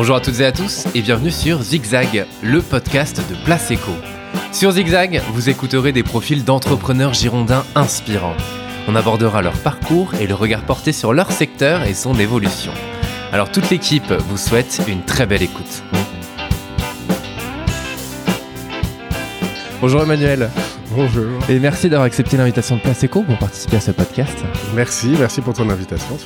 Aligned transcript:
Bonjour 0.00 0.14
à 0.14 0.20
toutes 0.20 0.38
et 0.38 0.44
à 0.44 0.52
tous 0.52 0.86
et 0.94 1.02
bienvenue 1.02 1.32
sur 1.32 1.60
Zigzag, 1.60 2.24
le 2.40 2.62
podcast 2.62 3.20
de 3.28 3.34
Place 3.44 3.72
Eco. 3.72 3.90
Sur 4.52 4.70
Zigzag, 4.70 5.20
vous 5.32 5.50
écouterez 5.50 5.90
des 5.90 6.04
profils 6.04 6.44
d'entrepreneurs 6.44 7.14
girondins 7.14 7.64
inspirants. 7.74 8.36
On 8.86 8.94
abordera 8.94 9.42
leur 9.42 9.58
parcours 9.60 10.14
et 10.14 10.28
le 10.28 10.34
regard 10.34 10.64
porté 10.64 10.92
sur 10.92 11.12
leur 11.12 11.32
secteur 11.32 11.82
et 11.82 11.94
son 11.94 12.14
évolution. 12.14 12.70
Alors 13.32 13.50
toute 13.50 13.70
l'équipe 13.70 14.12
vous 14.12 14.36
souhaite 14.36 14.80
une 14.86 15.02
très 15.02 15.26
belle 15.26 15.42
écoute. 15.42 15.82
Bonjour 19.80 20.02
Emmanuel. 20.02 20.48
Bonjour. 20.98 21.28
Et 21.48 21.60
merci 21.60 21.88
d'avoir 21.88 22.06
accepté 22.06 22.36
l'invitation 22.36 22.74
de 22.74 22.80
Place 22.80 23.04
Eco 23.04 23.22
pour 23.22 23.38
participer 23.38 23.76
à 23.76 23.80
ce 23.80 23.92
podcast. 23.92 24.36
Merci, 24.74 25.14
merci 25.16 25.40
pour 25.40 25.54
ton 25.54 25.70
invitation. 25.70 26.18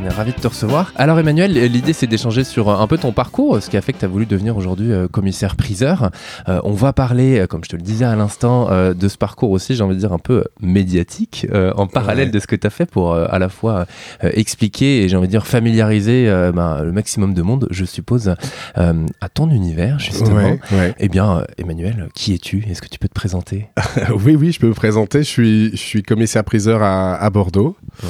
On 0.00 0.02
est 0.02 0.08
ravis 0.08 0.32
de 0.32 0.40
te 0.40 0.48
recevoir. 0.48 0.94
Alors 0.96 1.18
Emmanuel, 1.18 1.52
l'idée 1.52 1.92
c'est 1.92 2.06
d'échanger 2.06 2.42
sur 2.42 2.70
un 2.70 2.86
peu 2.86 2.96
ton 2.96 3.12
parcours, 3.12 3.62
ce 3.62 3.68
qui 3.68 3.76
a 3.76 3.82
fait 3.82 3.92
que 3.92 3.98
tu 3.98 4.06
as 4.06 4.08
voulu 4.08 4.24
devenir 4.24 4.56
aujourd'hui 4.56 4.92
euh, 4.92 5.08
commissaire 5.08 5.56
priseur. 5.56 6.10
Euh, 6.48 6.58
on 6.64 6.72
va 6.72 6.94
parler, 6.94 7.40
euh, 7.40 7.46
comme 7.46 7.62
je 7.64 7.68
te 7.68 7.76
le 7.76 7.82
disais 7.82 8.06
à 8.06 8.16
l'instant, 8.16 8.70
de 8.94 9.08
ce 9.08 9.18
parcours 9.18 9.50
aussi, 9.50 9.74
j'ai 9.74 9.84
envie 9.84 9.94
de 9.94 10.00
dire 10.00 10.14
un 10.14 10.18
peu 10.18 10.44
médiatique, 10.58 11.46
en 11.76 11.86
parallèle 11.86 12.30
de 12.30 12.38
ce 12.38 12.46
que 12.46 12.56
tu 12.56 12.66
as 12.66 12.70
fait 12.70 12.86
pour 12.86 13.14
à 13.14 13.38
la 13.38 13.50
fois 13.50 13.84
expliquer 14.22 15.02
et 15.02 15.08
j'ai 15.10 15.18
envie 15.18 15.26
de 15.26 15.32
dire 15.32 15.46
familiariser 15.46 16.30
ben, 16.54 16.82
le 16.82 16.92
maximum 16.92 17.34
de 17.34 17.42
monde, 17.42 17.68
je 17.70 17.84
suppose, 17.84 18.34
à 18.74 19.28
ton 19.34 19.50
univers 19.50 19.98
justement. 19.98 20.56
Eh 20.98 21.08
bien 21.10 21.44
Emmanuel, 21.58 22.08
qui 22.14 22.32
es-tu? 22.32 22.64
Est-ce 22.70 22.80
que 22.80 22.88
tu 22.88 22.98
peux 22.98 23.08
te 23.08 23.14
présenter? 23.14 23.68
oui, 24.24 24.36
oui, 24.36 24.52
je 24.52 24.60
peux 24.60 24.68
me 24.68 24.74
présenter. 24.74 25.18
Je 25.18 25.28
suis, 25.28 25.70
je 25.72 25.76
suis 25.76 26.02
commissaire 26.02 26.44
priseur 26.44 26.82
à, 26.82 27.14
à 27.14 27.30
Bordeaux. 27.30 27.76
Ouais. 28.02 28.08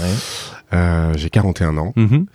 Euh, 0.72 1.12
j'ai 1.16 1.30
41 1.30 1.76
ans. 1.78 1.92
Mm-hmm. 1.96 2.26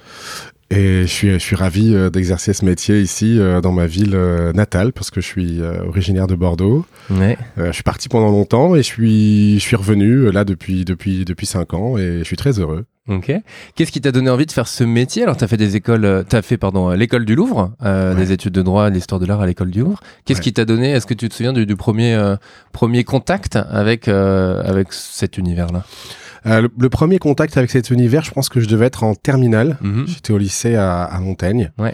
Et 0.72 1.02
je 1.02 1.08
suis, 1.08 1.30
je 1.32 1.38
suis 1.40 1.55
ravi 1.55 1.96
euh, 1.96 2.12
d'exercer 2.12 2.54
ce 2.54 2.63
métier 2.63 3.02
ici 3.02 3.40
euh, 3.40 3.60
dans 3.60 3.71
ma 3.71 3.88
ville 3.88 4.13
euh, 4.13 4.54
natale 4.54 4.93
parce 4.93 5.10
que 5.10 5.20
je 5.20 5.26
suis 5.26 5.62
originaire 5.62 6.27
de 6.27 6.35
Bordeaux. 6.35 6.85
Ouais. 7.10 7.38
je 7.58 7.71
suis 7.71 7.84
parti 7.84 8.08
pendant 8.08 8.30
longtemps 8.30 8.76
et 8.76 8.80
je 8.80 8.88
suis, 8.88 9.55
je 9.55 9.63
suis 9.63 9.76
revenu 9.76 10.32
là 10.32 10.43
depuis 10.43 10.86
depuis 10.86 11.26
depuis 11.26 11.48
cinq 11.48 11.74
ans 11.74 11.98
et 11.98 12.20
je 12.20 12.24
suis 12.24 12.38
très 12.38 12.60
heureux. 12.60 12.86
Ok. 13.10 13.32
Qu'est-ce 13.76 13.91
qui 13.91 14.02
t'a 14.02 14.12
donné 14.12 14.29
envie 14.29 14.46
de 14.46 14.52
faire 14.52 14.68
ce 14.68 14.84
métier? 14.84 15.24
Alors, 15.24 15.35
tu 15.35 15.43
as 15.43 15.48
fait 15.48 15.57
des 15.57 15.76
écoles, 15.76 16.26
tu 16.29 16.35
as 16.35 16.41
fait 16.41 16.57
pardon 16.57 16.91
l'école 16.91 17.26
du 17.26 17.35
Louvre, 17.35 17.71
des 17.84 18.32
études 18.32 18.54
de 18.54 18.62
droit, 18.62 18.90
l'histoire 18.90 19.20
de 19.20 19.26
l'art 19.26 19.41
à 19.41 19.48
l'école 19.48 19.71
du 19.71 19.82
Louvre. 19.82 19.99
Qu'est-ce 20.26 20.41
qui 20.41 20.54
t'a 20.54 20.65
donné? 20.65 20.91
Est-ce 20.91 21.05
que 21.05 21.13
tu 21.13 21.27
te 21.27 21.34
souviens 21.34 21.54
du, 21.54 21.65
du 21.65 21.76
premier 21.76 22.35
premier 22.71 23.04
contact 23.04 23.55
avec 23.55 24.07
avec 24.07 24.93
cet 24.93 25.37
univers-là? 25.37 25.84
Euh, 26.46 26.68
le, 26.77 26.90
premier 26.90 27.20
contact 27.20 27.57
avec 27.57 27.70
cet 27.70 27.90
univers, 27.90 28.24
je 28.24 28.32
pense 28.32 28.49
que 28.49 28.60
je 28.60 28.68
devais 28.68 28.85
être 28.85 29.04
en 29.04 29.15
terminale. 29.15 29.77
Mhm. 29.82 30.07
J'étais 30.07 30.32
au 30.32 30.37
lycée 30.37 30.76
à, 30.76 31.04
à 31.04 31.20
Montaigne. 31.20 31.71
Ouais. 31.77 31.93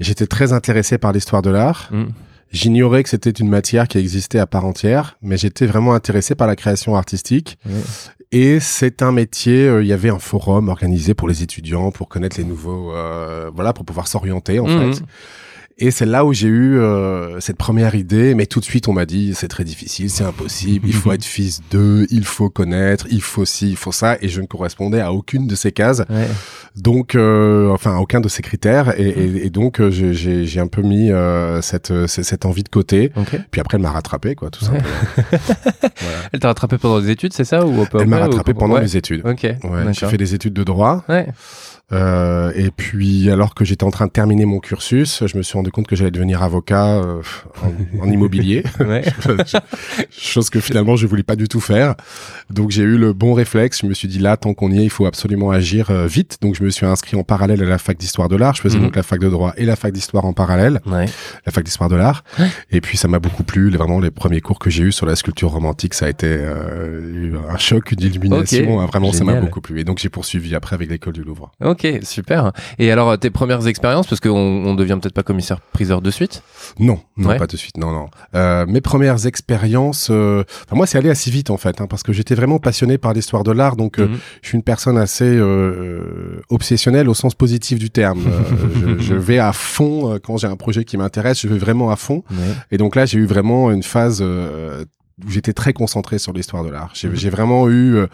J'étais 0.00 0.26
très 0.26 0.52
intéressé 0.52 0.98
par 0.98 1.12
l'histoire 1.12 1.42
de 1.42 1.50
l'art. 1.50 1.88
Mhm. 1.90 2.08
J'ignorais 2.52 3.02
que 3.02 3.08
c'était 3.08 3.30
une 3.30 3.48
matière 3.48 3.88
qui 3.88 3.98
existait 3.98 4.38
à 4.38 4.46
part 4.46 4.66
entière, 4.66 5.16
mais 5.22 5.36
j'étais 5.36 5.66
vraiment 5.66 5.94
intéressé 5.94 6.34
par 6.34 6.46
la 6.46 6.54
création 6.54 6.96
artistique. 6.96 7.58
Et 8.30 8.60
c'est 8.60 9.02
un 9.02 9.12
métier. 9.12 9.66
Euh, 9.66 9.82
il 9.82 9.88
y 9.88 9.92
avait 9.92 10.08
un 10.08 10.18
forum 10.18 10.68
organisé 10.68 11.14
pour 11.14 11.28
les 11.28 11.42
étudiants 11.42 11.90
pour 11.90 12.08
connaître 12.08 12.38
les 12.38 12.44
nouveaux, 12.44 12.94
euh, 12.94 13.50
voilà, 13.54 13.72
pour 13.72 13.84
pouvoir 13.84 14.08
s'orienter 14.08 14.58
en 14.58 14.66
mhm. 14.66 14.94
fait. 14.94 15.02
Et 15.78 15.90
c'est 15.90 16.06
là 16.06 16.24
où 16.24 16.32
j'ai 16.32 16.48
eu 16.48 16.78
euh, 16.78 17.40
cette 17.40 17.56
première 17.56 17.94
idée, 17.94 18.34
mais 18.34 18.46
tout 18.46 18.60
de 18.60 18.64
suite 18.64 18.88
on 18.88 18.92
m'a 18.92 19.06
dit 19.06 19.34
c'est 19.34 19.48
très 19.48 19.64
difficile, 19.64 20.10
c'est 20.10 20.24
impossible, 20.24 20.86
il 20.86 20.94
faut 20.94 21.12
être 21.12 21.24
fils 21.24 21.60
d'eux, 21.70 22.06
il 22.10 22.24
faut 22.24 22.50
connaître, 22.50 23.06
il 23.10 23.22
faut 23.22 23.44
ci, 23.44 23.70
il 23.70 23.76
faut 23.76 23.92
ça, 23.92 24.16
et 24.20 24.28
je 24.28 24.40
ne 24.40 24.46
correspondais 24.46 25.00
à 25.00 25.12
aucune 25.12 25.46
de 25.46 25.54
ces 25.54 25.72
cases, 25.72 26.02
ouais. 26.10 26.28
donc 26.76 27.14
euh, 27.14 27.70
enfin 27.70 27.96
à 27.96 27.98
aucun 27.98 28.20
de 28.20 28.28
ces 28.28 28.42
critères, 28.42 28.98
et, 29.00 29.08
et, 29.08 29.46
et 29.46 29.50
donc 29.50 29.80
euh, 29.80 29.90
j'ai 29.90 30.60
un 30.60 30.66
peu 30.66 30.82
mis 30.82 31.10
euh, 31.10 31.62
cette, 31.62 32.06
cette 32.06 32.44
envie 32.44 32.64
de 32.64 32.68
côté, 32.68 33.10
okay. 33.16 33.40
puis 33.50 33.60
après 33.60 33.76
elle 33.76 33.82
m'a 33.82 33.90
rattrapé 33.90 34.34
quoi, 34.34 34.50
tout 34.50 34.64
simplement. 34.64 34.84
voilà. 35.30 36.18
Elle 36.32 36.40
t'a 36.40 36.48
rattrapé 36.48 36.78
pendant 36.78 37.00
des 37.00 37.10
études, 37.10 37.32
c'est 37.32 37.44
ça 37.44 37.66
ou 37.66 37.86
Elle 37.98 38.06
m'a 38.06 38.18
rattrapé 38.18 38.54
pendant 38.54 38.80
mes 38.80 38.96
études. 38.96 39.22
Ok. 39.26 39.46
J'ai 39.92 40.06
fait 40.06 40.16
des 40.16 40.34
études 40.34 40.54
de 40.54 40.64
droit. 40.64 41.04
Ouais. 41.08 41.26
Euh, 41.92 42.52
et 42.54 42.70
puis, 42.70 43.30
alors 43.30 43.54
que 43.54 43.64
j'étais 43.64 43.84
en 43.84 43.90
train 43.90 44.06
de 44.06 44.12
terminer 44.12 44.44
mon 44.46 44.60
cursus, 44.60 45.24
je 45.26 45.36
me 45.36 45.42
suis 45.42 45.58
rendu 45.62 45.70
compte 45.70 45.86
que 45.86 45.94
j'allais 45.94 46.10
devenir 46.10 46.42
avocat 46.42 46.96
euh, 46.96 47.22
en, 47.62 48.04
en, 48.04 48.10
immobilier, 48.10 48.64
chose 50.10 50.50
que 50.50 50.58
finalement 50.58 50.96
je 50.96 51.06
voulais 51.06 51.22
pas 51.22 51.36
du 51.36 51.46
tout 51.46 51.60
faire. 51.60 51.94
Donc, 52.50 52.70
j'ai 52.70 52.82
eu 52.82 52.98
le 52.98 53.12
bon 53.12 53.32
réflexe. 53.32 53.80
Je 53.82 53.86
me 53.86 53.94
suis 53.94 54.08
dit 54.08 54.18
là, 54.18 54.36
tant 54.36 54.54
qu'on 54.54 54.70
y 54.70 54.80
est, 54.80 54.84
il 54.84 54.90
faut 54.90 55.06
absolument 55.06 55.50
agir 55.50 55.90
euh, 55.90 56.06
vite. 56.06 56.38
Donc, 56.42 56.54
je 56.56 56.64
me 56.64 56.70
suis 56.70 56.84
inscrit 56.84 57.16
en 57.16 57.22
parallèle 57.22 57.62
à 57.62 57.66
la 57.66 57.78
fac 57.78 57.96
d'histoire 57.96 58.28
de 58.28 58.36
l'art. 58.36 58.54
Je 58.54 58.60
faisais 58.62 58.78
mhm. 58.78 58.84
donc 58.84 58.96
la 58.96 59.02
fac 59.02 59.20
de 59.20 59.28
droit 59.28 59.52
et 59.56 59.64
la 59.64 59.76
fac 59.76 59.92
d'histoire 59.92 60.24
en 60.24 60.32
parallèle, 60.32 60.80
ouais. 60.86 61.06
la 61.46 61.52
fac 61.52 61.64
d'histoire 61.64 61.88
de 61.88 61.96
l'art. 61.96 62.24
Et 62.70 62.80
puis, 62.80 62.96
ça 62.96 63.08
m'a 63.08 63.18
beaucoup 63.20 63.44
plu. 63.44 63.70
Vraiment, 63.70 64.00
les 64.00 64.10
premiers 64.10 64.40
cours 64.40 64.58
que 64.58 64.70
j'ai 64.70 64.82
eu 64.82 64.92
sur 64.92 65.06
la 65.06 65.16
sculpture 65.16 65.50
romantique, 65.50 65.94
ça 65.94 66.06
a 66.06 66.08
été 66.08 66.26
euh, 66.28 67.38
un 67.48 67.58
choc, 67.58 67.92
une 67.92 68.02
illumination. 68.02 68.78
Okay. 68.78 68.86
Vraiment, 68.86 69.12
Génial. 69.12 69.14
ça 69.14 69.24
m'a 69.24 69.40
beaucoup 69.40 69.60
plu. 69.60 69.80
Et 69.80 69.84
donc, 69.84 69.98
j'ai 69.98 70.08
poursuivi 70.08 70.54
après 70.54 70.74
avec 70.74 70.90
l'école 70.90 71.12
du 71.12 71.22
Louvre. 71.22 71.52
Ok. 71.62 71.82
Ok, 71.82 72.00
super. 72.02 72.52
Et 72.78 72.92
alors, 72.92 73.18
tes 73.18 73.30
premières 73.30 73.66
expériences, 73.66 74.06
parce 74.06 74.20
qu'on 74.20 74.30
on 74.30 74.74
devient 74.74 74.98
peut-être 75.00 75.14
pas 75.14 75.22
commissaire 75.22 75.51
priseur 75.72 76.00
de 76.02 76.10
suite? 76.10 76.42
Non, 76.78 77.00
non, 77.16 77.30
ouais. 77.30 77.38
pas 77.38 77.46
de 77.46 77.56
suite, 77.56 77.76
non, 77.76 77.90
non. 77.90 78.08
Euh, 78.34 78.66
mes 78.66 78.80
premières 78.80 79.26
expériences, 79.26 80.08
euh, 80.10 80.44
enfin, 80.66 80.76
moi, 80.76 80.86
c'est 80.86 80.98
allé 80.98 81.10
assez 81.10 81.30
vite 81.30 81.50
en 81.50 81.56
fait, 81.56 81.80
hein, 81.80 81.86
parce 81.88 82.02
que 82.02 82.12
j'étais 82.12 82.34
vraiment 82.34 82.58
passionné 82.58 82.98
par 82.98 83.12
l'histoire 83.12 83.44
de 83.44 83.52
l'art, 83.52 83.76
donc 83.76 83.98
mm 83.98 84.04
-hmm. 84.04 84.18
je 84.42 84.48
suis 84.48 84.56
une 84.56 84.64
personne 84.64 84.98
assez 84.98 85.24
euh, 85.24 86.40
obsessionnelle 86.48 87.08
au 87.08 87.14
sens 87.14 87.34
positif 87.34 87.78
du 87.78 87.90
terme. 87.90 88.22
je, 88.80 88.98
je, 88.98 89.14
vais 89.14 89.38
à 89.38 89.52
fond 89.52 90.18
quand 90.24 90.36
j'ai 90.38 90.48
un 90.48 90.56
projet 90.56 90.84
qui 90.84 90.96
m'intéresse, 90.96 91.40
je 91.42 91.48
vais 91.48 91.58
vraiment 91.58 91.90
à 91.90 91.96
fond. 91.96 92.22
Ouais. 92.30 92.54
Et 92.70 92.78
donc 92.78 92.96
là, 92.96 93.06
j'ai 93.06 93.18
eu 93.18 93.26
vraiment 93.26 93.70
une 93.70 93.82
phase 93.82 94.22
j'étais 95.28 95.52
très 95.52 95.72
concentré 95.72 96.18
sur 96.18 96.32
l'histoire 96.32 96.64
de 96.64 96.70
l'art. 96.70 96.90
J'ai 96.94 97.08
mmh. 97.08 97.30
vraiment 97.30 97.68
eu 97.68 97.96
euh, 97.96 98.06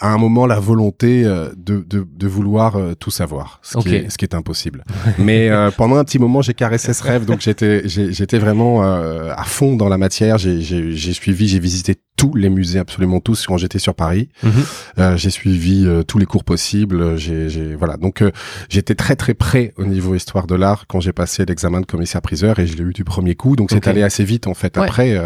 à 0.00 0.08
un 0.08 0.18
moment 0.18 0.46
la 0.46 0.58
volonté 0.58 1.24
euh, 1.24 1.50
de, 1.56 1.84
de, 1.88 2.06
de, 2.10 2.26
vouloir 2.26 2.76
euh, 2.76 2.94
tout 2.94 3.10
savoir, 3.10 3.60
ce, 3.62 3.78
okay. 3.78 3.88
qui 3.88 3.94
est, 3.96 4.10
ce 4.10 4.18
qui 4.18 4.24
est 4.24 4.34
impossible. 4.34 4.84
Mais 5.18 5.50
euh, 5.50 5.70
pendant 5.70 5.96
un 5.96 6.04
petit 6.04 6.18
moment, 6.18 6.42
j'ai 6.42 6.54
caressé 6.54 6.92
ce 6.92 7.02
rêve, 7.02 7.24
donc 7.24 7.40
j'étais 7.40 7.88
j'étais 7.88 8.38
vraiment 8.38 8.84
euh, 8.84 9.32
à 9.36 9.44
fond 9.44 9.76
dans 9.76 9.88
la 9.88 9.98
matière. 9.98 10.38
J'ai 10.38 11.12
suivi, 11.12 11.48
j'ai 11.48 11.58
visité 11.58 11.96
tous 12.26 12.34
les 12.34 12.48
musées, 12.48 12.78
absolument 12.78 13.20
tous, 13.20 13.46
quand 13.46 13.56
j'étais 13.56 13.78
sur 13.78 13.94
Paris. 13.94 14.28
Mmh. 14.42 15.16
j'ai 15.16 15.30
suivi 15.30 15.86
tous 16.06 16.18
les 16.18 16.26
cours 16.26 16.44
possibles. 16.44 17.16
J'ai 17.16 17.74
voilà, 17.74 17.96
donc 17.96 18.22
j'étais 18.68 18.94
très 18.94 19.16
très 19.16 19.34
près 19.34 19.72
au 19.76 19.84
niveau 19.84 20.14
histoire 20.14 20.46
de 20.46 20.54
l'art 20.54 20.86
quand 20.86 21.00
j'ai 21.00 21.12
passé 21.12 21.44
l'examen 21.44 21.80
de 21.80 21.86
commissaire 21.86 22.22
priseur 22.22 22.58
et 22.58 22.66
je 22.66 22.76
l'ai 22.76 22.84
eu 22.84 22.92
du 22.92 23.04
premier 23.04 23.34
coup. 23.34 23.56
Donc 23.56 23.70
c'est 23.70 23.86
allé 23.88 24.02
assez 24.02 24.24
vite 24.24 24.46
en 24.46 24.54
fait. 24.54 24.76
Ouais. 24.76 24.84
Après 24.84 25.20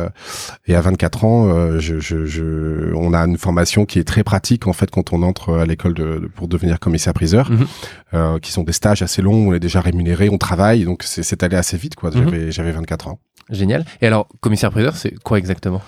et 0.67 0.75
à 0.75 0.81
24 0.81 1.25
ans, 1.25 1.79
je, 1.79 2.01
je, 2.01 2.27
je, 2.27 2.93
on 2.95 3.13
a 3.13 3.21
une 3.21 3.39
formation 3.39 3.87
qui 3.87 3.99
est 3.99 4.05
très 4.05 4.25
pratique 4.25 4.67
en 4.67 4.73
fait 4.73 4.91
quand 4.91 5.13
on 5.13 5.23
entre 5.23 5.59
à 5.59 5.67
l'école 5.67 5.95
de, 5.95 6.19
de, 6.19 6.27
pour 6.27 6.49
devenir 6.49 6.79
commissaire 6.79 7.15
priseur, 7.15 7.51
mmh. 7.51 7.65
euh, 8.15 8.39
qui 8.39 8.53
sont 8.53 8.65
des 8.65 8.73
stages 8.73 9.03
assez 9.03 9.23
longs, 9.23 9.49
on 9.49 9.55
est 9.55 9.61
déjà 9.61 9.81
rémunéré, 9.81 10.29
on 10.29 10.39
travaille, 10.39 10.85
donc 10.85 11.03
c'est 11.05 11.43
allé 11.43 11.57
assez 11.57 11.77
vite 11.77 11.95
quoi. 11.95 12.11
J'avais 12.13 12.47
mmh. 12.47 12.51
j'avais 12.53 12.73
24 12.73 13.09
ans. 13.09 13.19
Génial. 13.51 13.85
Et 14.01 14.07
alors 14.07 14.29
commissaire 14.41 14.71
priseur, 14.71 14.97
c'est 14.97 15.15
quoi 15.23 15.39
exactement? 15.39 15.83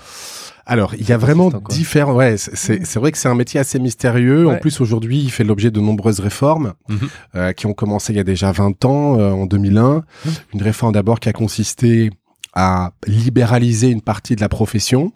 Alors, 0.66 0.94
il 0.94 1.08
y 1.08 1.12
a 1.12 1.18
vraiment 1.18 1.50
différents. 1.68 2.14
Ouais, 2.14 2.36
c'est 2.36 2.96
vrai 2.96 3.12
que 3.12 3.18
c'est 3.18 3.28
un 3.28 3.34
métier 3.34 3.60
assez 3.60 3.78
mystérieux. 3.78 4.46
Ouais. 4.46 4.54
En 4.54 4.58
plus, 4.58 4.80
aujourd'hui, 4.80 5.18
il 5.18 5.30
fait 5.30 5.44
l'objet 5.44 5.70
de 5.70 5.80
nombreuses 5.80 6.20
réformes 6.20 6.74
mmh. 6.88 6.96
euh, 7.36 7.52
qui 7.52 7.66
ont 7.66 7.72
commencé 7.72 8.12
il 8.12 8.16
y 8.16 8.20
a 8.20 8.24
déjà 8.24 8.52
20 8.52 8.84
ans, 8.84 9.18
euh, 9.18 9.30
en 9.30 9.46
2001. 9.46 9.96
Mmh. 9.96 10.28
Une 10.54 10.62
réforme 10.62 10.92
d'abord 10.92 11.20
qui 11.20 11.28
a 11.28 11.32
consisté 11.32 12.10
à 12.54 12.92
libéraliser 13.06 13.88
une 13.88 14.02
partie 14.02 14.36
de 14.36 14.40
la 14.40 14.48
profession 14.48 15.12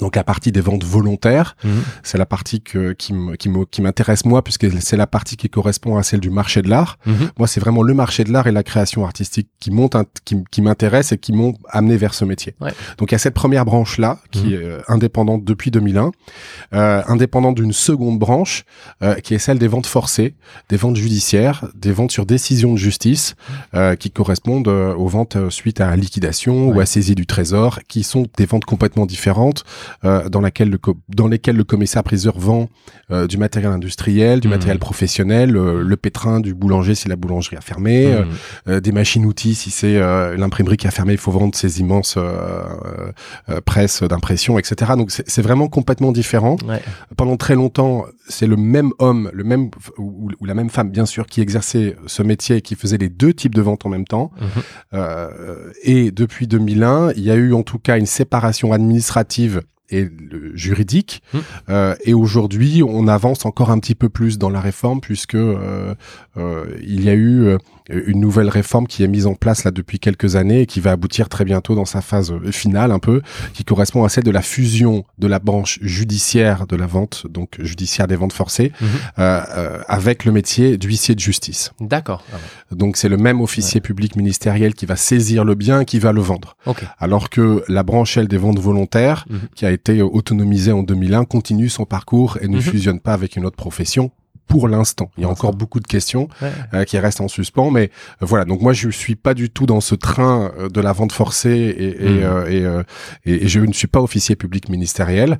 donc 0.00 0.16
la 0.16 0.24
partie 0.24 0.50
des 0.50 0.60
ventes 0.60 0.82
volontaires, 0.82 1.56
mmh. 1.62 1.68
c'est 2.02 2.18
la 2.18 2.26
partie 2.26 2.60
que, 2.60 2.92
qui 2.94 3.80
m'intéresse 3.80 4.24
moi 4.24 4.42
puisque 4.42 4.66
c'est 4.80 4.96
la 4.96 5.06
partie 5.06 5.36
qui 5.36 5.48
correspond 5.48 5.96
à 5.96 6.02
celle 6.02 6.20
du 6.20 6.30
marché 6.30 6.62
de 6.62 6.70
l'art. 6.70 6.98
Mmh. 7.06 7.12
Moi, 7.38 7.46
c'est 7.46 7.60
vraiment 7.60 7.82
le 7.82 7.94
marché 7.94 8.24
de 8.24 8.32
l'art 8.32 8.46
et 8.46 8.52
la 8.52 8.62
création 8.62 9.04
artistique 9.04 9.48
qui 9.60 9.70
monte, 9.70 9.96
qui, 10.24 10.42
qui 10.50 10.62
m'intéresse 10.62 11.12
et 11.12 11.18
qui 11.18 11.32
m'ont 11.32 11.54
amené 11.68 11.96
vers 11.96 12.14
ce 12.14 12.24
métier. 12.24 12.54
Ouais. 12.60 12.72
Donc 12.98 13.10
il 13.10 13.14
y 13.14 13.16
a 13.16 13.18
cette 13.18 13.34
première 13.34 13.64
branche 13.64 13.98
là 13.98 14.18
qui 14.30 14.46
mmh. 14.46 14.52
est 14.52 14.56
euh, 14.56 14.80
indépendante 14.88 15.44
depuis 15.44 15.70
2001, 15.70 16.12
euh, 16.72 17.02
indépendante 17.06 17.54
d'une 17.54 17.72
seconde 17.72 18.18
branche 18.18 18.64
euh, 19.02 19.14
qui 19.16 19.34
est 19.34 19.38
celle 19.38 19.58
des 19.58 19.68
ventes 19.68 19.86
forcées, 19.86 20.34
des 20.70 20.76
ventes 20.76 20.96
judiciaires, 20.96 21.66
des 21.74 21.92
ventes 21.92 22.10
sur 22.10 22.26
décision 22.26 22.72
de 22.72 22.78
justice 22.78 23.36
euh, 23.74 23.96
qui 23.96 24.10
correspondent 24.10 24.68
aux 24.68 25.08
ventes 25.08 25.36
suite 25.50 25.80
à 25.80 25.94
liquidation 25.94 26.68
ouais. 26.68 26.76
ou 26.76 26.80
à 26.80 26.86
saisie 26.86 27.14
du 27.14 27.26
trésor, 27.26 27.80
qui 27.86 28.02
sont 28.02 28.26
des 28.36 28.46
ventes 28.46 28.64
complètement 28.64 29.06
différentes 29.06 29.64
dans 30.02 30.40
laquelle 30.40 30.70
le 30.70 30.78
dans 31.08 31.28
lesquelles 31.28 31.56
le 31.56 31.64
commissaire 31.64 32.02
priseur 32.02 32.38
vend 32.38 32.68
du 33.28 33.38
matériel 33.38 33.72
industriel, 33.72 34.40
du 34.40 34.48
mmh. 34.48 34.50
matériel 34.50 34.78
professionnel, 34.78 35.50
le 35.50 35.96
pétrin 35.96 36.40
du 36.40 36.54
boulanger 36.54 36.94
si 36.94 37.08
la 37.08 37.16
boulangerie 37.16 37.56
a 37.56 37.60
fermé, 37.60 38.14
mmh. 38.66 38.80
des 38.80 38.92
machines-outils 38.92 39.54
si 39.54 39.70
c'est 39.70 39.98
l'imprimerie 40.36 40.76
qui 40.76 40.86
a 40.86 40.90
fermé, 40.90 41.12
il 41.12 41.18
faut 41.18 41.32
vendre 41.32 41.54
ces 41.54 41.80
immenses 41.80 42.18
presses 43.64 44.02
d'impression, 44.02 44.58
etc. 44.58 44.92
Donc 44.96 45.10
c'est 45.10 45.42
vraiment 45.42 45.68
complètement 45.68 46.12
différent. 46.12 46.56
Pendant 47.16 47.36
très 47.36 47.54
longtemps, 47.54 48.04
c'est 48.28 48.46
le 48.46 48.56
même 48.56 48.90
homme, 48.98 49.30
le 49.32 49.44
même 49.44 49.70
ou, 49.98 50.28
la 50.44 50.54
même 50.54 50.70
femme, 50.70 50.90
bien 50.90 51.06
sûr, 51.06 51.26
qui 51.26 51.40
exerçait 51.40 51.96
ce 52.06 52.22
métier 52.22 52.56
et 52.56 52.62
qui 52.62 52.74
faisait 52.74 52.98
les 52.98 53.08
deux 53.08 53.32
types 53.32 53.54
de 53.54 53.62
ventes 53.62 53.86
en 53.86 53.88
même 53.88 54.06
temps. 54.06 54.30
Euh, 54.92 55.70
et 55.82 56.10
depuis 56.10 56.46
2001, 56.46 57.12
il 57.16 57.22
y 57.22 57.30
a 57.30 57.34
eu 57.34 57.52
en 57.52 57.62
tout 57.62 57.78
cas 57.78 57.98
une 57.98 58.06
séparation 58.06 58.72
administrative 58.72 59.62
et 59.90 60.08
juridique. 60.54 61.22
Mhm. 61.32 61.40
Euh, 61.68 61.94
et 62.04 62.14
aujourd'hui, 62.14 62.82
on 62.82 63.08
avance 63.08 63.44
encore 63.44 63.70
un 63.70 63.78
petit 63.78 63.94
peu 63.94 64.08
plus 64.08 64.38
dans 64.38 64.50
la 64.50 64.60
réforme 64.60 65.00
puisque 65.00 65.34
euh, 65.34 65.94
il 66.36 67.04
y 67.04 67.08
a 67.08 67.14
eu 67.14 67.56
une 67.90 68.20
nouvelle 68.20 68.48
réforme 68.48 68.86
qui 68.86 69.02
est 69.02 69.08
mise 69.08 69.26
en 69.26 69.34
place 69.34 69.64
là 69.64 69.70
depuis 69.70 69.98
quelques 69.98 70.36
années 70.36 70.62
et 70.62 70.66
qui 70.66 70.80
va 70.80 70.92
aboutir 70.92 71.28
très 71.28 71.44
bientôt 71.44 71.74
dans 71.74 71.84
sa 71.84 72.00
phase 72.00 72.32
euh, 72.32 72.50
finale 72.50 72.90
un 72.90 72.98
peu, 72.98 73.20
qui 73.52 73.64
correspond 73.64 74.04
à 74.04 74.08
celle 74.08 74.24
de 74.24 74.30
la 74.30 74.40
fusion 74.40 75.04
de 75.18 75.26
la 75.26 75.38
branche 75.38 75.78
judiciaire 75.82 76.66
de 76.66 76.76
la 76.76 76.86
vente, 76.86 77.26
donc 77.28 77.56
judiciaire 77.60 78.06
des 78.06 78.16
ventes 78.16 78.32
forcées, 78.32 78.72
mhm. 78.80 78.88
euh, 79.18 79.42
euh, 79.56 79.82
avec 79.86 80.24
le 80.24 80.32
métier 80.32 80.78
d'huissier 80.78 81.14
de 81.14 81.20
justice. 81.20 81.72
D'accord. 81.80 82.24
Ah 82.32 82.36
donc 82.74 82.96
c'est 82.96 83.08
le 83.08 83.18
même 83.18 83.40
officier 83.40 83.80
public 83.80 84.16
ministériel 84.16 84.74
qui 84.74 84.86
va 84.86 84.96
saisir 84.96 85.44
le 85.44 85.54
bien, 85.54 85.84
qui 85.84 85.98
va 85.98 86.12
le 86.12 86.20
vendre. 86.20 86.56
Alors 86.98 87.28
que 87.28 87.62
la 87.68 87.82
branche 87.82 88.16
elle 88.16 88.28
des 88.28 88.38
ventes 88.38 88.58
volontaires, 88.58 89.26
mhm. 89.28 89.40
qui 89.54 89.66
a 89.66 89.70
été 89.70 90.00
autonomisée 90.00 90.72
en 90.72 90.82
2001, 90.82 91.24
continue 91.24 91.68
son 91.68 91.84
parcours 91.84 92.38
et 92.40 92.48
ne 92.48 92.56
mhm. 92.56 92.62
fusionne 92.62 93.00
pas 93.00 93.12
avec 93.12 93.36
une 93.36 93.44
autre 93.44 93.56
profession 93.56 94.10
pour 94.46 94.68
l'instant. 94.68 95.10
Il 95.16 95.22
y 95.22 95.26
a 95.26 95.28
encore 95.28 95.54
beaucoup 95.54 95.80
de 95.80 95.86
questions 95.86 96.28
euh, 96.42 96.84
qui 96.84 96.98
restent 96.98 97.20
en 97.20 97.28
suspens, 97.28 97.70
mais 97.70 97.90
euh, 98.22 98.26
voilà. 98.26 98.44
Donc 98.44 98.60
moi, 98.60 98.72
je 98.72 98.88
suis 98.90 99.14
pas 99.14 99.34
du 99.34 99.50
tout 99.50 99.66
dans 99.66 99.80
ce 99.80 99.94
train 99.94 100.52
euh, 100.58 100.68
de 100.68 100.80
la 100.80 100.92
vente 100.92 101.12
forcée 101.12 101.50
et, 101.50 102.06
et, 102.06 102.24
hmm. 102.24 102.84
et, 103.26 103.44
et, 103.44 103.48
je 103.48 103.60
ne 103.60 103.72
suis 103.72 103.86
pas 103.86 104.00
officier 104.00 104.36
public 104.36 104.68
ministériel, 104.68 105.38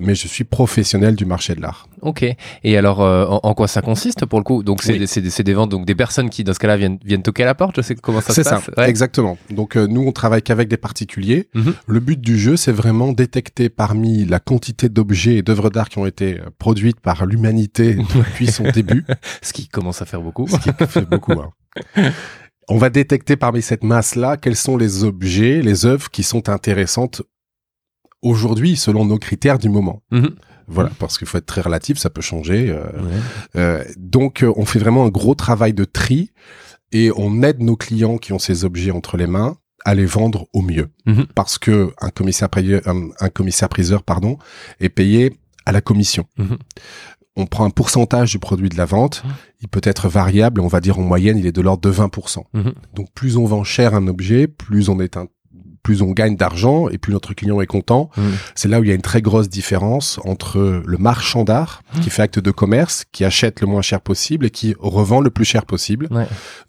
mais 0.00 0.14
je 0.14 0.28
suis 0.28 0.44
professionnel 0.44 1.16
du 1.16 1.24
marché 1.24 1.54
de 1.54 1.60
l'art. 1.60 1.88
Ok. 2.02 2.24
Et 2.64 2.76
alors, 2.76 3.00
en, 3.00 3.54
quoi 3.54 3.68
ça 3.68 3.80
consiste 3.80 4.26
pour 4.26 4.38
le 4.38 4.44
coup? 4.44 4.62
Donc 4.62 4.82
c'est 4.82 4.98
des, 4.98 5.42
des, 5.42 5.54
ventes, 5.54 5.70
donc 5.70 5.86
des 5.86 5.94
personnes 5.94 6.30
qui, 6.30 6.44
dans 6.44 6.52
ce 6.52 6.58
cas-là, 6.58 6.76
viennent, 6.76 6.98
viennent 7.04 7.22
toquer 7.22 7.44
à 7.44 7.46
la 7.46 7.54
porte. 7.54 7.76
Je 7.76 7.82
sais 7.82 7.94
comment 7.94 8.20
ça 8.20 8.34
se 8.34 8.42
passe? 8.42 8.64
C'est 8.64 8.74
ça, 8.74 8.88
exactement. 8.88 9.38
Donc 9.50 9.76
nous, 9.76 10.02
on 10.02 10.12
travaille 10.12 10.42
qu'avec 10.42 10.68
des 10.68 10.76
particuliers. 10.76 11.48
Mhm. 11.54 11.74
Le 11.86 12.00
but 12.00 12.20
du 12.20 12.38
jeu, 12.38 12.56
c'est 12.56 12.72
vraiment 12.72 13.12
détecter 13.12 13.68
parmi 13.68 14.24
la 14.24 14.40
quantité 14.40 14.88
d'objets 14.88 15.36
et 15.36 15.42
d'œuvres 15.42 15.70
d'art 15.70 15.88
qui 15.88 15.98
ont 15.98 16.06
été 16.06 16.40
produites 16.58 17.00
par 17.00 17.26
l'humanité 17.26 17.96
depuis 18.24 18.46
son 18.48 18.70
début. 18.70 19.04
Ce 19.42 19.52
qui 19.52 19.68
commence 19.68 20.02
à 20.02 20.06
faire 20.06 20.20
beaucoup. 20.20 20.48
Ce 20.48 20.56
qui 20.56 20.70
fait 20.86 21.08
beaucoup. 21.08 21.32
Hein. 21.32 22.12
On 22.68 22.78
va 22.78 22.90
détecter 22.90 23.36
parmi 23.36 23.62
cette 23.62 23.84
masse-là 23.84 24.36
quels 24.36 24.56
sont 24.56 24.76
les 24.76 25.04
objets, 25.04 25.60
les 25.62 25.86
œuvres 25.86 26.10
qui 26.10 26.22
sont 26.22 26.48
intéressantes 26.48 27.22
aujourd'hui 28.22 28.76
selon 28.76 29.04
nos 29.04 29.18
critères 29.18 29.58
du 29.58 29.68
moment. 29.68 30.02
Mhm. 30.10 30.34
Voilà, 30.66 30.90
parce 30.98 31.18
qu'il 31.18 31.26
faut 31.26 31.36
être 31.36 31.46
très 31.46 31.60
relatif, 31.60 31.98
ça 31.98 32.08
peut 32.08 32.22
changer. 32.22 32.70
Euh, 32.70 32.86
euh, 33.56 33.84
donc, 33.98 34.42
euh, 34.42 34.50
on 34.56 34.64
fait 34.64 34.78
vraiment 34.78 35.04
un 35.04 35.10
gros 35.10 35.34
travail 35.34 35.74
de 35.74 35.84
tri 35.84 36.30
et 36.90 37.10
on 37.16 37.42
aide 37.42 37.60
nos 37.60 37.76
clients 37.76 38.16
qui 38.16 38.32
ont 38.32 38.38
ces 38.38 38.64
objets 38.64 38.90
entre 38.90 39.18
les 39.18 39.26
mains 39.26 39.58
à 39.84 39.94
les 39.94 40.06
vendre 40.06 40.46
au 40.54 40.62
mieux, 40.62 40.88
mhm. 41.04 41.26
parce 41.34 41.58
que 41.58 41.92
un 42.00 42.08
commissaire, 42.08 42.48
un, 42.86 43.28
commissaire 43.28 43.68
priseur, 43.68 44.02
pardon, 44.02 44.38
est 44.80 44.88
payé 44.88 45.36
à 45.66 45.72
la 45.72 45.82
commission. 45.82 46.24
Mhm 46.38 46.56
on 47.36 47.46
prend 47.46 47.64
un 47.64 47.70
pourcentage 47.70 48.30
du 48.30 48.38
produit 48.38 48.68
de 48.68 48.76
la 48.76 48.84
vente, 48.84 49.24
mmh. 49.24 49.28
il 49.62 49.68
peut 49.68 49.80
être 49.84 50.08
variable, 50.08 50.60
on 50.60 50.68
va 50.68 50.80
dire 50.80 50.98
en 50.98 51.02
moyenne, 51.02 51.38
il 51.38 51.46
est 51.46 51.52
de 51.52 51.60
l'ordre 51.60 51.82
de 51.88 51.94
20%. 51.94 52.44
Mmh. 52.52 52.70
Donc 52.94 53.08
plus 53.14 53.36
on 53.36 53.44
vend 53.44 53.64
cher 53.64 53.94
un 53.94 54.06
objet, 54.06 54.46
plus 54.46 54.88
on 54.88 55.00
est 55.00 55.16
un 55.16 55.26
plus 55.82 56.00
on 56.00 56.12
gagne 56.12 56.34
d'argent 56.34 56.88
et 56.88 56.96
plus 56.96 57.12
notre 57.12 57.34
client 57.34 57.60
est 57.60 57.66
content. 57.66 58.08
Mmh. 58.16 58.22
C'est 58.54 58.68
là 58.68 58.80
où 58.80 58.84
il 58.84 58.88
y 58.88 58.90
a 58.90 58.94
une 58.94 59.02
très 59.02 59.20
grosse 59.20 59.50
différence 59.50 60.18
entre 60.24 60.82
le 60.84 60.98
marchand 60.98 61.44
d'art 61.44 61.82
qui 62.02 62.08
fait 62.08 62.22
acte 62.22 62.38
de 62.38 62.50
commerce, 62.50 63.04
qui 63.12 63.22
achète 63.22 63.60
le 63.60 63.66
moins 63.66 63.82
cher 63.82 64.00
possible 64.00 64.46
et 64.46 64.50
qui 64.50 64.74
revend 64.78 65.20
le 65.20 65.28
plus 65.28 65.44
cher 65.44 65.66
possible. 65.66 66.08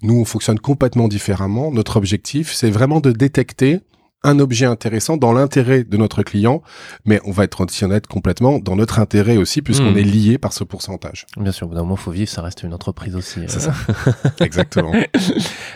Nous, 0.02 0.20
on 0.20 0.26
fonctionne 0.26 0.60
complètement 0.60 1.08
différemment. 1.08 1.72
Notre 1.72 1.96
objectif, 1.96 2.52
c'est 2.54 2.70
vraiment 2.70 3.00
de 3.00 3.14
détecter 3.14 3.80
un 4.26 4.40
objet 4.40 4.66
intéressant 4.66 5.18
dans 5.18 5.32
l'intérêt 5.32 5.84
de 5.84 5.98
notre 5.98 6.24
client, 6.24 6.62
mais 7.06 7.22
on 7.26 7.32
va 7.32 7.44
être 7.44 7.62
aussi 7.62 7.86
honnête 7.86 8.08
complètement 8.08 8.60
dans 8.60 8.76
notre 8.76 9.00
intérêt 9.00 9.38
aussi, 9.38 9.62
puisqu'on 9.62 9.92
hmm. 9.92 9.98
est 9.98 10.04
lié 10.04 10.38
par 10.38 10.52
ce 10.52 10.64
pourcentage. 10.64 11.28
Bien 11.38 11.52
sûr, 11.52 11.68
d'un 11.68 11.82
moment, 11.82 11.96
faut 11.96 12.12
vivre, 12.12 12.30
ça 12.30 12.42
reste 12.42 12.64
une 12.64 12.74
entreprise 12.74 13.16
aussi. 13.16 13.42
C'est 13.48 13.60
ça. 13.60 13.74
Exactement. 14.42 14.92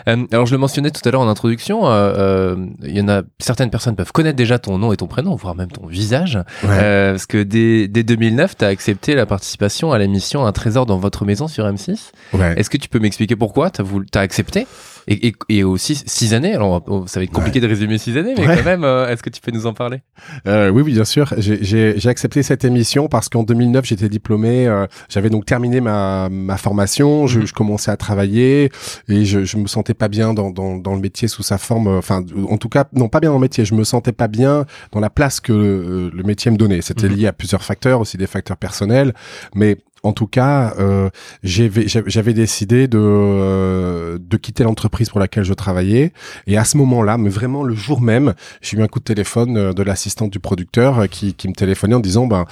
Euh, 0.08 0.26
alors, 0.32 0.46
je 0.46 0.52
le 0.52 0.58
mentionnais 0.58 0.90
tout 0.90 1.06
à 1.06 1.10
l'heure 1.10 1.20
en 1.20 1.28
introduction, 1.28 1.86
euh, 1.86 2.14
euh, 2.16 2.66
il 2.82 2.96
y 2.96 3.00
en 3.00 3.08
a 3.08 3.22
certaines 3.38 3.70
personnes 3.70 3.94
peuvent 3.94 4.12
connaître 4.12 4.36
déjà 4.36 4.58
ton 4.58 4.78
nom 4.78 4.92
et 4.92 4.96
ton 4.96 5.06
prénom, 5.06 5.36
voire 5.36 5.54
même 5.54 5.70
ton 5.70 5.86
visage, 5.86 6.38
parce 6.62 7.26
que 7.26 7.42
dès, 7.42 7.86
dès 7.86 8.02
2009, 8.02 8.56
tu 8.56 8.64
as 8.64 8.68
accepté 8.68 9.14
la 9.14 9.26
participation 9.26 9.92
à 9.92 9.98
l'émission 9.98 10.44
Un 10.46 10.52
trésor 10.52 10.86
dans 10.86 10.98
votre 10.98 11.24
maison 11.24 11.46
sur 11.46 11.64
M6. 11.66 12.10
Est-ce 12.56 12.70
que 12.70 12.78
tu 12.78 12.88
peux 12.88 12.98
m'expliquer 12.98 13.36
pourquoi 13.36 13.70
tu 13.70 13.82
as, 13.82 14.18
as 14.18 14.20
accepté? 14.20 14.66
Et, 15.10 15.26
et, 15.26 15.34
et, 15.48 15.64
aussi 15.64 16.00
six 16.06 16.34
années. 16.34 16.54
Alors, 16.54 16.82
ça 17.06 17.18
va 17.18 17.24
être 17.24 17.32
compliqué 17.32 17.60
de 17.60 17.66
résumer 17.66 17.98
six 17.98 18.16
années, 18.16 18.34
mais 18.38 18.44
quand 18.44 18.64
même, 18.64 18.84
euh, 18.84 19.08
est-ce 19.08 19.22
que 19.22 19.28
tu 19.28 19.40
peux 19.40 19.50
nous 19.50 19.66
en 19.66 19.74
parler? 19.74 20.02
Euh, 20.46 20.70
Oui, 20.70 20.82
oui, 20.82 20.92
bien 20.92 21.04
sûr. 21.04 21.34
J'ai 21.36 22.08
accepté 22.08 22.42
cette 22.44 22.64
émission 22.64 23.08
parce 23.08 23.28
qu'en 23.28 23.42
2009, 23.42 23.84
j'étais 23.84 24.08
diplômé. 24.08 24.68
Euh, 24.68 24.86
J'avais 25.08 25.28
donc 25.28 25.46
terminé 25.46 25.80
ma, 25.80 26.28
ma 26.30 26.56
formation. 26.56 27.26
Je, 27.26 27.40
mhm. 27.40 27.46
je, 27.46 27.52
commençais 27.52 27.90
à 27.90 27.96
travailler 27.96 28.70
et 29.08 29.24
je, 29.24 29.44
je 29.44 29.56
me 29.56 29.66
sentais 29.66 29.94
pas 29.94 30.08
bien 30.08 30.32
dans, 30.32 30.50
dans, 30.50 30.76
dans, 30.76 30.94
le 30.94 31.00
métier 31.00 31.26
sous 31.26 31.42
sa 31.42 31.58
forme. 31.58 31.88
Euh, 31.88 31.98
enfin, 31.98 32.24
en 32.48 32.56
tout 32.56 32.68
cas, 32.68 32.84
non, 32.92 33.08
pas 33.08 33.18
bien 33.18 33.30
dans 33.30 33.36
le 33.36 33.42
métier. 33.42 33.64
Je 33.64 33.74
me 33.74 33.82
sentais 33.82 34.12
pas 34.12 34.28
bien 34.28 34.64
dans 34.92 35.00
la 35.00 35.10
place 35.10 35.40
que 35.40 35.52
le, 35.52 36.10
le 36.14 36.22
métier 36.22 36.52
me 36.52 36.56
donnait. 36.56 36.82
C'était 36.82 37.08
mhm. 37.08 37.16
lié 37.16 37.26
à 37.26 37.32
plusieurs 37.32 37.64
facteurs, 37.64 38.00
aussi 38.00 38.16
des 38.16 38.28
facteurs 38.28 38.56
personnels, 38.56 39.12
mais 39.56 39.78
en 40.02 40.12
tout 40.12 40.26
cas, 40.26 40.74
euh, 40.78 41.10
j'avais 41.42 42.34
décidé 42.34 42.88
de, 42.88 42.98
euh, 42.98 44.18
de 44.20 44.36
quitter 44.36 44.64
l'entreprise 44.64 45.10
pour 45.10 45.20
laquelle 45.20 45.44
je 45.44 45.54
travaillais. 45.54 46.12
Et 46.46 46.56
à 46.56 46.64
ce 46.64 46.76
moment-là, 46.78 47.18
mais 47.18 47.30
vraiment 47.30 47.62
le 47.62 47.74
jour 47.74 48.00
même, 48.00 48.34
j'ai 48.62 48.78
eu 48.78 48.82
un 48.82 48.88
coup 48.88 48.98
de 48.98 49.04
téléphone 49.04 49.56
euh, 49.56 49.72
de 49.72 49.82
l'assistante 49.82 50.30
du 50.30 50.40
producteur 50.40 51.08
qui, 51.08 51.34
qui 51.34 51.48
me 51.48 51.54
téléphonait 51.54 51.94
en 51.94 52.00
disant, 52.00 52.26
ben, 52.26 52.46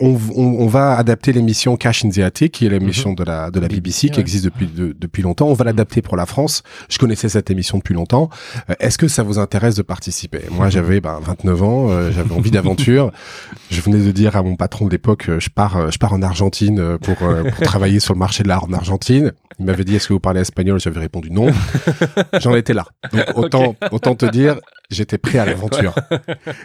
on, 0.00 0.18
on, 0.36 0.66
va 0.66 0.96
adapter 0.96 1.32
l'émission 1.32 1.76
Cash 1.76 2.04
in 2.04 2.10
the 2.10 2.18
Attic, 2.18 2.52
qui 2.52 2.66
est 2.66 2.68
l'émission 2.68 3.10
mhm. 3.10 3.16
de 3.16 3.24
la 3.24 3.50
de 3.50 3.60
la 3.60 3.68
BBC, 3.68 4.08
qui 4.08 4.20
existe 4.20 4.44
depuis 4.44 4.68
depuis 4.68 5.22
longtemps. 5.22 5.48
On 5.48 5.54
va 5.54 5.64
l'adapter 5.64 6.02
pour 6.02 6.16
la 6.16 6.26
France. 6.26 6.62
Je 6.88 6.98
connaissais 6.98 7.28
cette 7.28 7.50
émission 7.50 7.78
depuis 7.78 7.94
longtemps. 7.94 8.30
Euh, 8.70 8.74
est-ce 8.80 8.98
que 8.98 9.08
ça 9.08 9.22
vous 9.22 9.38
intéresse 9.38 9.74
de 9.74 9.82
participer? 9.82 10.42
Moi, 10.50 10.66
mhm. 10.66 10.72
j'avais 10.72 11.00
ben, 11.00 11.18
29 11.22 11.62
ans, 11.62 11.90
euh, 11.90 12.10
j'avais 12.12 12.34
envie 12.34 12.50
d'aventure. 12.50 13.12
je 13.70 13.80
venais 13.80 13.98
de 14.04 14.10
dire 14.10 14.36
à 14.36 14.42
mon 14.42 14.56
patron 14.56 14.86
de 14.86 14.90
l'époque, 14.90 15.28
euh, 15.28 15.40
je 15.40 15.50
pars 15.50 15.90
je 15.90 15.98
pars 15.98 16.12
en 16.12 16.22
Argentine 16.22 16.98
pour, 16.98 17.16
pour 17.16 17.60
travailler 17.64 18.00
sur 18.00 18.14
le 18.14 18.18
marché 18.18 18.42
de 18.42 18.48
l'art 18.48 18.64
en 18.64 18.72
Argentine. 18.72 19.32
Il 19.60 19.66
m'avait 19.66 19.84
dit 19.84 19.94
est-ce 19.94 20.08
que 20.08 20.14
vous 20.14 20.20
parlez 20.20 20.40
espagnol? 20.40 20.80
J'avais 20.80 21.00
répondu 21.00 21.30
non. 21.30 21.48
J'en 22.40 22.56
étais 22.56 22.72
là. 22.72 22.86
Donc 23.12 23.24
autant 23.36 23.76
autant 23.92 24.14
te 24.14 24.24
dire 24.24 24.56
j'étais 24.90 25.18
prêt 25.18 25.38
à 25.38 25.44
l'aventure. 25.44 25.94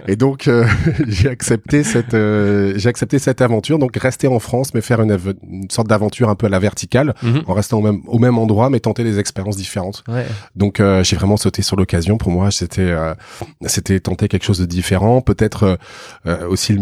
et 0.08 0.16
donc 0.16 0.48
euh, 0.48 0.66
j'ai 1.08 1.30
accepté 1.30 1.84
cette 1.84 2.14
euh, 2.14 2.74
j'ai 2.78 2.88
accepté 2.88 3.20
cette 3.20 3.42
aventure 3.42 3.78
donc 3.80 3.96
rester 3.98 4.28
en 4.28 4.40
France 4.40 4.74
mais 4.74 4.82
faire 4.82 5.02
une, 5.02 5.18
une 5.44 5.70
sorte 5.70 5.88
d'aventure 5.88 6.30
un 6.30 6.36
peu 6.36 6.48
à 6.48 6.50
la 6.50 6.58
verticale 6.60 7.14
mhm. 7.22 7.44
en 7.46 7.54
restant 7.54 7.80
au 7.80 7.82
même 7.82 8.02
au 8.08 8.18
même 8.18 8.38
endroit 8.38 8.70
mais 8.70 8.80
tenter 8.80 9.04
des 9.04 9.20
expériences 9.20 9.58
différentes. 9.58 10.04
Ouais. 10.08 10.26
Donc 10.56 10.80
euh, 10.80 11.04
j'ai 11.04 11.18
vraiment 11.18 11.38
sauté 11.38 11.62
sur 11.62 11.76
l'occasion 11.76 12.18
pour 12.18 12.32
moi 12.32 12.50
c'était 12.50 12.96
c'était 13.66 14.00
tenter 14.00 14.30
quelque 14.30 14.46
chose 14.46 14.60
de 14.60 14.66
différent, 14.66 15.20
peut-être 15.22 15.78
aussi 16.48 16.78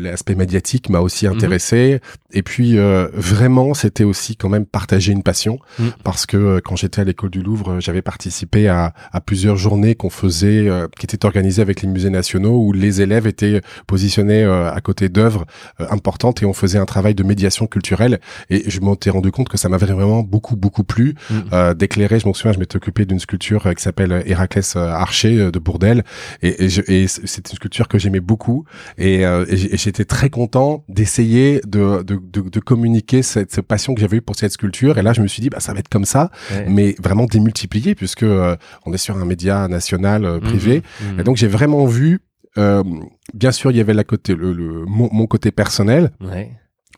l'aspect 0.00 0.34
médiatique 0.34 0.88
m'a 0.88 1.00
aussi 1.00 1.26
mhm. 1.26 1.34
intéressé 1.34 2.00
et 2.32 2.42
puis 2.42 2.76
vraiment 3.14 3.74
c'était 3.74 4.04
aussi 4.04 4.36
quand 4.36 4.48
même 4.48 4.66
partager 4.66 5.12
une 5.12 5.22
passion 5.22 5.58
mhm. 5.78 5.92
parce 6.04 6.26
que 6.26 6.60
quand 6.60 6.76
j'étais 6.76 7.00
à 7.00 7.04
l'école 7.04 7.30
du 7.30 7.42
Louvre, 7.42 7.80
j'avais 7.80 8.02
participé 8.02 8.68
à, 8.68 8.92
à 9.12 9.20
plusieurs 9.20 9.56
journées 9.56 9.94
qu'on 9.94 10.10
faisait 10.10 10.68
qui 10.98 11.06
était 11.06 11.24
organisé 11.24 11.62
avec 11.62 11.82
les 11.82 11.88
musées 11.88 12.10
nationaux 12.10 12.58
où 12.58 12.72
les 12.72 13.00
élèves 13.00 13.26
étaient 13.26 13.60
positionnés 13.86 14.44
euh, 14.44 14.72
à 14.72 14.80
côté 14.80 15.08
d'œuvres 15.08 15.44
euh, 15.80 15.86
importantes 15.90 16.42
et 16.42 16.46
on 16.46 16.52
faisait 16.52 16.78
un 16.78 16.86
travail 16.86 17.14
de 17.14 17.22
médiation 17.22 17.66
culturelle. 17.66 18.20
Et 18.50 18.68
je 18.70 18.80
m'étais 18.80 19.10
rendu 19.10 19.30
compte 19.30 19.48
que 19.48 19.58
ça 19.58 19.68
m'avait 19.68 19.86
vraiment 19.86 20.22
beaucoup 20.22 20.56
beaucoup 20.56 20.84
plu 20.84 21.14
mm. 21.30 21.34
euh, 21.52 21.74
d'éclairer. 21.74 22.18
Je 22.18 22.26
m'en 22.26 22.34
souviens, 22.34 22.52
je 22.52 22.58
m'étais 22.58 22.76
occupé 22.76 23.04
d'une 23.04 23.18
sculpture 23.18 23.74
qui 23.74 23.82
s'appelle 23.82 24.22
Héraclès 24.26 24.76
Archer 24.76 25.50
de 25.50 25.58
Bourdelle 25.58 26.04
et, 26.42 26.66
et, 26.66 27.02
et 27.02 27.08
c'est 27.08 27.50
une 27.50 27.56
sculpture 27.56 27.88
que 27.88 27.98
j'aimais 27.98 28.20
beaucoup 28.20 28.64
et, 28.96 29.22
et 29.22 29.76
j'étais 29.76 30.04
très 30.04 30.30
content 30.30 30.84
d'essayer 30.88 31.60
de, 31.66 32.02
de, 32.02 32.17
de, 32.20 32.40
de, 32.40 32.60
communiquer 32.60 33.22
cette, 33.22 33.52
cette 33.52 33.66
passion 33.66 33.94
que 33.94 34.00
j'avais 34.00 34.18
eue 34.18 34.22
pour 34.22 34.36
cette 34.36 34.52
sculpture. 34.52 34.98
Et 34.98 35.02
là, 35.02 35.12
je 35.12 35.22
me 35.22 35.26
suis 35.26 35.40
dit, 35.40 35.50
bah 35.50 35.60
ça 35.60 35.72
va 35.72 35.80
être 35.80 35.88
comme 35.88 36.04
ça, 36.04 36.30
mais 36.68 36.94
vraiment 37.02 37.26
démultiplié 37.26 37.94
puisque 37.94 38.24
on 38.24 38.92
est 38.92 38.98
sur 38.98 39.16
un 39.16 39.24
média 39.24 39.68
national 39.68 40.40
privé. 40.40 40.82
Et 41.18 41.22
donc 41.22 41.36
j'ai 41.36 41.48
vraiment 41.48 41.86
vu 41.86 42.20
bien 43.34 43.52
sûr, 43.52 43.70
il 43.70 43.76
y 43.76 43.80
avait 43.80 43.94
la 43.94 44.04
côté, 44.04 44.34
le, 44.34 44.52
le 44.52 44.84
mon, 44.86 45.08
mon, 45.12 45.26
côté 45.26 45.52
personnel. 45.52 46.10
Ouais 46.20 46.52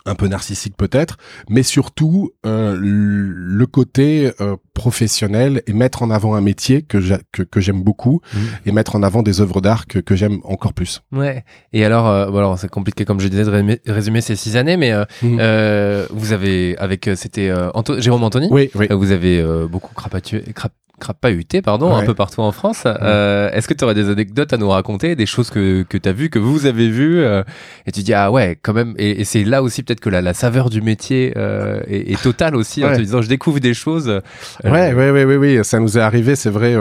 un 0.06 0.14
peu 0.14 0.28
narcissique 0.28 0.76
peut-être, 0.76 1.16
mais 1.48 1.62
surtout 1.62 2.30
euh, 2.46 2.76
le 2.80 3.66
côté 3.66 4.32
euh, 4.40 4.56
professionnel 4.74 5.62
et 5.66 5.72
mettre 5.72 6.02
en 6.02 6.10
avant 6.10 6.34
un 6.34 6.40
métier 6.40 6.82
que 6.82 6.98
que, 7.32 7.42
que 7.42 7.60
j'aime 7.60 7.82
beaucoup 7.82 8.20
mmh. 8.32 8.38
et 8.66 8.72
mettre 8.72 8.96
en 8.96 9.02
avant 9.02 9.22
des 9.22 9.40
œuvres 9.40 9.60
d'art 9.60 9.86
que, 9.86 9.98
que 9.98 10.16
j'aime 10.16 10.38
encore 10.44 10.72
plus. 10.72 11.02
Ouais. 11.12 11.44
Et 11.72 11.84
alors, 11.84 12.08
euh, 12.08 12.30
bon, 12.30 12.38
alors 12.38 12.58
c'est 12.58 12.70
compliqué 12.70 13.04
comme 13.04 13.20
je 13.20 13.28
disais 13.28 13.44
de 13.44 13.92
résumer, 13.92 14.20
ces 14.20 14.36
six 14.36 14.56
années, 14.56 14.76
mais 14.76 14.92
euh, 14.92 15.04
mmh. 15.22 15.38
euh, 15.40 16.06
vous 16.10 16.32
avez 16.32 16.76
avec 16.78 17.08
euh, 17.08 17.16
c'était 17.16 17.52
Jérôme 17.98 18.24
Anthony? 18.24 18.48
Oui, 18.50 18.70
oui. 18.74 18.86
vous 18.90 19.12
avez 19.12 19.42
beaucoup 19.68 19.94
crapatué, 19.94 20.42
crap 20.54 20.72
crapahuté, 21.00 21.62
pardon, 21.62 21.92
un 21.94 22.04
peu 22.04 22.14
partout 22.14 22.42
en 22.42 22.52
France. 22.52 22.84
Euh, 22.86 23.50
Est-ce 23.50 23.66
que 23.66 23.74
tu 23.74 23.84
aurais 23.84 23.94
des 23.94 24.08
anecdotes 24.08 24.52
à 24.52 24.56
nous 24.56 24.68
raconter, 24.68 25.16
des 25.16 25.26
choses 25.26 25.50
que, 25.50 25.82
que 25.82 25.98
tu 25.98 26.08
as 26.08 26.12
vues, 26.12 26.30
que 26.30 26.38
vous 26.38 26.66
avez 26.66 26.88
vues, 26.88 27.20
euh, 27.20 27.42
et 27.86 27.92
tu 27.92 28.02
dis, 28.02 28.14
ah 28.14 28.30
ouais, 28.30 28.58
quand 28.62 28.72
même, 28.72 28.94
et, 28.98 29.20
et 29.20 29.24
c'est 29.24 29.42
là 29.42 29.62
aussi 29.62 29.82
peut-être 29.82 30.00
que 30.00 30.10
la, 30.10 30.20
la, 30.20 30.34
saveur 30.34 30.70
du 30.70 30.80
métier 30.80 31.32
euh, 31.36 31.80
est, 31.88 32.12
est, 32.12 32.22
totale 32.22 32.54
aussi, 32.54 32.84
en 32.84 32.94
te 32.94 33.00
disant, 33.00 33.22
je 33.22 33.28
découvre 33.28 33.58
des 33.58 33.74
choses. 33.74 34.20
Ouais, 34.62 34.92
ouais, 34.92 35.10
ouais, 35.10 35.24
ouais, 35.24 35.36
oui, 35.36 35.64
ça 35.64 35.80
nous 35.80 35.98
est 35.98 36.00
arrivé, 36.00 36.36
c'est 36.36 36.50
vrai, 36.50 36.76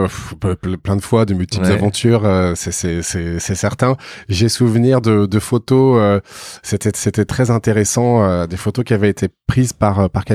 plein 0.83 0.95
de 0.95 1.01
fois, 1.01 1.25
de 1.25 1.33
multiples 1.33 1.65
aventures, 1.65 2.29
c'est 2.55 3.55
certain. 3.55 3.95
J'ai 4.27 4.49
souvenir 4.49 5.01
de, 5.01 5.25
de 5.25 5.39
photos, 5.39 6.21
c'était 6.61 6.91
c'était 6.93 7.25
très 7.25 7.49
intéressant, 7.49 8.45
des 8.47 8.57
photos 8.57 8.83
qui 8.83 8.93
avaient 8.93 9.09
été 9.09 9.29
prises 9.47 9.73
par, 9.73 10.09
par, 10.09 10.25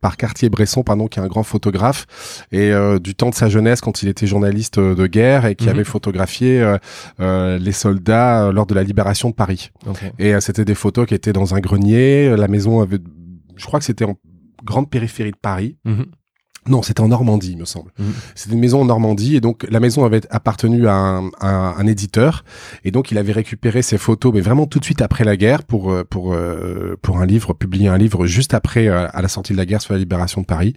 par 0.00 0.16
Cartier-Bresson, 0.16 0.82
pardon, 0.82 1.06
qui 1.06 1.20
est 1.20 1.22
un 1.22 1.28
grand 1.28 1.42
photographe, 1.42 2.06
et 2.50 2.72
du 3.00 3.14
temps 3.14 3.30
sa 3.34 3.48
jeunesse 3.48 3.80
quand 3.80 4.02
il 4.02 4.08
était 4.08 4.26
journaliste 4.26 4.78
euh, 4.78 4.94
de 4.94 5.06
guerre 5.06 5.46
et 5.46 5.54
qui 5.54 5.66
mhm. 5.66 5.70
avait 5.70 5.84
photographié 5.84 6.60
euh, 6.60 6.78
euh, 7.20 7.58
les 7.58 7.72
soldats 7.72 8.50
lors 8.52 8.66
de 8.66 8.74
la 8.74 8.82
libération 8.82 9.30
de 9.30 9.34
Paris. 9.34 9.70
Et 10.18 10.38
c'était 10.40 10.64
des 10.64 10.74
photos 10.74 11.06
qui 11.06 11.14
étaient 11.14 11.32
dans 11.32 11.54
un 11.54 11.60
grenier. 11.60 12.36
La 12.36 12.48
maison 12.48 12.80
avait, 12.80 12.98
je 13.56 13.66
crois 13.66 13.78
que 13.78 13.84
c'était 13.84 14.04
en 14.04 14.16
grande 14.64 14.90
périphérie 14.90 15.32
de 15.32 15.36
Paris. 15.36 15.76
Mhm. 15.84 16.06
Non, 16.66 16.82
c'était 16.82 17.00
en 17.00 17.08
Normandie, 17.08 17.52
il 17.52 17.58
me 17.58 17.66
semble. 17.66 17.90
Mmh. 17.98 18.04
C'était 18.34 18.54
une 18.54 18.60
maison 18.60 18.80
en 18.80 18.84
Normandie 18.86 19.36
et 19.36 19.40
donc 19.40 19.66
la 19.68 19.80
maison 19.80 20.04
avait 20.04 20.22
appartenu 20.30 20.88
à 20.88 20.94
un, 20.94 21.28
à 21.40 21.74
un, 21.78 21.86
éditeur 21.86 22.44
et 22.84 22.90
donc 22.90 23.10
il 23.10 23.18
avait 23.18 23.32
récupéré 23.32 23.82
ces 23.82 23.98
photos, 23.98 24.32
mais 24.32 24.40
vraiment 24.40 24.66
tout 24.66 24.78
de 24.78 24.84
suite 24.84 25.02
après 25.02 25.24
la 25.24 25.36
guerre 25.36 25.62
pour 25.62 25.92
euh, 25.92 26.04
pour 26.08 26.32
euh, 26.32 26.96
pour 27.02 27.18
un 27.18 27.26
livre, 27.26 27.52
publier 27.52 27.88
un 27.88 27.98
livre 27.98 28.24
juste 28.26 28.54
après 28.54 28.88
euh, 28.88 29.06
à 29.12 29.20
la 29.20 29.28
sortie 29.28 29.52
de 29.52 29.58
la 29.58 29.66
guerre 29.66 29.82
sur 29.82 29.92
la 29.92 29.98
libération 29.98 30.40
de 30.40 30.46
Paris. 30.46 30.74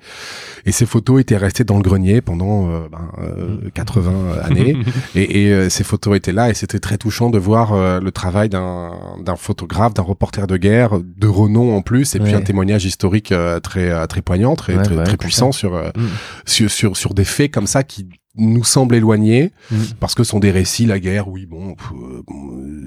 Et 0.66 0.74
ces 0.74 0.86
photos 0.86 1.22
étaient 1.22 1.38
restées 1.38 1.64
dans 1.64 1.78
le 1.78 1.84
grenier 1.84 2.20
pendant 2.20 2.68
ben, 2.90 3.70
80 3.74 4.12
mmh. 4.12 4.40
années 4.44 4.78
et, 5.16 5.44
et 5.44 5.70
ces 5.70 5.86
photos 5.86 6.18
étaient 6.18 6.34
là 6.34 6.50
et 6.50 6.54
c'était 6.54 6.80
très 6.80 6.98
touchant 6.98 7.30
de 7.30 7.40
voir 7.40 8.02
le 8.02 8.12
travail 8.12 8.50
d'un 8.50 8.92
d'un 9.24 9.36
photographe, 9.38 9.94
d'un 9.94 10.04
reporter 10.04 10.48
de 10.48 10.58
guerre 10.58 11.00
de 11.00 11.28
renom 11.28 11.76
en 11.76 11.82
plus 11.82 12.16
et 12.16 12.20
puis 12.20 12.34
un 12.34 12.42
témoignage 12.42 12.86
historique 12.86 13.34
très 13.64 14.08
très 14.08 14.22
poignant, 14.22 14.56
très 14.56 14.82
très, 14.84 15.04
très 15.04 15.18
puissant 15.18 15.52
sur 15.54 15.77
euh, 15.78 15.92
mm. 15.96 16.08
sur, 16.46 16.72
sur, 16.72 16.98
sur 16.98 17.14
des 17.14 17.26
faits 17.26 17.52
comme 17.52 17.68
ça 17.68 17.84
qui 17.84 18.10
nous 18.36 18.64
semblent 18.64 18.96
éloignés 18.96 19.52
mm. 19.72 19.78
parce 20.00 20.16
que 20.16 20.24
ce 20.24 20.32
sont 20.32 20.40
des 20.40 20.52
récits 20.52 20.86
la 20.86 21.00
guerre 21.00 21.28
oui 21.28 21.46
bon 21.46 21.76
euh, 21.94 22.24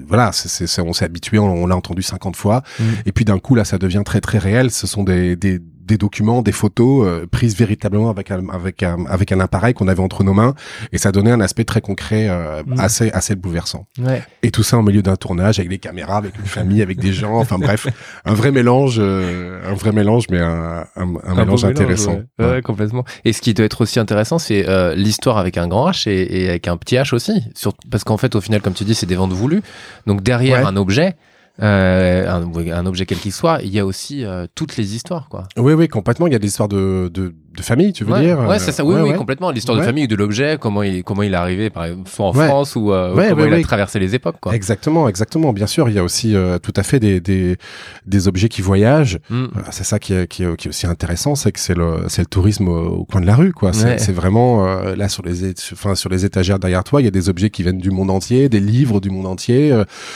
voilà 0.07 0.31
c'est 0.31 0.81
on 0.81 0.93
s'est 0.93 1.05
habitué 1.05 1.39
on, 1.39 1.67
l'a 1.67 1.75
entendu 1.75 2.01
50 2.01 2.35
fois 2.35 2.63
mm. 2.79 2.83
et 3.05 3.11
puis 3.11 3.25
d'un 3.25 3.39
coup 3.39 3.55
là 3.55 3.65
ça 3.65 3.77
devient 3.77 4.03
très 4.05 4.21
très 4.21 4.37
réel 4.37 4.71
ce 4.71 4.87
sont 4.87 5.03
des, 5.03 5.35
des 5.35 5.59
des 5.85 5.97
documents, 5.97 6.41
des 6.41 6.51
photos 6.51 7.07
euh, 7.07 7.27
prises 7.29 7.55
véritablement 7.55 8.09
avec 8.09 8.31
un, 8.31 8.47
avec 8.49 8.83
un, 8.83 9.05
avec 9.05 9.31
un 9.31 9.39
appareil 9.39 9.73
qu'on 9.73 9.87
avait 9.87 10.01
entre 10.01 10.23
nos 10.23 10.33
mains 10.33 10.53
et 10.91 10.97
ça 10.97 11.11
donnait 11.11 11.31
un 11.31 11.41
aspect 11.41 11.63
très 11.63 11.81
concret 11.81 12.27
euh, 12.29 12.63
mm. 12.65 12.79
assez 12.79 13.11
assez 13.11 13.35
bouleversant. 13.35 13.87
Ouais. 13.99 14.23
Et 14.43 14.51
tout 14.51 14.63
ça 14.63 14.77
au 14.77 14.81
milieu 14.81 15.01
d'un 15.01 15.15
tournage 15.15 15.59
avec 15.59 15.69
des 15.69 15.79
caméras, 15.79 16.17
avec 16.17 16.37
une 16.37 16.45
famille, 16.45 16.81
avec 16.81 16.99
des 16.99 17.13
gens, 17.13 17.35
enfin 17.39 17.57
bref, 17.57 17.87
un 18.25 18.33
vrai 18.33 18.51
mélange, 18.51 18.97
euh, 18.99 19.59
un 19.69 19.73
vrai 19.73 19.91
mélange, 19.91 20.25
mais 20.29 20.39
un, 20.39 20.85
un, 20.95 21.35
mélange 21.35 21.65
intéressant. 21.65 22.21
ouais. 22.39 22.61
complètement. 22.61 23.03
Et 23.25 23.33
ce 23.33 23.41
qui 23.41 23.53
doit 23.53 23.65
être 23.65 23.81
aussi 23.81 23.99
intéressant, 23.99 24.39
c'est 24.39 24.65
l'histoire 24.95 25.37
avec 25.37 25.57
un 25.57 25.67
grand 25.67 25.89
H 25.91 26.09
et, 26.09 26.43
et, 26.43 26.49
avec 26.49 26.67
un 26.67 26.77
petit 26.77 26.95
H 26.95 27.13
aussi, 27.15 27.43
sur, 27.55 27.73
parce 27.89 28.03
qu'en 28.03 28.17
fait, 28.17 28.35
au 28.35 28.41
final, 28.41 28.61
comme 28.61 28.73
tu 28.73 28.83
dis, 28.83 28.95
c'est 28.95 29.05
des 29.05 29.15
ventes 29.15 29.33
voulues. 29.33 29.61
Donc 30.05 30.21
derrière 30.21 30.67
un 30.67 30.75
objet, 30.75 31.15
euh, 31.61 32.27
un, 32.29 32.85
objet 32.85 33.05
quel 33.05 33.19
qu'il 33.19 33.31
soit, 33.31 33.59
il 33.61 33.69
y 33.69 33.79
a 33.79 33.85
aussi 33.85 34.25
euh, 34.25 34.47
toutes 34.55 34.77
les 34.77 34.95
histoires, 34.95 35.29
quoi. 35.29 35.47
Oui, 35.57 35.73
oui, 35.73 35.87
complètement. 35.87 36.27
Il 36.27 36.33
y 36.33 36.35
a 36.35 36.39
des 36.39 36.47
histoires 36.47 36.69
de, 36.69 37.11
de 37.55 37.61
famille, 37.61 37.93
tu 37.93 38.03
veux 38.03 38.19
dire 38.19 38.39
Ouais, 38.39 38.59
c'est 38.59 38.71
ça. 38.71 38.83
Oui, 38.83 38.95
oui, 39.01 39.13
complètement. 39.15 39.51
L'histoire 39.51 39.77
de 39.77 39.83
famille 39.83 40.05
ou 40.05 40.07
de 40.07 40.15
l'objet, 40.15 40.57
comment 40.59 40.83
il, 40.83 41.03
comment 41.03 41.23
il 41.23 41.33
est 41.33 41.37
arrivé, 41.37 41.69
par 41.69 41.85
exemple, 41.85 42.09
soit 42.09 42.25
en 42.25 42.33
France 42.33 42.75
ou, 42.75 42.91
euh, 42.91 43.29
comment 43.29 43.45
il 43.45 43.53
a 43.53 43.61
traversé 43.61 43.99
les 43.99 44.15
époques, 44.15 44.37
quoi. 44.39 44.55
Exactement, 44.55 45.07
exactement. 45.07 45.53
Bien 45.53 45.67
sûr, 45.67 45.89
il 45.89 45.95
y 45.95 45.99
a 45.99 46.03
aussi 46.03 46.35
euh, 46.35 46.59
tout 46.59 46.73
à 46.75 46.83
fait 46.83 46.99
des, 46.99 47.19
des, 47.19 47.57
des 48.05 48.27
objets 48.27 48.49
qui 48.49 48.61
voyagent. 48.61 49.19
Mm. 49.29 49.45
c'est 49.71 49.83
ça 49.83 49.99
qui 49.99 50.13
est, 50.13 50.27
qui, 50.27 50.43
est, 50.43 50.55
qui 50.55 50.67
est 50.67 50.69
aussi 50.69 50.87
intéressant, 50.87 51.35
c'est 51.35 51.51
que 51.51 51.59
c'est 51.59 51.75
le, 51.75 52.05
c'est 52.07 52.21
le 52.21 52.27
tourisme 52.27 52.67
au, 52.67 53.05
coin 53.05 53.21
de 53.21 53.27
la 53.27 53.35
rue, 53.35 53.53
quoi. 53.53 53.73
C'est 53.73 54.11
vraiment 54.11 54.65
là 54.95 55.09
sur 55.09 55.23
les, 55.23 55.53
enfin 55.73 55.95
sur 55.95 56.09
les 56.09 56.25
étagères 56.25 56.59
derrière 56.59 56.83
toi, 56.83 57.01
il 57.01 57.05
y 57.05 57.07
a 57.07 57.11
des 57.11 57.29
objets 57.29 57.49
qui 57.49 57.63
viennent 57.63 57.77
du 57.77 57.91
monde 57.91 58.09
entier, 58.09 58.49
des 58.49 58.59
livres 58.59 58.99
du 58.99 59.09
monde 59.09 59.25
entier. 59.25 59.73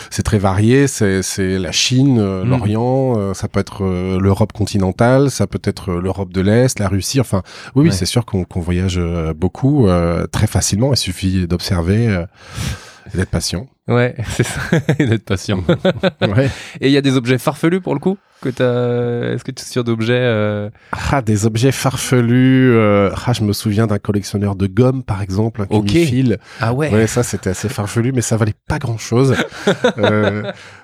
c'est 0.10 0.24
très 0.24 0.38
varié. 0.38 0.88
C'est 0.88 1.22
c'est 1.22 1.58
la 1.58 1.72
Chine, 1.72 2.18
euh, 2.20 2.44
mm. 2.44 2.50
l'Orient, 2.50 3.14
euh, 3.18 3.34
ça 3.34 3.48
peut 3.48 3.60
être 3.60 3.84
euh, 3.84 4.20
l'Europe 4.20 4.54
continentale, 4.54 5.30
ça 5.30 5.48
peut 5.48 5.60
être 5.64 5.94
l'Europe 5.94 6.32
de 6.32 6.42
l'Est, 6.42 6.80
la 6.80 6.88
Russie. 6.88 7.20
Enfin, 7.26 7.42
oui, 7.76 7.88
oui 7.88 7.94
c'est 7.94 8.06
sûr 8.06 8.26
qu'on 8.26 8.46
voyage 8.62 9.00
beaucoup, 9.36 9.88
très 10.32 10.48
facilement. 10.48 10.94
Il 10.94 10.98
suffit 10.98 11.48
d'observer 11.48 12.26
et 13.14 13.18
d'être 13.18 13.32
patient. 13.32 13.68
Ouais, 13.88 14.16
c'est 14.30 14.44
ça, 14.44 14.62
d'être 15.00 15.26
patient. 15.26 15.64
ouais. 16.22 16.50
Et 16.82 16.88
il 16.88 16.92
y 16.92 16.98
a 16.98 17.02
des 17.02 17.18
objets 17.18 17.38
farfelus 17.38 17.82
pour 17.82 17.94
le 17.94 18.00
coup 18.00 18.18
que 18.42 18.50
t'as. 18.50 19.34
Est-ce 19.34 19.44
que 19.44 19.52
tu 19.52 19.62
es 19.62 19.66
sûr 19.66 19.84
d'objets 19.84 20.70
Ah, 20.92 21.22
des 21.22 21.46
objets 21.46 21.72
farfelus. 21.72 22.78
Ah, 22.78 23.34
je 23.34 23.44
me 23.44 23.54
souviens 23.54 23.88
d'un 23.88 23.98
collectionneur 23.98 24.56
de 24.56 24.68
gomme, 24.68 25.04
par 25.04 25.22
exemple, 25.22 25.62
un 25.62 25.68
okay. 25.70 26.38
Ah 26.60 26.74
ouais. 26.74 26.92
Ouais, 26.92 27.08
ça 27.08 27.24
c'était 27.24 27.52
assez 27.52 27.70
farfelu, 27.70 28.12
mais 28.12 28.22
ça 28.22 28.38
valait 28.38 28.54
pas 28.68 28.78
grand-chose. 28.78 29.36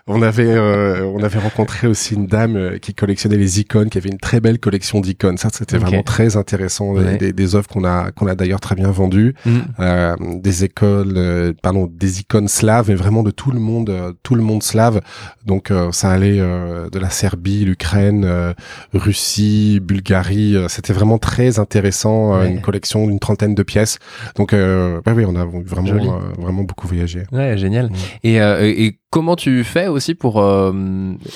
on 0.08 0.22
avait 0.22 0.48
euh, 0.48 1.04
on 1.06 1.24
avait 1.24 1.40
rencontré 1.40 1.88
aussi 1.88 2.16
une 2.16 2.28
dame 2.28 2.56
euh, 2.56 2.78
qui 2.78 2.94
collectionnait 2.94 3.38
les 3.38 3.60
icônes, 3.60 3.90
qui 3.90 3.98
avait 3.98 4.10
une 4.10 4.20
très 4.20 4.40
belle 4.40 4.60
collection 4.60 5.00
d'icônes. 5.00 5.38
Ça, 5.38 5.50
c'était 5.52 5.78
vraiment 5.78 6.04
très 6.04 6.38
intéressant. 6.38 6.94
Des, 6.94 7.34
des, 7.34 7.56
œuvres 7.56 7.68
qu'on 7.68 7.84
a 7.84 8.12
qu'on 8.12 8.28
a 8.28 8.36
d'ailleurs 8.36 8.60
très 8.60 8.76
bien 8.76 8.90
vendues, 8.92 9.36
mm. 9.46 9.60
euh, 9.80 10.16
des 10.36 10.64
écoles, 10.64 11.54
pardon, 11.62 11.90
des 11.92 12.22
icônes 12.22 12.48
slaves, 12.48 12.91
mais 12.92 12.98
vraiment 12.98 13.24
de 13.24 13.32
tout 13.32 13.52
le 13.52 13.60
monde, 13.60 14.16
tout 14.22 14.36
le 14.36 14.44
monde 14.44 14.64
slave. 14.64 15.02
Donc 15.46 15.72
ça 15.92 16.10
allait 16.12 16.40
de 16.40 17.00
la 17.00 17.10
Serbie, 17.10 17.64
l'Ukraine, 17.64 18.54
Russie, 18.94 19.80
Bulgarie. 19.82 20.58
c'était 20.68 20.94
vraiment 20.94 21.18
très 21.18 21.60
intéressant. 21.60 22.42
Une 22.44 22.62
collection 22.62 23.08
d'une 23.08 23.20
trentaine 23.20 23.56
de 23.56 23.64
pièces. 23.64 24.00
Donc 24.36 24.52
oui, 24.54 25.26
on 25.26 25.36
a 25.36 25.46
vraiment 25.46 26.20
vraiment 26.38 26.64
beaucoup 26.64 26.88
voyagé. 26.88 27.24
Ouais, 27.32 27.58
génial. 27.58 27.90
Et, 28.24 28.36
et 28.36 28.98
comment 29.12 29.36
tu 29.36 29.64
fais 29.64 29.88
aussi 29.88 30.16
pour 30.16 30.42
euh, 30.42 30.72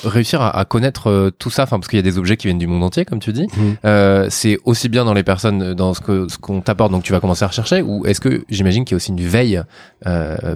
réussir 0.02 0.40
à, 0.40 0.64
connaître 0.64 1.08
euh, 1.08 1.30
tout 1.30 1.50
ça? 1.50 1.64
Enfin, 1.64 1.78
parce 1.78 1.88
qu'il 1.88 1.98
y 1.98 2.00
a 2.00 2.02
des 2.02 2.18
objets 2.18 2.36
qui 2.36 2.46
viennent 2.48 2.58
du 2.58 2.66
monde 2.66 2.82
entier, 2.82 3.04
comme 3.04 3.20
tu 3.20 3.32
dis. 3.32 3.46
Euh, 3.84 4.26
c'est 4.30 4.58
aussi 4.64 4.88
bien 4.88 5.04
dans 5.04 5.12
les 5.12 5.22
personnes, 5.22 5.74
dans 5.74 5.94
ce 5.94 6.00
que 6.00 6.26
ce 6.28 6.38
qu'on 6.38 6.62
t'apporte, 6.62 6.90
donc 6.90 7.04
tu 7.04 7.12
vas 7.12 7.20
commencer 7.20 7.44
à 7.44 7.48
rechercher, 7.48 7.82
ou 7.82 8.04
est-ce 8.06 8.20
que 8.20 8.44
j'imagine 8.48 8.84
qu'il 8.84 8.94
y 8.94 8.96
a 8.96 8.98
aussi 8.98 9.12
une 9.12 9.20
veille 9.20 9.62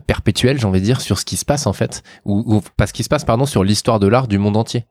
perpétuelle, 0.07 0.59
j'ai 0.59 0.67
envie 0.67 0.81
de 0.81 0.85
dire, 0.85 0.90
sur 0.99 1.19
ce 1.19 1.25
qui 1.25 1.37
se 1.37 1.45
passe 1.45 1.67
en 1.67 1.73
fait, 1.73 2.03
ou, 2.25 2.57
ou 2.57 2.63
pas 2.77 2.87
ce 2.87 2.93
qui 2.93 3.05
se 3.05 3.09
passe, 3.09 3.25
pardon, 3.25 3.47
sur 3.47 3.63
l'histoire 3.63 4.01
de 4.01 4.07
l'art 4.07 4.29
du 4.29 4.39
monde 4.39 4.57
entier 4.57 4.87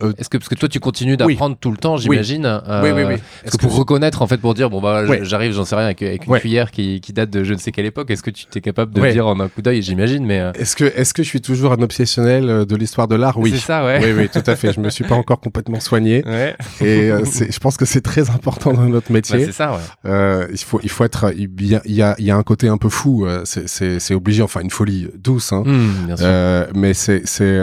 euh, 0.00 0.12
Est-ce 0.16 0.28
que 0.28 0.38
parce 0.38 0.48
que 0.48 0.54
toi 0.54 0.68
tu 0.68 0.78
continues 0.78 1.16
d'apprendre 1.16 1.56
tout 1.60 1.72
le 1.72 1.76
temps, 1.76 1.96
j'imagine. 1.96 2.46
Euh, 2.46 2.82
oui. 2.84 2.90
oui, 2.94 3.02
oui, 3.02 3.14
Est-ce 3.44 3.56
que 3.56 3.66
pour 3.66 3.74
reconnaître 3.74 4.22
en 4.22 4.28
fait 4.28 4.36
pour 4.36 4.54
dire 4.54 4.70
bon 4.70 4.80
bah 4.80 5.04
j'arrive, 5.22 5.52
j'en 5.52 5.64
sais 5.64 5.74
rien 5.74 5.86
avec, 5.86 6.02
une 6.02 6.38
cuillère 6.38 6.70
qui, 6.70 7.00
qui, 7.00 7.12
date 7.12 7.30
de 7.30 7.42
je 7.42 7.52
ne 7.52 7.58
sais 7.58 7.72
quelle 7.72 7.86
époque. 7.86 8.08
Est-ce 8.12 8.22
que 8.22 8.30
tu 8.30 8.46
es 8.54 8.60
capable 8.60 8.94
de 8.94 9.10
dire 9.10 9.26
en 9.26 9.40
un 9.40 9.48
coup 9.48 9.60
d'œil, 9.60 9.82
j'imagine, 9.82 10.24
mais 10.24 10.38
euh, 10.38 10.52
est-ce 10.52 10.76
que 10.76 10.84
est-ce 10.84 11.12
que 11.12 11.24
je 11.24 11.28
suis 11.28 11.40
toujours 11.40 11.72
un 11.72 11.82
obsessionnel 11.82 12.64
de 12.64 12.76
l'histoire 12.76 13.08
de 13.08 13.16
l'art? 13.16 13.38
Oui. 13.38 13.50
C'est 13.50 13.58
ça, 13.58 13.84
ouais. 13.84 13.98
Oui, 14.00 14.12
oui, 14.16 14.28
tout 14.28 14.48
à 14.48 14.54
fait. 14.54 14.72
Je 14.72 14.78
me 14.78 14.88
suis 14.88 15.04
pas 15.04 15.16
encore 15.16 15.40
complètement 15.40 15.80
soigné. 15.80 16.24
Ouais. 16.38 16.54
Et 16.82 17.08
je 17.08 17.58
pense 17.58 17.76
que 17.76 17.86
c'est 17.86 18.02
très 18.02 18.28
important 18.28 18.72
dans 18.72 18.84
notre 18.84 19.10
métier. 19.10 19.38
Bah, 19.38 19.44
c'est 19.46 19.52
ça, 19.52 19.72
ouais. 20.04 20.46
il 20.52 20.58
faut 20.58 20.78
il 20.82 20.90
faut 20.90 21.04
être 21.04 21.32
il 21.34 21.66
y 21.66 21.74
a 21.74 21.80
il 21.86 21.94
y 21.94 22.02
a, 22.02 22.14
il 22.18 22.24
y 22.26 22.30
a 22.30 22.36
un 22.36 22.42
côté 22.42 22.68
un 22.68 22.76
peu 22.76 22.90
fou. 22.90 23.26
c'est 23.44 23.66
c'est 23.66 24.14
obligé. 24.14 24.42
Enfin 24.42 24.60
une 24.60 24.70
folie 24.70 25.08
douce, 25.16 25.52
hein. 25.52 25.62
Mmh, 25.64 26.06
bien 26.06 26.16
sûr. 26.16 26.72
mais 26.74 26.94
c'est 26.94 27.22
c'est 27.24 27.58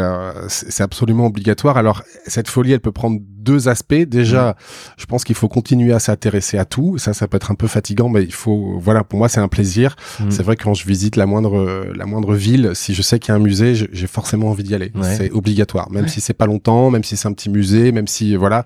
c'est 0.47 0.83
absolument 0.83 1.27
obligatoire. 1.27 1.77
Alors 1.77 2.01
cette 2.27 2.47
folie, 2.47 2.71
elle 2.71 2.81
peut 2.81 2.91
prendre 2.91 3.19
deux 3.45 3.69
aspects. 3.69 3.93
Déjà, 3.93 4.51
mm. 4.51 4.55
je 4.97 5.05
pense 5.05 5.23
qu'il 5.23 5.35
faut 5.35 5.47
continuer 5.47 5.93
à 5.93 5.99
s'intéresser 5.99 6.57
à 6.57 6.65
tout. 6.65 6.97
Ça, 6.97 7.13
ça 7.13 7.27
peut 7.27 7.37
être 7.37 7.51
un 7.51 7.55
peu 7.55 7.67
fatigant, 7.67 8.09
mais 8.09 8.23
il 8.23 8.33
faut, 8.33 8.77
voilà, 8.79 9.03
pour 9.03 9.19
moi, 9.19 9.29
c'est 9.29 9.39
un 9.39 9.47
plaisir. 9.47 9.95
Mm. 10.19 10.31
C'est 10.31 10.43
vrai 10.43 10.55
que 10.55 10.63
quand 10.63 10.73
je 10.73 10.85
visite 10.85 11.15
la 11.15 11.25
moindre, 11.25 11.93
la 11.95 12.05
moindre 12.05 12.35
ville, 12.35 12.71
si 12.73 12.93
je 12.93 13.01
sais 13.01 13.19
qu'il 13.19 13.29
y 13.29 13.31
a 13.31 13.35
un 13.35 13.43
musée, 13.43 13.73
j'ai 13.75 14.07
forcément 14.07 14.49
envie 14.49 14.63
d'y 14.63 14.75
aller. 14.75 14.91
C'est 15.01 15.31
obligatoire, 15.31 15.91
même 15.91 16.07
si 16.07 16.21
c'est 16.21 16.33
pas 16.33 16.47
longtemps, 16.47 16.89
même 16.89 17.03
si 17.03 17.15
c'est 17.15 17.27
un 17.27 17.33
petit 17.33 17.49
musée, 17.49 17.91
même 17.91 18.07
si, 18.07 18.35
voilà. 18.35 18.65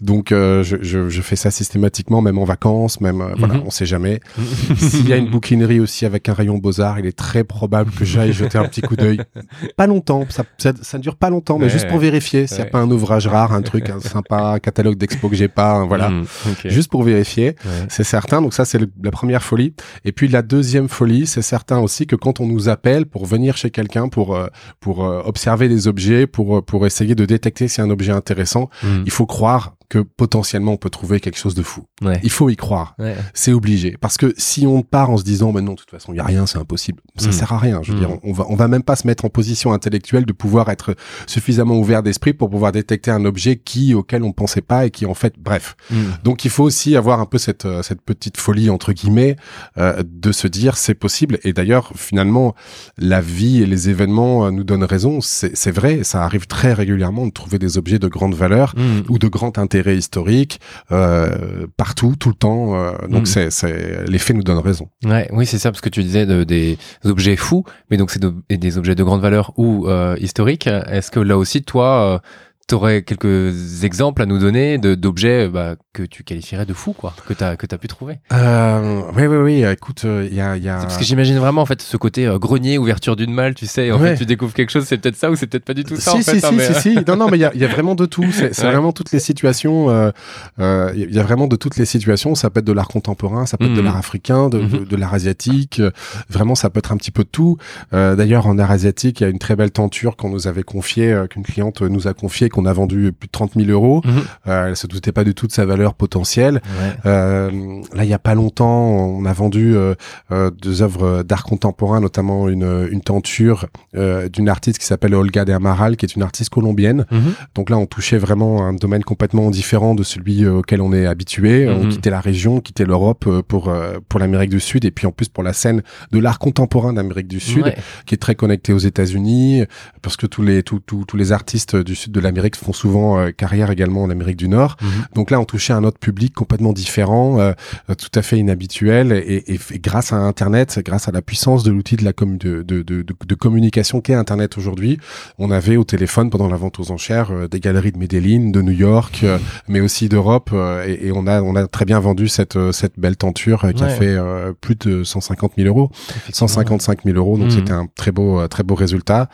Donc, 0.00 0.32
euh, 0.32 0.62
je, 0.62 0.76
je, 0.80 1.08
je, 1.08 1.22
fais 1.22 1.36
ça 1.36 1.50
systématiquement, 1.50 2.20
même 2.22 2.38
en 2.38 2.44
vacances, 2.44 3.00
même, 3.00 3.20
euh, 3.20 3.34
voilà, 3.36 3.54
mm-hmm. 3.54 3.66
on 3.66 3.70
sait 3.70 3.86
jamais. 3.86 4.20
S'il 4.76 5.08
y 5.08 5.12
a 5.12 5.16
une 5.16 5.30
bouquinerie 5.30 5.80
aussi 5.80 6.06
avec 6.06 6.28
un 6.28 6.34
rayon 6.34 6.58
beaux-arts, 6.58 6.98
il 6.98 7.06
est 7.06 7.16
très 7.16 7.44
probable 7.44 7.90
que 7.92 8.04
j'aille 8.04 8.32
jeter 8.32 8.58
un 8.58 8.64
petit 8.64 8.82
coup 8.82 8.96
d'œil. 8.96 9.20
Pas 9.76 9.86
longtemps, 9.86 10.24
ça, 10.28 10.44
ça, 10.58 10.72
ça, 10.80 10.98
dure 10.98 11.16
pas 11.16 11.30
longtemps, 11.30 11.58
mais 11.58 11.68
juste 11.68 11.88
pour 11.88 11.98
vérifier 11.98 12.46
s'il 12.46 12.58
n'y 12.58 12.62
a 12.62 12.66
pas 12.66 12.78
un 12.78 12.90
ouvrage 12.90 13.26
rare, 13.26 13.52
un 13.52 13.62
truc 13.62 13.90
sympa, 14.12 14.58
catalogue 14.60 14.96
d'expo 14.96 15.28
que 15.28 15.36
j'ai 15.36 15.48
pas, 15.48 15.84
voilà. 15.84 16.10
Mm, 16.10 16.26
juste 16.66 16.90
pour 16.90 17.02
vérifier, 17.02 17.56
c'est 17.88 18.04
certain. 18.04 18.42
Donc 18.42 18.54
ça, 18.54 18.64
c'est 18.64 18.80
la 18.80 19.10
première 19.10 19.42
folie. 19.42 19.74
Et 20.04 20.12
puis 20.12 20.28
la 20.28 20.42
deuxième 20.42 20.88
folie, 20.88 21.26
c'est 21.26 21.42
certain 21.42 21.78
aussi 21.78 22.06
que 22.06 22.16
quand 22.16 22.40
on 22.40 22.46
nous 22.46 22.68
appelle 22.68 23.06
pour 23.06 23.26
venir 23.26 23.56
chez 23.56 23.70
quelqu'un, 23.70 24.08
pour, 24.08 24.34
euh, 24.34 24.46
pour 24.80 25.04
euh, 25.04 25.22
observer 25.24 25.68
des 25.68 25.88
objets, 25.88 26.26
pour, 26.26 26.58
euh, 26.58 26.62
pour 26.62 26.86
essayer 26.86 27.14
de 27.14 27.24
détecter 27.24 27.68
si 27.68 27.80
un 27.80 27.90
objet 27.90 28.12
est 28.12 28.16
intéressant, 28.16 28.68
mm. 28.82 29.02
il 29.06 29.10
faut 29.10 29.26
croire 29.26 29.74
que 29.92 29.98
potentiellement 29.98 30.72
on 30.72 30.76
peut 30.78 30.88
trouver 30.88 31.20
quelque 31.20 31.36
chose 31.36 31.54
de 31.54 31.62
fou. 31.62 31.84
Il 32.22 32.30
faut 32.30 32.48
y 32.48 32.56
croire. 32.56 32.96
C'est 33.34 33.52
obligé. 33.52 33.98
Parce 34.00 34.16
que 34.16 34.32
si 34.38 34.66
on 34.66 34.80
part 34.80 35.10
en 35.10 35.18
se 35.18 35.22
disant, 35.22 35.52
ben 35.52 35.60
non, 35.60 35.72
de 35.72 35.76
toute 35.76 35.90
façon, 35.90 36.14
il 36.14 36.16
y 36.16 36.20
a 36.20 36.24
rien, 36.24 36.46
c'est 36.46 36.56
impossible, 36.56 37.02
ça 37.16 37.28
mm. 37.28 37.32
sert 37.32 37.52
à 37.52 37.58
rien. 37.58 37.80
Je 37.82 37.92
veux 37.92 37.98
dire, 37.98 38.08
mm. 38.08 38.20
on 38.22 38.32
va, 38.32 38.46
on 38.48 38.56
va 38.56 38.68
même 38.68 38.84
pas 38.84 38.96
se 38.96 39.06
mettre 39.06 39.26
en 39.26 39.28
position 39.28 39.70
intellectuelle 39.70 40.24
de 40.24 40.32
pouvoir 40.32 40.70
être 40.70 40.94
suffisamment 41.26 41.76
ouvert 41.76 42.02
d'esprit 42.02 42.32
pour 42.32 42.48
pouvoir 42.48 42.72
détecter 42.72 43.10
un 43.10 43.26
objet 43.26 43.56
qui, 43.56 43.92
auquel 43.92 44.22
on 44.22 44.32
pensait 44.32 44.62
pas 44.62 44.86
et 44.86 44.90
qui 44.90 45.04
en 45.04 45.12
fait, 45.12 45.34
bref. 45.38 45.76
Mm. 45.90 45.96
Donc 46.24 46.46
il 46.46 46.50
faut 46.50 46.64
aussi 46.64 46.96
avoir 46.96 47.20
un 47.20 47.26
peu 47.26 47.36
cette, 47.36 47.66
euh, 47.66 47.82
cette 47.82 48.00
petite 48.00 48.38
folie, 48.38 48.70
entre 48.70 48.94
guillemets, 48.94 49.36
euh, 49.76 50.02
de 50.06 50.32
se 50.32 50.48
dire, 50.48 50.78
c'est 50.78 50.94
possible. 50.94 51.38
Et 51.44 51.52
d'ailleurs, 51.52 51.92
finalement, 51.96 52.54
la 52.96 53.20
vie 53.20 53.60
et 53.60 53.66
les 53.66 53.90
événements 53.90 54.46
euh, 54.46 54.50
nous 54.50 54.64
donnent 54.64 54.84
raison. 54.84 55.20
C'est 55.20 55.70
vrai, 55.70 56.02
ça 56.02 56.24
arrive 56.24 56.46
très 56.46 56.72
régulièrement 56.72 57.26
de 57.26 57.32
trouver 57.32 57.58
des 57.58 57.76
objets 57.76 57.98
de 57.98 58.08
grande 58.08 58.34
valeur 58.34 58.74
ou 59.10 59.18
de 59.18 59.28
grand 59.28 59.58
intérêt 59.58 59.81
historique 59.90 60.60
euh, 60.90 61.66
partout, 61.76 62.14
tout 62.18 62.30
le 62.30 62.34
temps. 62.34 62.74
Euh, 62.74 62.92
donc 63.08 63.22
mm. 63.22 63.48
c'est, 63.50 64.06
les 64.06 64.18
faits 64.18 64.36
nous 64.36 64.42
donnent 64.42 64.58
raison. 64.58 64.88
Ouais, 65.04 65.28
oui, 65.32 65.46
c'est 65.46 65.58
ça, 65.58 65.70
parce 65.70 65.80
que 65.80 65.88
tu 65.88 66.02
disais 66.02 66.26
de, 66.26 66.44
des 66.44 66.78
objets 67.04 67.36
fous, 67.36 67.64
mais 67.90 67.96
donc 67.96 68.10
c'est 68.10 68.22
des 68.50 68.78
objets 68.78 68.94
de 68.94 69.04
grande 69.04 69.20
valeur 69.20 69.52
ou 69.56 69.88
euh, 69.88 70.16
historiques. 70.20 70.66
Est-ce 70.66 71.10
que 71.10 71.20
là 71.20 71.38
aussi, 71.38 71.62
toi, 71.62 72.20
tu 72.68 72.74
aurais 72.74 73.02
quelques 73.02 73.84
exemples 73.84 74.22
à 74.22 74.26
nous 74.26 74.38
donner 74.38 74.78
d'objets 74.78 75.48
bah, 75.48 75.76
que 75.92 76.02
tu 76.02 76.24
qualifierais 76.24 76.64
de 76.64 76.72
fous, 76.72 76.94
quoi, 76.94 77.14
que 77.26 77.34
tu 77.34 77.44
as, 77.44 77.56
que 77.56 77.66
as 77.70 77.78
pu 77.78 77.86
trouver 77.86 78.18
euh, 78.32 79.02
Oui, 79.14 79.26
oui, 79.26 79.36
oui. 79.36 79.64
Écoute, 79.64 80.02
il 80.04 80.08
euh, 80.08 80.28
y 80.30 80.40
a. 80.40 80.56
Y 80.56 80.68
a... 80.68 80.78
Parce 80.78 80.96
que 80.96 81.04
j'imagine 81.04 81.38
vraiment, 81.38 81.62
en 81.62 81.66
fait, 81.66 81.82
ce 81.82 81.96
côté 81.96 82.26
euh, 82.26 82.38
grenier, 82.38 82.78
ouverture 82.78 83.14
d'une 83.14 83.32
malle, 83.32 83.54
tu 83.54 83.66
sais, 83.66 83.92
en 83.92 83.98
fait, 83.98 84.16
tu 84.16 84.26
découvres 84.26 84.54
quelque 84.54 84.70
chose, 84.70 84.84
c'est 84.84 84.98
peut-être 84.98 85.16
ça 85.16 85.30
ou 85.30 85.36
c'est 85.36 85.46
peut-être 85.46 85.64
pas 85.64 85.74
du 85.74 85.84
tout 85.84 85.96
ça. 85.96 86.12
Si, 86.12 86.16
en 86.16 86.20
si, 86.20 86.24
fait, 86.24 86.44
hein, 86.44 86.50
si, 86.50 86.54
mais... 86.56 86.74
si, 86.74 86.80
si. 86.80 86.98
Non, 87.06 87.16
non, 87.16 87.28
mais 87.28 87.36
il 87.36 87.40
y 87.40 87.44
a, 87.44 87.54
y 87.54 87.64
a, 87.64 87.68
vraiment 87.68 87.94
de 87.94 88.06
tout. 88.06 88.24
C'est 88.32 88.62
vraiment 88.62 88.92
toutes 88.92 89.12
les 89.12 89.20
situations. 89.20 89.90
Il 89.90 90.64
euh, 90.64 90.92
y 90.94 91.18
a 91.18 91.22
vraiment 91.22 91.46
de 91.46 91.56
toutes 91.56 91.76
les 91.76 91.84
situations. 91.84 92.34
Ça 92.34 92.48
peut 92.48 92.60
être 92.60 92.66
de 92.66 92.72
l'art 92.72 92.88
contemporain, 92.88 93.44
ça 93.46 93.58
peut 93.58 93.66
être 93.66 93.74
de 93.74 93.80
mhm. 93.80 93.84
l'art 93.84 93.96
africain, 93.96 94.48
de, 94.48 94.60
de, 94.60 94.78
mhm. 94.78 94.84
de 94.86 94.96
l'art 94.96 95.14
asiatique. 95.14 95.82
Vraiment, 96.30 96.54
ça 96.54 96.70
peut 96.70 96.78
être 96.78 96.92
un 96.92 96.96
petit 96.96 97.10
peu 97.10 97.24
de 97.24 97.28
tout. 97.28 97.58
D'ailleurs, 97.92 98.46
en 98.46 98.58
art 98.58 98.70
asiatique, 98.70 99.20
il 99.20 99.24
y 99.24 99.26
a 99.26 99.30
une 99.30 99.38
très 99.38 99.56
belle 99.56 99.72
tenture 99.72 100.16
qu'on 100.16 100.30
nous 100.30 100.46
avait 100.46 100.62
confiée, 100.62 101.24
qu'une 101.28 101.42
cliente 101.42 101.82
nous 101.82 102.08
a 102.08 102.14
confiée, 102.14 102.48
qu'on 102.48 102.64
a 102.64 102.72
vendue 102.72 103.12
plus 103.12 103.26
de 103.26 103.32
30 103.32 103.52
000 103.56 103.70
euros. 103.70 104.02
Euh, 104.46 104.68
elle 104.68 104.76
se 104.76 104.86
doutait 104.86 105.12
pas 105.12 105.24
du 105.24 105.34
tout 105.34 105.46
de 105.46 105.52
sa 105.52 105.64
valeur 105.64 105.81
potentielle. 105.90 106.60
Euh, 107.06 107.50
là, 107.94 108.04
il 108.04 108.10
y 108.10 108.14
a 108.14 108.18
pas 108.18 108.34
longtemps, 108.34 108.88
on 108.88 109.24
a 109.24 109.32
vendu 109.32 109.76
euh, 109.76 109.94
euh 110.30 110.50
deux 110.50 110.82
œuvres 110.82 111.22
d'art 111.22 111.44
contemporain, 111.44 112.00
notamment 112.00 112.48
une, 112.48 112.88
une 112.90 113.00
tenture 113.00 113.66
euh, 113.96 114.28
d'une 114.28 114.48
artiste 114.48 114.78
qui 114.78 114.86
s'appelle 114.86 115.14
Olga 115.14 115.44
de 115.44 115.52
Amaral, 115.52 115.96
qui 115.96 116.06
est 116.06 116.14
une 116.14 116.22
artiste 116.22 116.50
colombienne. 116.50 117.06
Mhm. 117.10 117.34
Donc 117.54 117.70
là, 117.70 117.78
on 117.78 117.86
touchait 117.86 118.18
vraiment 118.18 118.64
un 118.64 118.74
domaine 118.74 119.02
complètement 119.02 119.50
différent 119.50 119.94
de 119.94 120.02
celui 120.02 120.46
auquel 120.46 120.80
on 120.80 120.92
est 120.92 121.06
habitué. 121.06 121.68
On 121.68 121.84
mhm. 121.84 121.88
quittait 121.90 122.10
la 122.10 122.20
région, 122.20 122.60
quittait 122.60 122.84
l'Europe 122.84 123.28
pour 123.48 123.72
pour 124.08 124.20
l'Amérique 124.20 124.50
du 124.50 124.60
Sud 124.60 124.84
et 124.84 124.90
puis 124.90 125.06
en 125.06 125.12
plus 125.12 125.28
pour 125.28 125.42
la 125.42 125.52
scène 125.52 125.82
de 126.12 126.18
l'art 126.18 126.38
contemporain 126.38 126.92
d'Amérique 126.92 127.28
du 127.28 127.40
Sud, 127.40 127.74
qui 128.06 128.14
est 128.14 128.18
très 128.18 128.34
connecté 128.34 128.72
aux 128.72 128.78
États-Unis, 128.78 129.64
parce 130.02 130.16
que 130.16 130.26
tous 130.26 130.42
les 130.42 130.62
tous 130.62 130.80
tous 130.80 131.16
les 131.16 131.32
artistes 131.32 131.76
du 131.76 131.94
sud 131.94 132.12
de 132.12 132.20
l'Amérique 132.20 132.56
font 132.56 132.72
souvent 132.72 133.30
carrière 133.32 133.70
également 133.70 134.02
en 134.02 134.10
Amérique 134.10 134.36
du 134.36 134.48
Nord. 134.48 134.76
Mhm. 134.80 134.88
Donc 135.14 135.30
là, 135.30 135.40
on 135.40 135.44
touchait 135.44 135.71
un 135.72 135.84
autre 135.84 135.98
public 135.98 136.34
complètement 136.34 136.72
différent, 136.72 137.38
euh, 137.40 137.52
euh, 137.90 137.94
tout 137.94 138.10
à 138.14 138.22
fait 138.22 138.38
inhabituel. 138.38 139.12
Et, 139.12 139.54
et, 139.54 139.78
grâce 139.78 140.12
à 140.12 140.16
Internet, 140.16 140.80
grâce 140.84 141.08
à 141.08 141.12
la 141.12 141.22
puissance 141.22 141.62
de 141.62 141.70
l'outil 141.70 141.96
de 141.96 142.04
la 142.04 142.12
com 142.12 142.36
de, 142.36 142.62
de, 142.62 142.82
de, 142.82 143.02
de 143.02 143.34
communication 143.34 144.00
qu'est 144.00 144.14
Internet 144.14 144.58
aujourd'hui, 144.58 144.98
on 145.38 145.50
avait 145.50 145.76
au 145.76 145.84
téléphone 145.84 146.30
pendant 146.30 146.48
la 146.48 146.56
vente 146.56 146.78
aux 146.80 146.90
enchères 146.90 147.30
euh, 147.32 147.48
des 147.48 147.60
galeries 147.60 147.92
de 147.92 147.98
Medellin, 147.98 148.50
de 148.50 148.62
New 148.62 148.72
York, 148.72 149.24
mais 149.68 149.80
aussi 149.80 150.08
d'Europe. 150.08 150.50
Et, 150.86 151.08
et, 151.08 151.12
on 151.12 151.26
a 151.26 151.42
on 151.42 151.56
a 151.56 151.66
très 151.66 151.84
bien 151.84 152.00
vendu 152.00 152.28
cette 152.28 152.58
cette 152.72 152.98
belle 152.98 153.16
tenture 153.16 153.66
qui 153.74 153.82
a 153.82 153.88
fait 153.88 154.16
plus 154.60 154.76
de 154.76 155.04
150 155.04 155.52
000 155.56 155.68
euros, 155.68 155.90
155 156.32 157.04
000 157.04 157.16
euros. 157.16 157.38
Donc 157.38 157.52
c'était 157.52 157.72
un 157.72 157.86
très 157.94 158.12
beau 158.12 158.46
très 158.48 158.62
beau 158.62 158.74
résultat. 158.74 159.28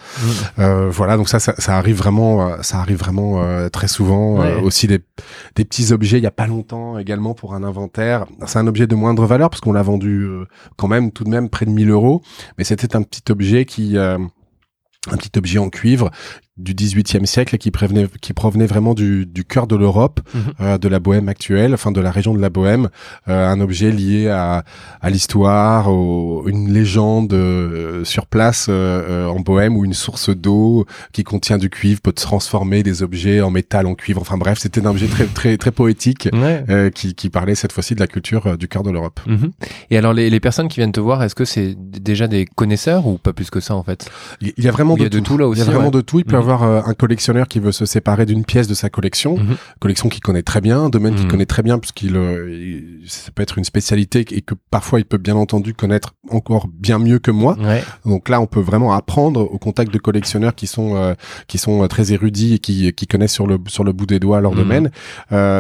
Voilà, 0.56 1.16
donc 1.16 1.28
ça, 1.28 1.38
ça, 1.38 1.54
ça 1.58 1.76
arrive 1.76 1.96
vraiment 1.96 2.62
ça 2.62 2.78
arrive 2.78 2.98
vraiment 2.98 3.68
très 3.70 3.88
souvent 3.88 4.38
aussi 4.62 4.86
des, 4.86 5.00
des 5.54 5.64
petits 5.64 5.92
objets 5.92 6.18
il 6.18 6.24
y 6.24 6.26
a 6.26 6.27
pas 6.30 6.46
longtemps 6.46 6.98
également 6.98 7.34
pour 7.34 7.54
un 7.54 7.62
inventaire. 7.62 8.26
C'est 8.46 8.58
un 8.58 8.66
objet 8.66 8.86
de 8.86 8.94
moindre 8.94 9.26
valeur 9.26 9.50
parce 9.50 9.60
qu'on 9.60 9.72
l'a 9.72 9.82
vendu 9.82 10.22
euh, 10.24 10.44
quand 10.76 10.88
même 10.88 11.12
tout 11.12 11.24
de 11.24 11.30
même 11.30 11.48
près 11.48 11.66
de 11.66 11.70
1000 11.70 11.90
euros, 11.90 12.22
mais 12.56 12.64
c'était 12.64 12.96
un 12.96 13.02
petit 13.02 13.30
objet 13.30 13.64
qui 13.64 13.96
euh, 13.96 14.18
un 15.10 15.16
petit 15.16 15.36
objet 15.38 15.58
en 15.58 15.70
cuivre 15.70 16.10
du 16.58 16.74
XVIIIe 16.74 17.26
siècle 17.26 17.56
qui, 17.58 17.70
prévenait, 17.70 18.06
qui 18.20 18.32
provenait 18.32 18.66
vraiment 18.66 18.94
du, 18.94 19.26
du 19.26 19.44
cœur 19.44 19.66
de 19.66 19.76
l'Europe, 19.76 20.20
mhm. 20.34 20.40
euh, 20.60 20.78
de 20.78 20.88
la 20.88 20.98
Bohème 20.98 21.28
actuelle, 21.28 21.74
enfin 21.74 21.92
de 21.92 22.00
la 22.00 22.10
région 22.10 22.34
de 22.34 22.40
la 22.40 22.50
Bohème, 22.50 22.88
euh, 23.28 23.48
un 23.48 23.60
objet 23.60 23.90
lié 23.90 24.28
à, 24.28 24.64
à 25.00 25.10
l'histoire, 25.10 25.88
une 25.88 26.72
légende 26.72 27.32
euh, 27.32 28.04
sur 28.04 28.26
place 28.26 28.66
euh, 28.68 29.26
en 29.26 29.40
Bohème 29.40 29.76
où 29.76 29.84
une 29.84 29.94
source 29.94 30.30
d'eau 30.30 30.86
qui 31.12 31.24
contient 31.24 31.58
du 31.58 31.70
cuivre 31.70 32.00
peut 32.00 32.12
transformer 32.12 32.82
des 32.82 33.02
objets 33.02 33.40
en 33.40 33.50
métal, 33.50 33.86
en 33.86 33.94
cuivre. 33.94 34.20
Enfin 34.20 34.36
bref, 34.36 34.58
c'était 34.58 34.80
un 34.80 34.90
objet 34.90 35.06
très 35.06 35.26
très 35.26 35.56
très 35.56 35.70
poétique 35.70 36.28
qui, 36.94 37.14
qui 37.14 37.30
parlait 37.30 37.54
cette 37.54 37.72
fois-ci 37.72 37.94
de 37.94 38.00
la 38.00 38.06
culture 38.06 38.56
du 38.56 38.68
cœur 38.68 38.82
de 38.82 38.90
l'Europe. 38.90 39.20
Mhm. 39.26 39.50
Et 39.90 39.98
alors 39.98 40.12
les, 40.12 40.30
les 40.30 40.40
personnes 40.40 40.68
qui 40.68 40.80
viennent 40.80 40.92
te 40.92 41.00
voir, 41.00 41.22
est-ce 41.22 41.34
que 41.34 41.44
c'est 41.44 41.76
déjà 41.76 42.26
des 42.26 42.46
connaisseurs 42.46 43.06
ou 43.06 43.18
pas 43.18 43.32
plus 43.32 43.50
que 43.50 43.60
ça 43.60 43.74
en 43.74 43.82
fait? 43.82 44.10
Il 44.40 44.52
y 44.64 44.68
a 44.68 44.70
vraiment 44.70 44.96
de, 44.96 45.08
tout. 45.08 45.38
là 45.38 45.46
aussi. 45.46 45.60
Il 45.60 45.66
y 45.66 45.68
a 45.68 45.72
vraiment 45.72 45.90
de 45.90 46.00
tout. 46.00 46.18
Il 46.18 46.24
peut 46.24 46.36
mhm. 46.56 46.78
Euh, 46.78 46.82
un 46.84 46.94
collectionneur 46.94 47.48
qui 47.48 47.60
veut 47.60 47.72
se 47.72 47.84
séparer 47.84 48.26
d'une 48.26 48.44
pièce 48.44 48.68
de 48.68 48.74
sa 48.74 48.88
collection, 48.88 49.36
mhm. 49.36 49.56
collection 49.80 50.08
qu'il 50.08 50.22
connaît 50.22 50.42
très 50.42 50.60
bien, 50.60 50.88
domaine 50.88 51.14
qu'il 51.14 51.24
mhm. 51.24 51.30
connaît 51.30 51.46
très 51.46 51.62
bien 51.62 51.78
puisqu'il 51.78 52.16
euh, 52.16 53.00
ça 53.06 53.30
peut 53.34 53.42
être 53.42 53.58
une 53.58 53.64
spécialité 53.64 54.24
et 54.30 54.40
que 54.40 54.54
parfois 54.70 54.98
il 54.98 55.04
peut 55.04 55.18
bien 55.18 55.36
entendu 55.36 55.74
connaître 55.74 56.14
encore 56.30 56.68
bien 56.68 56.98
mieux 56.98 57.18
que 57.18 57.30
moi. 57.30 57.56
Donc 58.04 58.28
là, 58.28 58.40
on 58.40 58.46
peut 58.46 58.60
vraiment 58.60 58.92
apprendre 58.92 59.40
au 59.40 59.58
contact 59.58 59.92
de 59.92 59.98
collectionneurs 59.98 60.54
qui 60.54 60.66
sont 60.66 60.96
euh, 60.96 61.14
qui 61.46 61.58
sont 61.58 61.86
très 61.88 62.12
érudits 62.12 62.54
et 62.54 62.58
qui, 62.58 62.92
qui 62.92 63.06
connaissent 63.06 63.32
sur 63.32 63.46
le 63.46 63.58
sur 63.66 63.84
le 63.84 63.92
bout 63.92 64.06
des 64.06 64.20
doigts 64.20 64.40
leur 64.40 64.52
mhm. 64.52 64.58
domaine. 64.58 64.90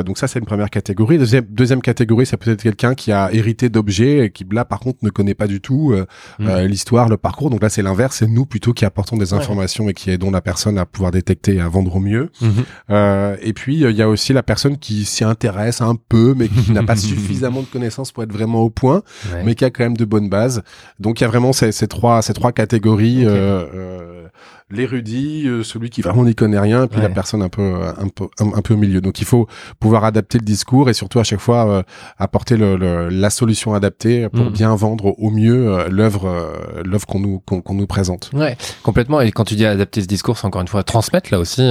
donc 0.04 0.18
ça, 0.18 0.28
c'est 0.28 0.38
une 0.38 0.46
première 0.46 0.70
catégorie. 0.70 1.18
Deuxième, 1.18 1.44
deuxième 1.44 1.82
catégorie, 1.82 2.26
ça 2.26 2.36
peut 2.36 2.50
être 2.50 2.62
quelqu'un 2.62 2.94
qui 2.94 3.12
a 3.12 3.32
hérité 3.32 3.68
d'objets 3.68 4.26
et 4.26 4.30
qui 4.30 4.46
là, 4.50 4.64
par 4.64 4.80
contre, 4.80 4.98
ne 5.02 5.10
connaît 5.10 5.34
pas 5.34 5.46
du 5.46 5.60
tout 5.60 5.94
l'histoire, 6.38 7.08
le 7.08 7.16
parcours. 7.16 7.50
Donc 7.50 7.62
là, 7.62 7.68
c'est 7.68 7.82
l'inverse. 7.82 8.16
C'est 8.18 8.26
nous 8.26 8.46
plutôt 8.46 8.72
qui 8.72 8.84
apportons 8.84 9.16
des 9.16 9.32
informations 9.32 9.88
et 9.88 9.94
qui 9.94 10.10
aidons 10.10 10.30
la 10.30 10.40
personne 10.40 10.77
à 10.78 10.86
pouvoir 10.86 11.10
détecter 11.10 11.56
et 11.56 11.60
à 11.60 11.68
vendre 11.68 11.96
au 11.96 12.00
mieux. 12.00 12.30
Mhm. 12.40 12.52
Euh, 12.90 13.36
et 13.42 13.52
puis 13.52 13.76
il 13.76 13.96
y 13.96 14.02
a 14.02 14.08
aussi 14.08 14.32
la 14.32 14.42
personne 14.42 14.78
qui 14.78 15.04
s'y 15.04 15.24
intéresse 15.24 15.80
un 15.80 15.96
peu, 16.08 16.34
mais 16.36 16.48
qui 16.48 16.72
n'a 16.72 16.82
pas 16.82 16.96
suffisamment 16.96 17.60
de 17.60 17.66
connaissances 17.66 18.12
pour 18.12 18.22
être 18.22 18.32
vraiment 18.32 18.60
au 18.62 18.70
point, 18.70 19.02
mais 19.44 19.54
qui 19.54 19.64
a 19.64 19.70
quand 19.70 19.84
même 19.84 19.96
de 19.96 20.04
bonnes 20.04 20.28
bases. 20.28 20.62
Donc 20.98 21.20
il 21.20 21.24
y 21.24 21.26
a 21.26 21.28
vraiment 21.28 21.52
ces, 21.52 21.72
ces 21.72 21.88
trois 21.88 22.22
ces 22.22 22.32
trois 22.32 22.52
catégories. 22.52 23.24
Euh, 23.24 23.66
euh, 23.74 24.28
l'érudit, 24.70 25.46
euh, 25.46 25.62
celui 25.62 25.88
qui 25.88 26.02
vraiment 26.02 26.24
n'y 26.24 26.34
connaît 26.34 26.58
rien, 26.58 26.86
puis 26.86 27.00
la 27.00 27.08
personne 27.08 27.42
un 27.42 27.48
peu, 27.48 27.62
euh, 27.62 27.92
un 27.98 28.08
peu, 28.08 28.28
un, 28.38 28.60
peu 28.60 28.74
au 28.74 28.76
milieu. 28.76 29.00
Donc 29.00 29.20
il 29.20 29.24
faut 29.24 29.48
pouvoir 29.80 30.04
adapter 30.04 30.38
le 30.38 30.44
discours 30.44 30.90
et 30.90 30.92
surtout 30.92 31.18
à 31.18 31.24
chaque 31.24 31.40
fois 31.40 31.68
euh, 31.68 31.82
apporter 32.18 32.56
le, 32.56 33.08
la 33.08 33.30
solution 33.30 33.74
adaptée 33.74 34.28
pour 34.28 34.46
mm. 34.46 34.52
bien 34.52 34.74
vendre 34.74 35.14
au 35.18 35.30
mieux 35.30 35.88
l'œuvre, 35.88 36.52
l'œuvre 36.84 37.06
qu'on 37.06 37.20
nous, 37.20 37.40
qu'on 37.40 37.74
nous 37.74 37.86
présente. 37.86 38.30
Ouais, 38.34 38.56
complètement. 38.82 39.20
Et 39.20 39.32
quand 39.32 39.44
tu 39.44 39.54
dis 39.54 39.64
adapter 39.64 40.02
ce 40.02 40.06
discours, 40.06 40.36
c'est 40.36 40.46
encore 40.46 40.60
une 40.60 40.68
fois 40.68 40.82
transmettre 40.82 41.32
là 41.32 41.38
aussi, 41.38 41.62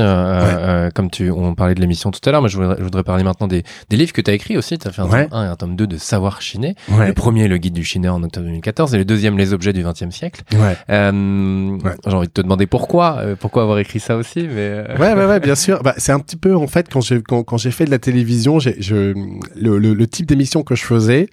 comme 0.96 1.12
tu, 1.12 1.30
on 1.30 1.54
parlait 1.54 1.76
de 1.76 1.82
l'émission 1.82 2.12
tout 2.12 2.22
à 2.28 2.32
l'heure, 2.32 2.42
mais 2.42 2.50
je 2.50 2.58
voudrais, 2.58 3.04
parler 3.04 3.24
maintenant 3.24 3.48
des, 3.48 3.64
livres 3.92 4.14
que 4.14 4.22
tu 4.22 4.32
as 4.32 4.34
écrits 4.34 4.58
aussi. 4.58 4.78
Tu 4.78 4.88
as 4.88 4.92
fait 4.92 5.02
un 5.02 5.08
tome 5.08 5.28
1 5.32 5.46
et 5.46 5.48
un 5.48 5.56
tome 5.56 5.76
2 5.76 5.88
de 5.88 5.98
Savoir 5.98 6.42
chiner. 6.42 6.76
Le 6.90 7.14
premier, 7.14 7.48
le 7.48 7.58
guide 7.58 7.74
du 7.74 7.84
chineur 7.84 8.16
en 8.16 8.24
octobre 8.24 8.46
2014, 8.48 8.96
et 8.96 8.98
le 8.98 9.06
deuxième, 9.06 9.38
les 9.38 9.54
objets 9.54 9.74
du 9.74 9.84
XXe 9.84 10.10
siècle. 10.10 10.44
J'ai 10.52 12.16
envie 12.16 12.28
de 12.28 12.34
te 12.34 12.42
demander 12.42 12.66
pourquoi, 12.66 12.87
pourquoi 13.40 13.64
avoir 13.64 13.80
écrit 13.80 14.00
ça 14.00 14.18
aussi, 14.18 14.48
mais. 14.48 14.84
Ouais, 15.00 15.14
ouais, 15.14 15.26
ouais, 15.26 15.40
bien 15.40 15.56
sûr. 15.56 15.82
Bah, 15.84 15.94
c'est 15.98 16.12
un 16.12 16.20
petit 16.20 16.36
peu 16.36 16.56
en 16.56 16.68
fait 16.68 16.88
quand 16.92 17.02
j'ai 17.02 17.22
quand, 17.22 17.44
quand 17.44 17.58
j'ai 17.58 17.72
fait 17.72 17.86
de 17.86 17.92
la 17.92 18.00
télévision, 18.00 18.60
j'ai 18.60 18.82
je 18.82 19.14
le, 19.56 19.78
le, 19.78 20.08
type 20.08 20.26
d'émission 20.26 20.64
que 20.64 20.76
je 20.76 20.84
faisais, 20.84 21.28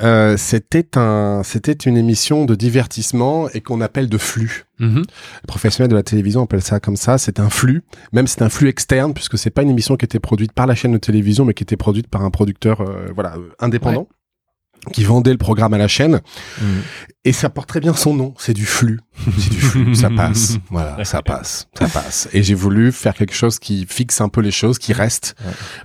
euh, 0.00 0.36
c'était 0.36 0.96
un 0.96 1.42
c'était 1.44 1.72
une 1.72 1.96
émission 1.96 2.44
de 2.44 2.54
divertissement 2.54 3.48
et 3.50 3.60
qu'on 3.60 3.80
appelle 3.80 4.08
de 4.08 4.18
flux. 4.18 4.64
Mm-hmm. 4.80 5.04
Les 5.04 5.46
professionnels 5.46 5.90
de 5.90 5.96
la 5.96 6.02
télévision 6.02 6.42
appellent 6.42 6.62
ça 6.62 6.80
comme 6.80 6.96
ça. 6.96 7.18
C'est 7.18 7.40
un 7.40 7.50
flux, 7.50 7.82
même 8.12 8.26
c'est 8.26 8.42
un 8.42 8.48
flux 8.48 8.68
externe 8.68 9.14
puisque 9.14 9.38
c'est 9.38 9.50
pas 9.50 9.62
une 9.62 9.70
émission 9.70 9.96
qui 9.96 10.04
était 10.04 10.20
produite 10.20 10.52
par 10.52 10.66
la 10.66 10.74
chaîne 10.74 10.92
de 10.92 10.98
télévision, 10.98 11.44
mais 11.44 11.54
qui 11.54 11.62
était 11.62 11.76
produite 11.76 12.08
par 12.08 12.22
un 12.22 12.30
producteur 12.30 12.80
euh, 12.80 13.08
voilà 13.14 13.34
indépendant 13.60 14.08
qui 14.92 15.04
vendait 15.04 15.32
le 15.32 15.38
programme 15.38 15.74
à 15.74 15.78
la 15.78 15.88
chaîne. 15.88 16.20
Mm. 16.60 16.64
Et 17.26 17.32
ça 17.32 17.48
porte 17.48 17.68
très 17.68 17.80
bien 17.80 17.94
son 17.94 18.14
nom, 18.14 18.34
c'est 18.38 18.52
du 18.52 18.66
flux. 18.66 19.00
C'est 19.38 19.50
du 19.50 19.60
flux, 19.60 19.94
ça 19.94 20.10
passe. 20.16 20.58
Voilà, 20.70 21.02
ça 21.04 21.22
passe, 21.22 21.68
ça 21.78 21.88
passe. 21.88 22.28
Et 22.34 22.42
j'ai 22.42 22.54
voulu 22.54 22.92
faire 22.92 23.14
quelque 23.14 23.34
chose 23.34 23.58
qui 23.58 23.86
fixe 23.88 24.20
un 24.20 24.28
peu 24.28 24.42
les 24.42 24.50
choses, 24.50 24.78
qui 24.78 24.92
reste, 24.92 25.34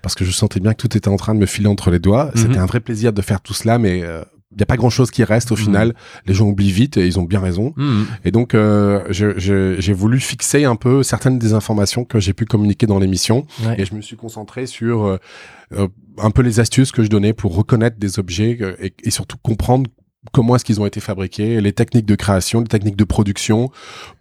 parce 0.01 0.15
que 0.15 0.25
je 0.25 0.31
sentais 0.31 0.59
bien 0.59 0.73
que 0.73 0.81
tout 0.85 0.97
était 0.97 1.07
en 1.07 1.15
train 1.15 1.33
de 1.33 1.39
me 1.39 1.45
filer 1.45 1.67
entre 1.67 1.91
les 1.91 1.99
doigts. 1.99 2.31
C'était 2.35 2.55
mm-hmm. 2.55 2.59
un 2.59 2.65
vrai 2.65 2.79
plaisir 2.81 3.13
de 3.13 3.21
faire 3.21 3.39
tout 3.39 3.53
cela, 3.53 3.77
mais 3.77 4.03
euh, 4.03 4.23
n'y 4.57 4.63
a 4.63 4.65
pas 4.65 4.77
grand 4.77 4.89
chose 4.89 5.12
qui 5.12 5.23
reste 5.23 5.51
au 5.51 5.55
mm. 5.55 5.59
final. 5.59 5.95
Les 6.25 6.33
gens 6.33 6.47
oublient 6.47 6.71
vite 6.71 6.97
et 6.97 7.05
ils 7.05 7.19
ont 7.19 7.23
bien 7.23 7.39
raison. 7.39 7.73
Mm. 7.75 8.03
Et 8.25 8.31
donc, 8.31 8.53
euh, 8.53 9.03
j'ai 9.09 9.93
voulu 9.93 10.19
fixer 10.19 10.65
un 10.65 10.75
peu 10.75 11.03
certaines 11.03 11.39
des 11.39 11.53
informations 11.53 12.05
que 12.05 12.19
j'ai 12.19 12.33
pu 12.33 12.45
communiquer 12.45 12.88
dans 12.88 12.99
l'émission. 12.99 13.45
Et 13.77 13.85
je 13.85 13.93
me 13.93 14.01
suis 14.01 14.15
concentré 14.15 14.65
sur 14.65 15.05
euh, 15.05 15.17
euh, 15.73 15.88
un 16.17 16.31
peu 16.31 16.41
les 16.41 16.59
astuces 16.59 16.91
que 16.91 17.03
je 17.03 17.09
donnais 17.09 17.33
pour 17.33 17.55
reconnaître 17.55 17.97
des 17.97 18.19
objets 18.19 18.57
et, 18.79 18.93
et 19.03 19.12
surtout 19.12 19.38
comprendre 19.38 19.89
comment 20.34 20.55
est-ce 20.55 20.65
qu'ils 20.65 20.82
ont 20.82 20.86
été 20.86 20.99
fabriqués, 20.99 21.62
les 21.62 21.71
techniques 21.71 22.05
de 22.05 22.15
création, 22.15 22.60
les 22.60 22.67
techniques 22.67 22.97
de 22.97 23.05
production, 23.05 23.71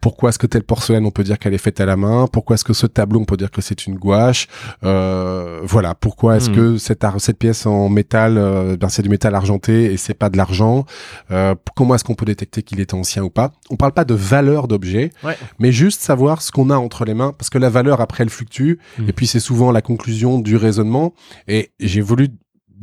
pourquoi 0.00 0.28
est-ce 0.28 0.38
que 0.38 0.46
telle 0.46 0.62
porcelaine 0.62 1.04
on 1.04 1.10
peut 1.10 1.24
dire 1.24 1.38
qu'elle 1.38 1.54
est 1.54 1.58
faite 1.58 1.80
à 1.80 1.86
la 1.86 1.96
main, 1.96 2.28
pourquoi 2.32 2.54
est-ce 2.54 2.64
que 2.64 2.72
ce 2.72 2.86
tableau 2.86 3.20
on 3.20 3.24
peut 3.24 3.36
dire 3.36 3.50
que 3.50 3.60
c'est 3.60 3.86
une 3.86 3.96
gouache, 3.96 4.46
euh, 4.84 5.60
voilà, 5.64 5.96
pourquoi 5.96 6.36
est-ce 6.36 6.50
hmm. 6.50 6.54
que 6.54 6.78
cette, 6.78 7.04
cette 7.18 7.38
pièce 7.38 7.66
en 7.66 7.88
métal, 7.88 8.38
euh, 8.38 8.76
ben 8.76 8.88
c'est 8.88 9.02
du 9.02 9.08
métal 9.08 9.34
argenté 9.34 9.92
et 9.92 9.96
c'est 9.96 10.14
pas 10.14 10.30
de 10.30 10.36
l'argent, 10.36 10.84
euh, 11.32 11.56
comment 11.74 11.96
est-ce 11.96 12.04
qu'on 12.04 12.14
peut 12.14 12.26
détecter 12.26 12.62
qu'il 12.62 12.80
est 12.80 12.94
ancien 12.94 13.24
ou 13.24 13.30
pas? 13.30 13.52
On 13.70 13.76
parle 13.76 13.92
pas 13.92 14.04
de 14.04 14.14
valeur 14.14 14.68
d'objet, 14.68 15.10
mais 15.58 15.72
juste 15.72 16.00
savoir 16.00 16.42
ce 16.42 16.52
qu'on 16.52 16.70
a 16.70 16.76
entre 16.76 17.04
les 17.04 17.14
mains, 17.14 17.34
parce 17.36 17.50
que 17.50 17.58
la 17.58 17.70
valeur 17.70 18.00
après 18.00 18.22
elle 18.22 18.30
fluctue, 18.30 18.78
hmm. 18.98 19.08
et 19.08 19.12
puis 19.12 19.26
c'est 19.26 19.40
souvent 19.40 19.72
la 19.72 19.82
conclusion 19.82 20.38
du 20.38 20.56
raisonnement, 20.56 21.12
et 21.48 21.72
j'ai 21.80 22.02
voulu 22.02 22.28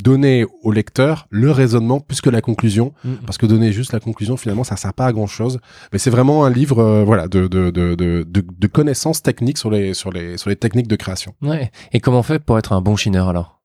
donner 0.03 0.45
au 0.63 0.71
lecteur 0.71 1.27
le 1.29 1.51
raisonnement 1.51 1.99
plus 1.99 2.21
que 2.21 2.29
la 2.29 2.41
conclusion, 2.41 2.93
mm. 3.03 3.13
parce 3.25 3.38
que 3.38 3.45
donner 3.45 3.71
juste 3.71 3.93
la 3.93 3.99
conclusion, 3.99 4.38
finalement, 4.38 4.63
ça 4.63 4.75
sert 4.75 4.93
pas 4.93 5.05
à 5.05 5.13
grand 5.13 5.27
chose. 5.27 5.60
Mais 5.91 5.99
c'est 5.99 6.10
vraiment 6.10 6.45
un 6.45 6.49
livre, 6.49 6.79
euh, 6.79 7.03
voilà, 7.03 7.27
de, 7.27 7.47
de, 7.47 7.69
de, 7.71 7.95
de, 7.95 8.25
de 8.25 8.67
connaissances 8.67 9.21
techniques 9.21 9.58
sur 9.58 9.69
les, 9.69 9.93
sur 9.93 10.12
les, 10.12 10.38
sur 10.38 10.49
les 10.49 10.55
techniques 10.55 10.88
de 10.88 10.95
création. 10.95 11.34
Ouais. 11.41 11.71
Et 11.91 11.99
comment 11.99 12.19
on 12.19 12.23
fait 12.23 12.39
pour 12.39 12.58
être 12.58 12.73
un 12.73 12.81
bon 12.81 12.95
chineur 12.95 13.29
alors? 13.29 13.62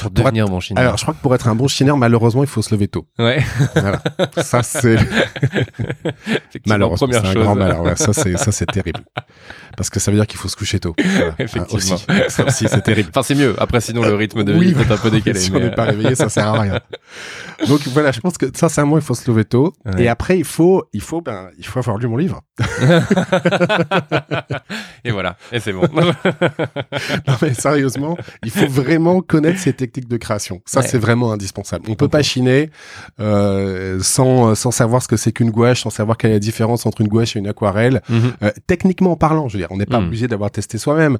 Pour 0.00 0.10
devenir 0.10 0.46
bon 0.46 0.60
chineur. 0.60 0.82
Alors, 0.82 0.96
je 0.96 1.02
crois 1.02 1.14
que 1.14 1.20
pour 1.20 1.34
être 1.34 1.48
un 1.48 1.54
bon 1.54 1.68
chineur, 1.68 1.96
malheureusement, 1.96 2.42
il 2.42 2.48
faut 2.48 2.62
se 2.62 2.74
lever 2.74 2.88
tôt. 2.88 3.06
Ouais. 3.18 3.44
Voilà. 3.74 4.00
Ça, 4.42 4.62
c'est. 4.62 4.96
malheureusement, 6.66 7.08
c'est 7.10 7.26
un 7.26 7.34
grand 7.34 7.54
malheur. 7.54 7.82
Ouais, 7.82 7.96
ça, 7.96 8.12
c'est, 8.12 8.36
ça, 8.36 8.52
c'est 8.52 8.66
terrible. 8.66 9.00
Parce 9.76 9.90
que 9.90 10.00
ça 10.00 10.10
veut 10.10 10.16
dire 10.16 10.26
qu'il 10.26 10.38
faut 10.38 10.48
se 10.48 10.56
coucher 10.56 10.80
tôt. 10.80 10.94
Effectivement. 11.38 11.76
aussi. 11.76 11.94
aussi 12.46 12.66
c'est 12.68 12.82
terrible. 12.82 13.10
Enfin, 13.10 13.22
c'est 13.22 13.34
mieux. 13.34 13.54
Après, 13.58 13.80
sinon, 13.80 14.02
le 14.02 14.14
rythme 14.14 14.44
de 14.44 14.52
vie 14.52 14.70
est 14.70 14.90
un 14.90 14.96
peu 14.96 15.10
décalé. 15.10 15.38
si 15.38 15.52
on 15.52 15.60
n'est 15.60 15.74
pas 15.74 15.84
réveillé, 15.84 16.14
ça 16.14 16.28
sert 16.28 16.48
à 16.48 16.60
rien. 16.60 16.80
Donc, 17.66 17.80
voilà, 17.88 18.12
je 18.12 18.20
pense 18.20 18.38
que 18.38 18.46
sincèrement, 18.54 18.98
il 18.98 19.02
faut 19.02 19.14
se 19.14 19.30
lever 19.30 19.44
tôt. 19.44 19.72
Et 19.98 20.08
après, 20.08 20.38
il 20.38 20.44
faut, 20.44 20.84
il 20.92 21.00
faut, 21.00 21.20
ben, 21.20 21.50
il 21.58 21.66
faut 21.66 21.78
avoir 21.78 21.98
lu 21.98 22.08
mon 22.08 22.16
livre. 22.16 22.42
et 25.04 25.10
voilà. 25.10 25.36
Et 25.52 25.60
c'est 25.60 25.72
bon. 25.72 25.88
non, 25.92 27.34
mais 27.42 27.54
sérieusement, 27.54 28.16
il 28.44 28.50
faut 28.50 28.68
vraiment 28.68 29.17
connaître 29.20 29.58
ces 29.58 29.72
techniques 29.72 30.08
de 30.08 30.16
création. 30.16 30.60
Ça, 30.64 30.82
c'est 30.82 30.98
vraiment 30.98 31.32
indispensable. 31.32 31.84
On 31.88 31.94
peut 31.94 32.08
pas 32.08 32.22
chiner 32.22 32.70
euh, 33.20 33.98
sans 34.02 34.54
sans 34.54 34.70
savoir 34.70 35.02
ce 35.02 35.08
que 35.08 35.16
c'est 35.16 35.32
qu'une 35.32 35.50
gouache, 35.50 35.82
sans 35.82 35.90
savoir 35.90 36.16
quelle 36.16 36.30
est 36.30 36.34
la 36.34 36.40
différence 36.40 36.86
entre 36.86 37.00
une 37.00 37.08
gouache 37.08 37.36
et 37.36 37.38
une 37.38 37.48
aquarelle. 37.48 38.02
Mhm. 38.08 38.32
euh, 38.42 38.50
techniquement 38.66 39.16
parlant, 39.16 39.48
je 39.48 39.54
veux 39.54 39.58
dire, 39.60 39.68
on 39.70 39.76
n'est 39.76 39.86
pas 39.86 40.00
mhm. 40.00 40.06
obligé 40.06 40.28
d'avoir 40.28 40.50
testé 40.50 40.78
soi-même. 40.78 41.18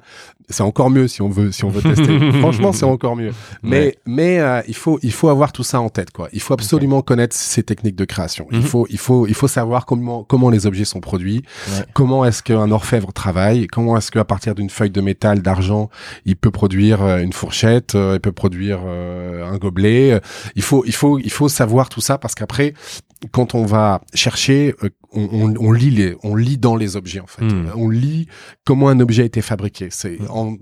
C'est 0.49 0.63
encore 0.63 0.89
mieux 0.89 1.07
si 1.07 1.21
on 1.21 1.29
veut 1.29 1.51
si 1.51 1.63
on 1.63 1.69
veut 1.69 1.81
tester. 1.81 2.31
Franchement, 2.39 2.73
c'est 2.73 2.85
encore 2.85 3.15
mieux. 3.15 3.31
Mais 3.63 3.97
mais 4.05 4.39
euh, 4.39 4.61
il 4.67 4.75
faut 4.75 4.99
il 5.01 5.11
faut 5.11 5.29
avoir 5.29 5.51
tout 5.51 5.63
ça 5.63 5.81
en 5.81 5.89
tête 5.89 6.11
quoi. 6.11 6.29
Il 6.33 6.41
faut 6.41 6.53
absolument 6.53 7.01
connaître 7.01 7.35
ces 7.35 7.63
techniques 7.63 7.95
de 7.95 8.05
création. 8.05 8.47
Il 8.51 8.59
mhm. 8.59 8.63
faut 8.63 8.87
il 8.89 8.97
faut 8.97 9.27
il 9.27 9.35
faut 9.35 9.47
savoir 9.47 9.85
comment 9.85 10.23
comment 10.23 10.49
les 10.49 10.65
objets 10.65 10.85
sont 10.85 10.99
produits, 10.99 11.43
comment 11.93 12.25
est-ce 12.25 12.43
qu'un 12.43 12.71
orfèvre 12.71 13.13
travaille, 13.13 13.67
comment 13.67 13.97
est-ce 13.97 14.11
qu'à 14.11 14.25
partir 14.25 14.55
d'une 14.55 14.69
feuille 14.69 14.89
de 14.89 15.01
métal 15.01 15.41
d'argent, 15.41 15.89
il 16.25 16.35
peut 16.35 16.51
produire 16.51 17.01
euh, 17.03 17.19
une 17.19 17.33
fourchette, 17.33 17.88
euh, 17.95 18.15
il 18.15 18.19
peut 18.19 18.31
produire 18.31 18.81
euh, 18.85 19.45
un 19.45 19.57
gobelet. 19.57 20.19
Il 20.55 20.61
faut, 20.61 20.83
il 20.85 20.93
faut, 20.93 21.19
il 21.19 21.31
faut 21.31 21.49
savoir 21.49 21.89
tout 21.89 22.01
ça 22.01 22.17
parce 22.17 22.35
qu'après, 22.35 22.73
quand 23.31 23.55
on 23.55 23.65
va 23.65 24.01
chercher, 24.13 24.75
on, 25.11 25.55
on, 25.57 25.71
lit 25.71 25.91
les, 25.91 26.15
on 26.23 26.35
lit 26.35 26.57
dans 26.57 26.75
les 26.75 26.95
objets 26.95 27.19
en 27.19 27.27
fait. 27.27 27.43
Hmm. 27.43 27.71
On 27.75 27.89
lit 27.89 28.27
comment 28.65 28.89
un 28.89 28.99
objet 28.99 29.23
a 29.23 29.25
été 29.25 29.41
fabriqué. 29.41 29.89
C'est 29.91 30.19
hmm. 30.19 30.57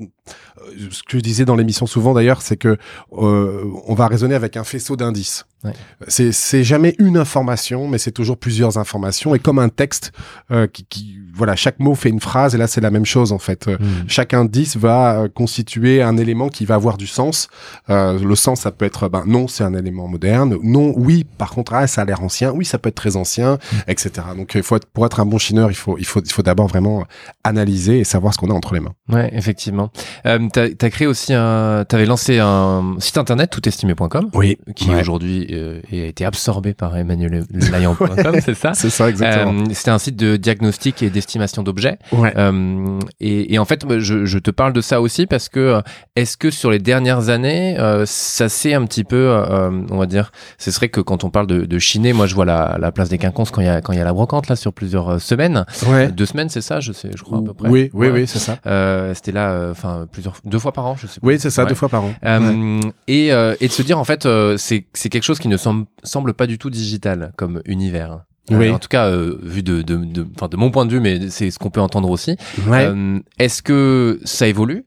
Ce 0.90 1.04
que 1.04 1.18
je 1.18 1.24
disais 1.24 1.46
dans 1.46 1.56
l'émission 1.56 1.86
souvent 1.86 2.14
d'ailleurs, 2.14 2.42
c'est 2.42 2.58
que 2.58 2.78
on 3.12 3.94
va 3.94 4.08
raisonner 4.08 4.36
avec 4.36 4.58
un 4.58 4.64
faisceau 4.64 4.96
d'indices. 4.96 5.46
Ouais. 5.64 5.74
C'est 6.08 6.64
jamais 6.64 6.96
une 7.00 7.18
information, 7.18 7.88
mais 7.88 7.98
c'est 7.98 8.12
toujours 8.12 8.38
plusieurs 8.38 8.78
informations. 8.78 9.34
Et 9.34 9.40
comme 9.40 9.60
un 9.60 9.70
texte, 9.70 10.12
qui, 10.72 10.86
qui, 10.86 11.20
voilà, 11.38 11.56
chaque 11.56 11.80
mot 11.80 11.96
fait 11.96 12.10
une 12.10 12.20
phrase. 12.20 12.56
Et 12.56 12.58
là, 12.58 12.68
c'est 12.68 12.82
la 12.82 12.92
même 12.92 13.06
chose 13.06 13.32
en 13.32 13.40
fait. 13.40 13.68
Hmm. 13.68 14.08
Chaque 14.08 14.34
indice 14.34 14.76
va 14.76 15.28
constituer 15.34 16.02
un 16.02 16.18
élément 16.18 16.50
qui 16.50 16.66
va 16.66 16.76
avoir 16.76 16.98
du 16.98 17.08
sens. 17.08 17.48
Euh, 17.90 18.20
le 18.20 18.36
sens, 18.36 18.62
ça 18.62 18.72
peut 18.72 18.86
être, 18.86 19.08
ben 19.08 19.24
non, 19.26 19.48
c'est 19.48 19.64
un 19.64 19.74
élément 19.74 20.08
moderne. 20.08 20.58
Non, 20.64 20.94
oui, 20.96 21.26
par 21.38 21.52
contre, 21.52 21.74
ah, 21.74 21.88
ça 21.88 22.02
a 22.02 22.06
l'air 22.06 22.24
ancien. 22.24 22.52
Oui, 22.52 22.66
ça 22.66 22.80
peut 22.80 22.90
être 22.90 22.96
très 22.96 23.16
ancien, 23.16 23.56
mm. 23.56 23.76
etc. 23.88 24.12
Donc, 24.36 24.56
il 24.56 24.64
faut 24.64 24.78
pour 24.94 25.06
être 25.06 25.20
un 25.20 25.26
bon 25.26 25.38
chineur, 25.38 25.70
il 25.70 25.76
faut, 25.76 25.98
il 25.98 26.06
faut, 26.06 26.22
il 26.24 26.32
faut 26.32 26.42
d'abord 26.42 26.68
vraiment 26.68 27.06
analyser 27.44 28.00
et 28.00 28.04
savoir 28.04 28.34
ce 28.34 28.40
qu'on 28.40 28.50
a 28.50 28.54
entre 28.54 28.74
les 28.74 28.80
mains. 28.80 28.94
Ouais, 29.10 29.30
effectivement. 29.34 29.92
Euh, 30.26 30.48
t'as 30.52 30.68
as 30.82 30.90
créé 30.90 31.08
aussi 31.08 31.34
un, 31.34 31.86
t'avais 31.88 32.06
lancé 32.06 32.40
un 32.40 32.96
site 33.00 33.18
internet 33.18 33.50
toutestimé.com. 33.50 34.30
Oui. 34.34 34.58
Qui 34.76 34.94
aujourd'hui 34.94 35.48
euh, 35.52 35.82
a 35.92 35.96
été 35.96 36.26
absorbé 36.26 36.74
par 36.74 36.96
Emmanuel 36.98 37.46
Layan.com, 37.72 38.36
c'est 38.44 38.54
ça 38.54 38.74
C'est 38.74 38.90
ça, 38.90 39.10
exactement. 39.10 39.62
Euh, 39.62 39.66
C'était 39.74 39.92
un 39.92 40.00
site 40.00 40.16
de 40.16 40.38
diagnostic 40.38 41.02
et 41.04 41.10
d'estimation 41.10 41.64
d'objets. 41.64 41.98
Ouais. 42.12 42.34
Euh, 42.38 43.00
et, 43.20 43.54
et, 43.54 43.60
en 43.60 43.66
fait, 43.66 43.86
je, 44.00 44.26
je, 44.26 44.40
te 44.40 44.52
parle 44.52 44.74
de 44.74 44.82
ça 44.82 45.02
aussi 45.02 45.26
parce 45.26 45.50
que 45.50 45.60
euh, 45.60 45.82
est-ce 46.16 46.38
que 46.38 46.52
sur 46.52 46.72
les 46.72 46.80
dernières 46.80 47.30
années, 47.30 47.78
ça 48.06 48.50
s'est 48.50 48.74
un 48.74 48.86
petit 48.86 49.04
peu, 49.04 49.32
on 49.92 49.98
va 49.98 50.06
dire, 50.06 50.32
ce 50.58 50.72
serait 50.72 50.90
que 50.90 51.02
quand 51.02 51.24
on 51.24 51.30
parle 51.30 51.48
de, 51.48 51.66
de 51.66 51.80
chiner, 51.80 52.14
moi 52.14 52.26
je 52.26 52.36
vois 52.36 52.46
la, 52.46 52.78
la 52.80 52.92
place 52.92 53.10
des 53.10 53.18
quinconces 53.18 53.52
quand 53.52 53.62
il 53.62 53.68
y 53.68 53.70
a 53.70 53.82
quand 53.82 53.94
il 53.94 54.00
y 54.00 54.02
a 54.02 54.04
la 54.04 54.14
brocante 54.14 54.48
là 54.48 54.56
sur 54.56 54.74
plusieurs 54.74 55.22
semaines, 55.22 55.66
ouais. 55.88 56.10
deux 56.10 56.26
semaines, 56.26 56.50
c'est 56.50 56.62
ça, 56.62 56.80
je 56.80 56.92
sais, 56.92 57.10
je 57.16 57.24
crois 57.24 57.40
à 57.40 57.42
peu 57.42 57.54
près. 57.54 57.70
Oui, 57.70 57.90
oui, 57.94 58.08
oui, 58.10 58.28
c'est 58.28 58.40
ça. 58.40 58.58
C'était 59.14 59.32
là, 59.32 59.70
enfin 59.72 60.07
plusieurs, 60.12 60.36
deux 60.46 60.60
fois 60.60 60.72
par 60.72 60.86
an, 60.86 60.96
je 60.96 61.08
sais. 61.08 61.20
Oui, 61.24 61.40
c'est 61.40 61.50
ça, 61.50 61.66
deux 61.66 61.76
fois 61.76 61.90
par 61.90 62.04
an. 62.04 62.14
Et 63.08 63.28
et 63.28 63.68
de 63.68 63.72
se 63.72 63.82
dire 63.82 64.00
en 64.00 64.04
fait, 64.04 64.28
c'est 64.58 64.86
c'est 64.94 65.10
quelque 65.10 65.24
chose 65.24 65.40
qui 65.40 65.48
ne 65.48 65.58
semble 65.58 65.86
semble 66.04 66.34
pas 66.34 66.48
du 66.48 66.58
tout 66.58 66.70
digital 66.70 67.34
comme 67.38 67.62
univers. 67.66 68.22
Oui. 68.50 68.70
en 68.70 68.80
tout 68.80 68.88
cas, 68.88 69.12
vu 69.12 69.62
de, 69.62 69.82
de, 69.82 69.98
de, 69.98 70.24
de, 70.24 70.56
mon 70.56 70.72
point 70.72 70.86
de 70.86 70.92
vue, 70.92 71.02
mais 71.02 71.30
c'est 71.30 71.52
ce 71.52 71.60
qu'on 71.60 71.70
peut 71.70 71.82
entendre 71.82 72.10
aussi. 72.10 72.38
Ouais. 72.66 72.90
Est-ce 73.40 73.62
que 73.62 74.22
ça 74.24 74.48
évolue? 74.48 74.86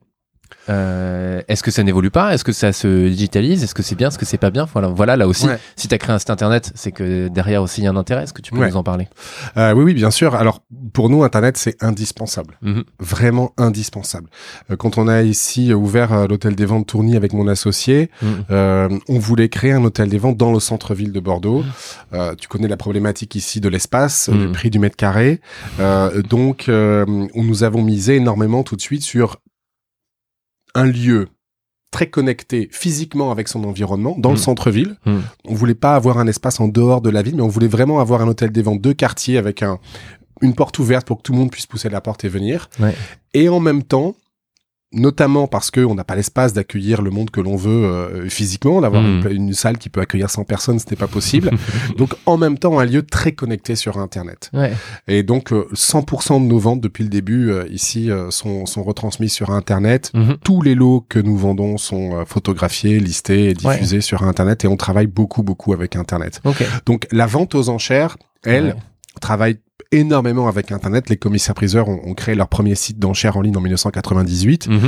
Euh, 0.70 1.42
est-ce 1.48 1.62
que 1.62 1.70
ça 1.70 1.82
n'évolue 1.82 2.10
pas? 2.10 2.32
Est-ce 2.32 2.44
que 2.44 2.52
ça 2.52 2.72
se 2.72 3.08
digitalise? 3.08 3.64
Est-ce 3.64 3.74
que 3.74 3.82
c'est 3.82 3.96
bien? 3.96 4.08
Est-ce 4.08 4.18
que 4.18 4.24
c'est 4.24 4.38
pas 4.38 4.50
bien? 4.50 4.66
Voilà, 4.72 4.88
voilà 4.88 5.16
là 5.16 5.26
aussi, 5.26 5.46
si 5.76 5.88
tu 5.88 5.94
as 5.94 5.98
créé 5.98 6.14
un 6.14 6.18
site 6.18 6.30
internet, 6.30 6.72
c'est 6.74 6.92
que 6.92 7.28
derrière 7.28 7.62
aussi 7.62 7.80
il 7.80 7.84
y 7.84 7.86
a 7.86 7.90
un 7.90 7.96
intérêt. 7.96 8.24
Est-ce 8.24 8.32
que 8.32 8.42
tu 8.42 8.52
peux 8.52 8.66
nous 8.66 8.76
en 8.76 8.82
parler? 8.82 9.08
Euh, 9.56 9.72
Oui, 9.72 9.84
oui, 9.84 9.94
bien 9.94 10.10
sûr. 10.10 10.34
Alors 10.34 10.60
pour 10.92 11.10
nous, 11.10 11.24
internet 11.24 11.56
c'est 11.56 11.82
indispensable, 11.82 12.58
mhm. 12.62 12.84
vraiment 12.98 13.52
indispensable. 13.56 14.28
Euh, 14.70 14.76
quand 14.76 14.98
on 14.98 15.08
a 15.08 15.22
ici 15.22 15.72
ouvert 15.74 16.28
l'hôtel 16.28 16.54
des 16.54 16.66
ventes 16.66 16.86
Tourny 16.86 17.16
avec 17.16 17.32
mon 17.32 17.48
associé, 17.48 18.10
mhm. 18.22 19.00
on 19.08 19.18
voulait 19.18 19.48
créer 19.48 19.72
un 19.72 19.84
hôtel 19.84 20.08
des 20.08 20.18
ventes 20.18 20.36
dans 20.36 20.52
le 20.52 20.60
centre-ville 20.60 21.12
de 21.12 21.20
Bordeaux. 21.20 21.64
Mhm. 22.12 22.36
tu 22.36 22.48
connais 22.48 22.68
la 22.68 22.76
problématique 22.76 23.34
ici 23.34 23.60
de 23.60 23.68
l'espace, 23.68 24.28
le 24.28 24.52
prix 24.52 24.70
du 24.70 24.78
mètre 24.78 24.96
carré. 24.96 25.40
donc, 26.28 26.68
nous 26.68 27.64
avons 27.64 27.82
misé 27.82 28.16
énormément 28.16 28.62
tout 28.62 28.76
de 28.76 28.80
suite 28.80 29.02
sur 29.02 29.36
un 30.74 30.84
lieu 30.84 31.28
très 31.90 32.08
connecté 32.08 32.68
physiquement 32.70 33.32
avec 33.32 33.48
son 33.48 33.64
environnement 33.64 34.14
dans 34.16 34.30
le 34.30 34.36
hmm. 34.36 34.38
centre-ville. 34.38 34.96
On 35.06 35.12
hmm. 35.12 35.22
On 35.48 35.54
voulait 35.54 35.74
pas 35.74 35.96
avoir 35.96 36.18
un 36.18 36.26
espace 36.26 36.60
en 36.60 36.68
dehors 36.68 37.00
de 37.00 37.10
la 37.10 37.22
ville, 37.22 37.36
mais 37.36 37.42
on 37.42 37.48
voulait 37.48 37.68
vraiment 37.68 38.00
avoir 38.00 38.22
un 38.22 38.28
hôtel 38.28 38.50
des 38.50 38.62
ventes 38.62 38.80
de 38.80 38.92
quartier 38.92 39.38
avec 39.38 39.62
un 39.62 39.78
une 40.42 40.54
porte 40.54 40.78
ouverte 40.78 41.06
pour 41.06 41.18
que 41.18 41.22
tout 41.22 41.32
le 41.32 41.38
monde 41.38 41.50
puisse 41.50 41.66
pousser 41.66 41.88
la 41.88 42.00
porte 42.00 42.24
et 42.24 42.28
venir. 42.28 42.70
Ouais. 42.80 42.94
Et 43.34 43.48
en 43.48 43.60
même 43.60 43.82
temps, 43.82 44.14
notamment 44.92 45.46
parce 45.46 45.70
qu'on 45.70 45.94
n'a 45.94 46.02
pas 46.02 46.16
l'espace 46.16 46.52
d'accueillir 46.52 47.00
le 47.00 47.10
monde 47.10 47.30
que 47.30 47.40
l'on 47.40 47.54
veut 47.56 47.84
euh, 47.84 48.28
physiquement, 48.28 48.80
d'avoir 48.80 49.02
Mm. 49.02 49.26
une, 49.30 49.30
une 49.48 49.52
salle 49.54 49.78
qui 49.78 49.88
peut 49.88 50.00
accueillir 50.00 50.28
100 50.30 50.44
personnes, 50.44 50.78
ce 50.80 50.86
n'est 50.90 50.96
pas 50.96 51.06
possible. 51.06 51.50
donc 51.96 52.14
en 52.26 52.36
même 52.36 52.58
temps, 52.58 52.78
un 52.80 52.84
lieu 52.84 53.02
très 53.02 53.32
connecté 53.32 53.76
sur 53.76 53.98
Internet. 53.98 54.50
Ouais. 54.52 54.72
Et 55.06 55.22
donc 55.22 55.52
euh, 55.52 55.68
100% 55.74 56.42
de 56.42 56.46
nos 56.46 56.58
ventes 56.58 56.80
depuis 56.80 57.04
le 57.04 57.10
début 57.10 57.50
euh, 57.50 57.66
ici 57.70 58.10
euh, 58.10 58.30
sont, 58.30 58.66
sont 58.66 58.82
retransmises 58.82 59.32
sur 59.32 59.50
Internet. 59.50 60.10
Mhm. 60.14 60.38
Tous 60.42 60.60
les 60.62 60.74
lots 60.74 61.06
que 61.08 61.20
nous 61.20 61.36
vendons 61.36 61.78
sont 61.78 62.16
euh, 62.16 62.24
photographiés, 62.24 62.98
listés 62.98 63.50
et 63.50 63.54
diffusés 63.54 64.00
sur 64.00 64.24
Internet 64.24 64.64
et 64.64 64.68
on 64.68 64.76
travaille 64.76 65.06
beaucoup, 65.06 65.42
beaucoup 65.44 65.72
avec 65.72 65.94
Internet. 65.94 66.40
Ok. 66.44 66.64
Donc 66.86 67.06
la 67.12 67.26
vente 67.26 67.54
aux 67.54 67.68
enchères, 67.68 68.16
elle, 68.44 68.64
Ouais. 68.64 68.74
travaille 69.20 69.58
énormément 69.92 70.48
avec 70.48 70.72
Internet. 70.72 71.08
Les 71.10 71.16
commissaires-priseurs 71.16 71.88
ont, 71.88 72.00
ont 72.04 72.14
créé 72.14 72.34
leur 72.34 72.48
premier 72.48 72.74
site 72.74 72.98
d'enchères 72.98 73.36
en 73.36 73.40
ligne 73.42 73.56
en 73.56 73.60
1998. 73.60 74.68
Mhm. 74.68 74.80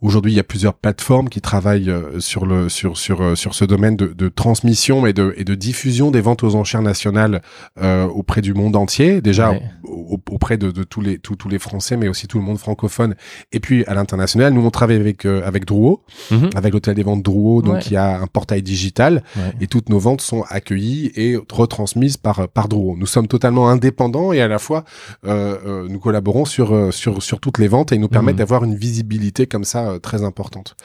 Aujourd'hui, 0.00 0.32
il 0.32 0.36
y 0.36 0.40
a 0.40 0.44
plusieurs 0.44 0.74
plateformes 0.74 1.28
qui 1.28 1.40
travaillent 1.40 1.90
euh, 1.90 2.18
sur 2.20 2.46
le 2.46 2.68
sur 2.68 2.96
sur 2.98 3.22
euh, 3.22 3.34
sur 3.34 3.54
ce 3.54 3.64
domaine 3.64 3.96
de, 3.96 4.06
de 4.08 4.28
transmission 4.28 5.06
et 5.06 5.12
de 5.12 5.34
et 5.36 5.44
de 5.44 5.54
diffusion 5.54 6.10
des 6.10 6.20
ventes 6.20 6.42
aux 6.42 6.54
enchères 6.54 6.82
nationales 6.82 7.42
euh, 7.82 8.04
auprès 8.06 8.40
du 8.40 8.54
monde 8.54 8.76
entier. 8.76 9.20
Déjà 9.20 9.50
Ouais. 9.50 9.62
au- 9.84 10.07
auprès 10.30 10.56
de, 10.58 10.70
de 10.70 10.82
tous 10.84 11.00
les 11.00 11.18
tous, 11.18 11.36
tous 11.36 11.48
les 11.48 11.58
Français, 11.58 11.96
mais 11.96 12.08
aussi 12.08 12.26
tout 12.26 12.38
le 12.38 12.44
monde 12.44 12.58
francophone. 12.58 13.14
Et 13.52 13.60
puis 13.60 13.84
à 13.86 13.94
l'international, 13.94 14.52
nous 14.52 14.64
on 14.64 14.70
travaille 14.70 14.96
avec 14.96 15.24
euh, 15.26 15.42
avec 15.44 15.64
Drouot, 15.64 16.02
Mhm. 16.30 16.50
avec 16.54 16.72
l'hôtel 16.72 16.94
des 16.94 17.02
ventes 17.02 17.22
Drouot, 17.22 17.62
donc 17.62 17.74
Ouais. 17.74 17.82
il 17.86 17.92
y 17.92 17.96
a 17.96 18.20
un 18.20 18.26
portail 18.26 18.62
digital 18.62 19.22
Ouais. 19.36 19.52
et 19.60 19.66
toutes 19.66 19.88
nos 19.88 19.98
ventes 19.98 20.20
sont 20.20 20.44
accueillies 20.48 21.10
et 21.16 21.36
retransmises 21.50 22.16
par 22.16 22.48
par 22.48 22.68
Drouot. 22.68 22.96
Nous 22.98 23.06
sommes 23.06 23.28
totalement 23.28 23.68
indépendants 23.68 24.32
et 24.32 24.40
à 24.40 24.48
la 24.48 24.58
fois 24.58 24.84
euh, 25.26 25.56
euh, 25.66 25.88
nous 25.88 25.98
collaborons 25.98 26.44
sur 26.44 26.92
sur 26.92 27.22
sur 27.22 27.40
toutes 27.40 27.58
les 27.58 27.68
ventes 27.68 27.92
et 27.92 27.96
ils 27.96 28.00
nous 28.00 28.08
permettent 28.08 28.34
Mhm. 28.34 28.38
d'avoir 28.38 28.64
une 28.64 28.74
visibilité 28.76 29.46
comme 29.46 29.64
ça 29.64 29.98
très 30.02 30.22
importante. 30.24 30.76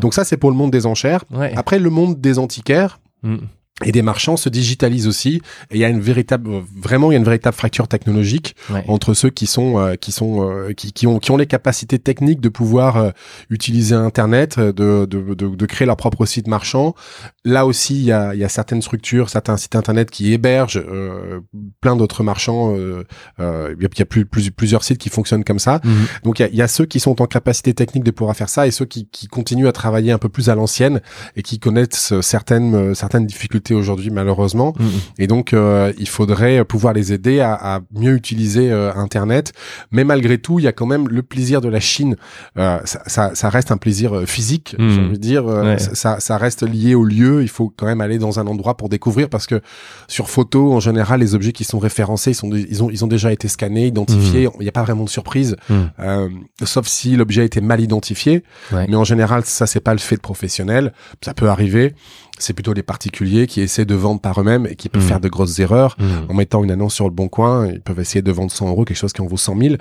Donc 0.00 0.14
ça 0.14 0.24
c'est 0.24 0.36
pour 0.36 0.50
le 0.50 0.56
monde 0.56 0.70
des 0.70 0.86
enchères. 0.86 1.24
ouais. 1.30 1.52
Après 1.56 1.78
le 1.78 1.90
monde 1.90 2.20
des 2.20 2.38
antiquaires 2.38 3.00
Mhm. 3.22 3.40
Et 3.84 3.92
des 3.92 4.02
marchands 4.02 4.36
se 4.36 4.48
digitalise 4.48 5.06
aussi 5.06 5.40
et 5.70 5.76
il 5.76 5.78
y 5.78 5.84
a 5.84 5.88
une 5.88 6.00
véritable 6.00 6.50
euh, 6.50 6.60
vraiment 6.76 7.10
il 7.10 7.14
y 7.14 7.16
a 7.16 7.18
une 7.18 7.24
véritable 7.24 7.56
fracture 7.56 7.88
technologique 7.88 8.54
Ouais. 8.70 8.84
entre 8.88 9.14
ceux 9.14 9.30
qui 9.30 9.46
sont 9.46 9.78
euh, 9.78 9.94
qui 9.96 10.12
sont 10.12 10.48
euh, 10.48 10.72
qui, 10.72 10.92
qui 10.92 11.06
ont 11.06 11.18
qui 11.18 11.30
ont 11.30 11.36
les 11.36 11.46
capacités 11.46 11.98
techniques 11.98 12.40
de 12.40 12.48
pouvoir 12.48 12.96
euh, 12.96 13.10
utiliser 13.48 13.94
internet 13.94 14.58
de, 14.60 14.72
de, 15.06 15.34
de 15.34 15.48
de 15.56 15.66
créer 15.66 15.86
leur 15.86 15.96
propre 15.96 16.26
site 16.26 16.46
marchand 16.46 16.94
là 17.44 17.64
aussi 17.66 17.94
il 17.96 18.02
y 18.04 18.12
a 18.12 18.34
y 18.34 18.44
a 18.44 18.48
certaines 18.50 18.82
structures 18.82 19.30
certains 19.30 19.56
sites 19.56 19.74
internet 19.74 20.10
qui 20.10 20.32
hébergent 20.34 20.76
euh, 20.86 21.40
plein 21.80 21.96
d'autres 21.96 22.22
marchands 22.22 22.76
euh, 22.76 23.04
euh, 23.40 23.74
il 23.78 23.82
y 23.82 23.86
a, 23.86 23.88
y 23.98 24.02
a 24.02 24.04
plus, 24.04 24.26
plus- 24.26 24.50
plusieurs 24.50 24.84
sites 24.84 24.98
qui 24.98 25.08
fonctionnent 25.08 25.44
comme 25.44 25.58
ça 25.58 25.80
Mhm. 25.84 26.06
donc 26.24 26.38
il 26.38 26.42
y 26.42 26.44
a, 26.44 26.48
y 26.50 26.62
a 26.62 26.68
ceux 26.68 26.84
qui 26.84 27.00
sont 27.00 27.22
en 27.22 27.26
capacité 27.26 27.72
technique 27.72 28.04
de 28.04 28.10
pouvoir 28.10 28.36
faire 28.36 28.48
ça 28.50 28.66
et 28.66 28.70
ceux 28.70 28.84
qui, 28.84 29.08
qui 29.10 29.26
continuent 29.26 29.68
à 29.68 29.72
travailler 29.72 30.12
un 30.12 30.18
peu 30.18 30.28
plus 30.28 30.50
à 30.50 30.54
l'ancienne 30.54 31.00
et 31.36 31.42
qui 31.42 31.58
connaissent 31.58 32.12
euh, 32.12 32.20
certaines 32.22 32.74
euh, 32.74 32.94
certaines 32.94 33.26
difficultés 33.26 33.74
aujourd'hui 33.74 34.10
malheureusement. 34.10 34.74
Mhm. 34.78 34.88
Et 35.18 35.26
donc 35.26 35.54
euh, 35.54 35.92
il 35.98 36.08
faudrait 36.08 36.64
pouvoir 36.66 36.92
les 36.92 37.12
aider 37.14 37.40
à, 37.40 37.54
à 37.54 37.80
mieux 37.94 38.14
utiliser 38.14 38.70
euh, 38.70 38.92
Internet. 38.94 39.52
Mais 39.92 40.04
malgré 40.04 40.36
tout, 40.38 40.58
il 40.58 40.64
y 40.64 40.68
a 40.68 40.72
quand 40.72 40.86
même 40.86 41.08
le 41.08 41.22
plaisir 41.22 41.60
de 41.60 41.68
la 41.68 41.80
Chine. 41.80 42.16
Euh, 42.58 42.78
ça, 42.84 43.02
ça, 43.06 43.34
ça 43.34 43.48
reste 43.48 43.70
un 43.72 43.76
plaisir 43.78 44.14
euh, 44.14 44.26
physique, 44.26 44.76
Mhm. 44.78 44.90
j'ai 44.90 45.00
envie 45.00 45.18
de 45.18 45.22
dire. 45.22 45.46
Euh, 45.48 45.64
Ouais. 45.64 45.78
ça, 45.78 46.20
ça 46.20 46.36
reste 46.36 46.62
lié 46.62 46.94
au 46.94 47.04
lieu. 47.04 47.29
Il 47.40 47.48
faut 47.48 47.72
quand 47.76 47.86
même 47.86 48.00
aller 48.00 48.18
dans 48.18 48.40
un 48.40 48.46
endroit 48.46 48.76
pour 48.76 48.88
découvrir 48.88 49.28
parce 49.28 49.46
que 49.46 49.60
sur 50.08 50.28
photo, 50.28 50.72
en 50.72 50.80
général, 50.80 51.20
les 51.20 51.34
objets 51.34 51.52
qui 51.52 51.64
sont 51.64 51.78
référencés, 51.78 52.32
ils, 52.32 52.34
sont, 52.34 52.50
ils, 52.52 52.82
ont, 52.82 52.90
ils 52.90 53.04
ont 53.04 53.08
déjà 53.08 53.32
été 53.32 53.46
scannés, 53.48 53.86
identifiés. 53.86 54.48
Il 54.58 54.62
n'y 54.62 54.68
a 54.68 54.72
pas 54.72 54.82
vraiment 54.82 55.04
de 55.04 55.08
surprise, 55.10 55.56
Mhm. 55.68 55.90
euh, 56.00 56.28
sauf 56.64 56.86
si 56.86 57.16
l'objet 57.16 57.42
a 57.42 57.44
été 57.44 57.60
mal 57.60 57.80
identifié. 57.80 58.42
Ouais. 58.72 58.86
Mais 58.88 58.96
en 58.96 59.04
général, 59.04 59.44
ça, 59.44 59.66
c'est 59.66 59.80
pas 59.80 59.92
le 59.92 59.98
fait 60.00 60.16
de 60.16 60.20
professionnel. 60.20 60.92
Ça 61.24 61.34
peut 61.34 61.48
arriver. 61.48 61.94
C'est 62.40 62.52
plutôt 62.54 62.72
les 62.72 62.82
particuliers 62.82 63.46
qui 63.46 63.60
essaient 63.60 63.84
de 63.84 63.94
vendre 63.94 64.20
par 64.20 64.40
eux-mêmes 64.40 64.66
et 64.66 64.74
qui 64.74 64.88
peuvent 64.88 65.02
Mhm. 65.02 65.08
faire 65.08 65.20
de 65.20 65.28
grosses 65.28 65.58
erreurs. 65.60 65.96
Mhm. 65.98 66.06
En 66.30 66.34
mettant 66.34 66.64
une 66.64 66.70
annonce 66.70 66.94
sur 66.94 67.04
le 67.04 67.10
bon 67.10 67.28
coin, 67.28 67.66
ils 67.68 67.80
peuvent 67.80 68.00
essayer 68.00 68.22
de 68.22 68.32
vendre 68.32 68.50
100 68.50 68.68
euros, 68.68 68.84
quelque 68.84 68.96
chose 68.96 69.12
qui 69.12 69.20
en 69.22 69.26
vaut 69.26 69.36
100 69.36 69.56
000. 69.56 69.74
Ouais. 69.74 69.78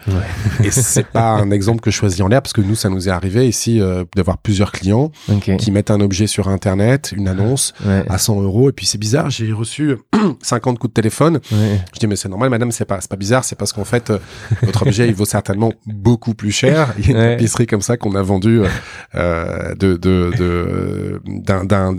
Et 0.67 0.71
c'est 0.71 1.05
pas 1.07 1.31
un 1.31 1.51
exemple 1.51 1.79
que 1.81 1.89
je 1.89 1.95
choisis 1.95 2.21
en 2.21 2.27
l'air 2.27 2.41
parce 2.41 2.53
que 2.53 2.61
nous, 2.61 2.75
ça 2.75 2.89
nous 2.89 3.07
est 3.07 3.11
arrivé 3.11 3.47
ici 3.47 3.81
euh, 3.81 4.03
d'avoir 4.15 4.37
plusieurs 4.37 4.71
clients 4.71 5.11
qui 5.57 5.71
mettent 5.71 5.91
un 5.91 6.01
objet 6.01 6.27
sur 6.27 6.47
Internet, 6.49 7.13
une 7.15 7.27
annonce 7.27 7.73
Ouais. 7.85 8.03
à 8.09 8.17
100 8.17 8.41
euros. 8.41 8.69
Et 8.69 8.73
puis 8.73 8.85
c'est 8.85 8.97
bizarre, 8.97 9.29
j'ai 9.29 9.51
reçu 9.53 9.95
50 10.41 10.77
coups 10.79 10.91
de 10.91 10.93
téléphone. 10.93 11.39
Ouais. 11.51 11.79
Je 11.93 11.99
dis 11.99 12.07
mais 12.07 12.15
c'est 12.15 12.29
normal, 12.29 12.49
madame, 12.49 12.71
c'est 12.71 12.85
pas, 12.85 12.99
c'est 13.01 13.09
pas 13.09 13.15
bizarre, 13.15 13.43
c'est 13.43 13.57
parce 13.57 13.71
qu'en 13.73 13.85
fait 13.85 14.09
euh, 14.09 14.17
votre 14.63 14.83
objet 14.83 15.07
il 15.07 15.13
vaut 15.15 15.25
certainement 15.25 15.71
beaucoup 15.85 16.33
plus 16.33 16.51
cher. 16.51 16.93
Il 16.99 17.09
y 17.09 17.13
a 17.15 17.17
une 17.31 17.37
tapisserie 17.37 17.67
comme 17.67 17.81
ça 17.81 17.95
qu'on 17.97 18.15
a 18.15 18.21
vendue 18.21 18.61
euh, 18.61 18.67
euh, 19.15 19.75
de 19.75 19.93
de 19.97 20.31
de 20.37 21.21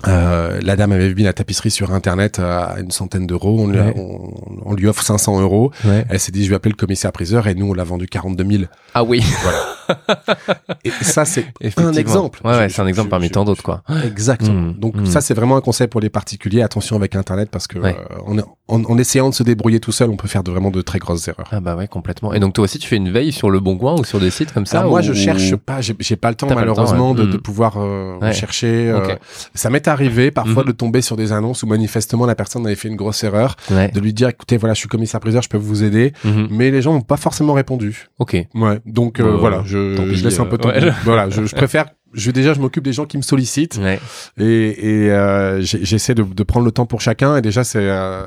Euh, 0.08 0.60
la 0.60 0.74
dame 0.76 0.90
avait 0.92 1.08
vu 1.14 1.22
la 1.22 1.32
tapisserie 1.32 1.70
sur 1.70 1.92
internet 1.94 2.38
à 2.40 2.74
une 2.80 2.90
centaine 2.90 3.26
d'euros. 3.26 3.56
On, 3.60 3.68
lui 3.68 3.78
a- 3.78 3.86
Ouais. 3.86 3.94
on, 3.96 4.34
on 4.66 4.74
lui 4.74 4.86
offre 4.88 5.02
500 5.02 5.40
euros. 5.40 5.70
Ouais. 5.84 6.04
Elle 6.10 6.18
s'est 6.20 6.32
dit 6.32 6.44
je 6.44 6.50
vais 6.50 6.56
appeler 6.56 6.72
le 6.72 6.76
commissaire 6.76 7.12
priseur 7.12 7.46
et 7.46 7.54
nous 7.54 7.66
on 7.70 7.74
l'a 7.74 7.84
vendu 7.84 8.06
42 8.06 8.44
000. 8.44 8.64
Ah 8.92 9.04
oui. 9.04 9.22
Et 10.84 10.90
ça 10.90 11.24
c'est 11.24 11.46
un 11.76 11.92
exemple. 11.92 12.40
Ouais, 12.44 12.68
c'est 12.68 12.80
un 12.82 12.86
exemple 12.86 13.06
je- 13.06 13.10
parmi 13.10 13.26
je- 13.28 13.32
tant 13.32 13.44
d'autres, 13.44 13.62
quoi. 13.62 13.82
Exactement. 14.04 14.60
Mm, 14.72 14.78
Donc 14.78 14.96
mm. 14.96 15.06
ça 15.06 15.20
c'est 15.20 15.34
vraiment 15.34 15.56
un 15.56 15.60
conseil 15.60 15.86
pour 15.86 16.00
les 16.00 16.10
particuliers. 16.10 16.62
Attention 16.62 16.96
avec 16.96 17.14
Internet 17.14 17.48
parce 17.50 17.66
que 17.66 17.78
Ouais. 17.78 17.96
euh, 18.10 18.18
en, 18.26 18.38
en, 18.66 18.82
en 18.84 18.96
essayant 18.98 19.28
de 19.28 19.34
se 19.34 19.42
débrouiller 19.42 19.78
tout 19.78 19.92
seul, 19.92 20.08
on 20.08 20.16
peut 20.16 20.26
faire 20.28 20.42
de, 20.42 20.50
vraiment 20.50 20.70
de 20.70 20.80
très 20.80 20.98
grosses 20.98 21.28
erreurs. 21.28 21.48
Ah 21.52 21.60
bah 21.60 21.76
ouais, 21.76 21.86
complètement. 21.86 22.32
Et 22.32 22.40
donc 22.40 22.54
toi 22.54 22.64
aussi, 22.64 22.78
tu 22.78 22.88
fais 22.88 22.96
une 22.96 23.10
veille 23.10 23.30
sur 23.32 23.50
le 23.50 23.60
Bon 23.60 23.76
Coin 23.76 23.94
ou 23.98 24.04
sur 24.04 24.20
des 24.20 24.30
sites 24.30 24.52
comme 24.52 24.64
ça 24.64 24.78
Alors 24.78 24.90
moi 24.90 25.00
ou- 25.00 25.02
je 25.02 25.12
cherche 25.12 25.54
pas, 25.56 25.80
j'ai 25.80 26.16
pas 26.16 26.30
le 26.30 26.34
temps 26.34 26.48
le 26.48 26.54
malheureusement 26.54 27.12
ouais. 27.12 27.18
de, 27.18 27.26
de 27.26 27.36
pouvoir 27.36 27.74
euh, 27.76 28.16
Ouais. 28.20 28.32
chercher. 28.32 28.88
euh, 28.88 28.98
Ok. 29.04 29.18
ça 29.54 29.68
m'est 29.68 29.86
arrivé 29.86 30.30
parfois 30.30 30.62
Mhm. 30.62 30.68
de 30.68 30.72
tomber 30.72 31.02
sur 31.02 31.16
des 31.16 31.32
annonces 31.32 31.62
où 31.62 31.66
manifestement 31.66 32.24
la 32.24 32.34
personne 32.34 32.64
avait 32.66 32.74
fait 32.76 32.88
une 32.88 32.96
grosse 32.96 33.22
erreur, 33.22 33.56
Ouais. 33.70 33.88
de 33.90 34.00
lui 34.00 34.14
dire 34.14 34.28
écoutez 34.30 34.56
voilà 34.56 34.72
je 34.74 34.78
suis 34.80 34.88
commissaire 34.88 35.20
priseur, 35.20 35.42
je 35.42 35.48
peux 35.50 35.58
vous 35.58 35.84
aider, 35.84 36.12
Mhm. 36.24 36.48
mais 36.50 36.70
les 36.70 36.80
gens 36.80 36.94
n'ont 36.94 37.00
pas 37.02 37.16
forcément 37.18 37.52
répondu. 37.52 38.06
Ok. 38.18 38.34
Ouais, 38.54 38.80
donc 38.86 39.20
euh, 39.20 39.24
Bon, 39.32 39.38
voilà, 39.38 39.62
je, 39.66 39.96
tant 39.96 40.04
pis, 40.04 40.16
je 40.16 40.24
laisse 40.24 40.40
un 40.40 40.46
peu 40.46 40.56
euh. 40.64 40.90
Voilà, 41.04 41.28
je, 41.28 41.44
je 41.44 41.54
préfère. 41.54 41.86
Je 42.14 42.30
déjà 42.30 42.54
je 42.54 42.60
m'occupe 42.60 42.84
des 42.84 42.92
gens 42.92 43.04
qui 43.06 43.16
me 43.16 43.22
sollicitent 43.22 43.78
Ouais. 43.82 43.98
et, 44.38 45.04
et 45.04 45.10
euh, 45.10 45.60
j'essaie 45.62 46.14
de, 46.14 46.22
de 46.22 46.42
prendre 46.42 46.64
le 46.64 46.72
temps 46.72 46.86
pour 46.86 47.00
chacun 47.00 47.36
et 47.36 47.42
déjà 47.42 47.64
c'est 47.64 47.78
euh, 47.80 48.22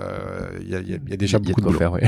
il 0.62 0.70
y, 0.70 0.76
a, 0.76 0.80
y 0.82 0.94
a- 0.94 0.98
y 1.10 1.14
a 1.14 1.18
déjà 1.18 1.38
y 1.38 1.42
a 1.42 1.44
beaucoup 1.44 1.62
de, 1.62 1.66
boulot. 1.68 1.78
faire, 1.80 1.94
ouais. 1.94 2.02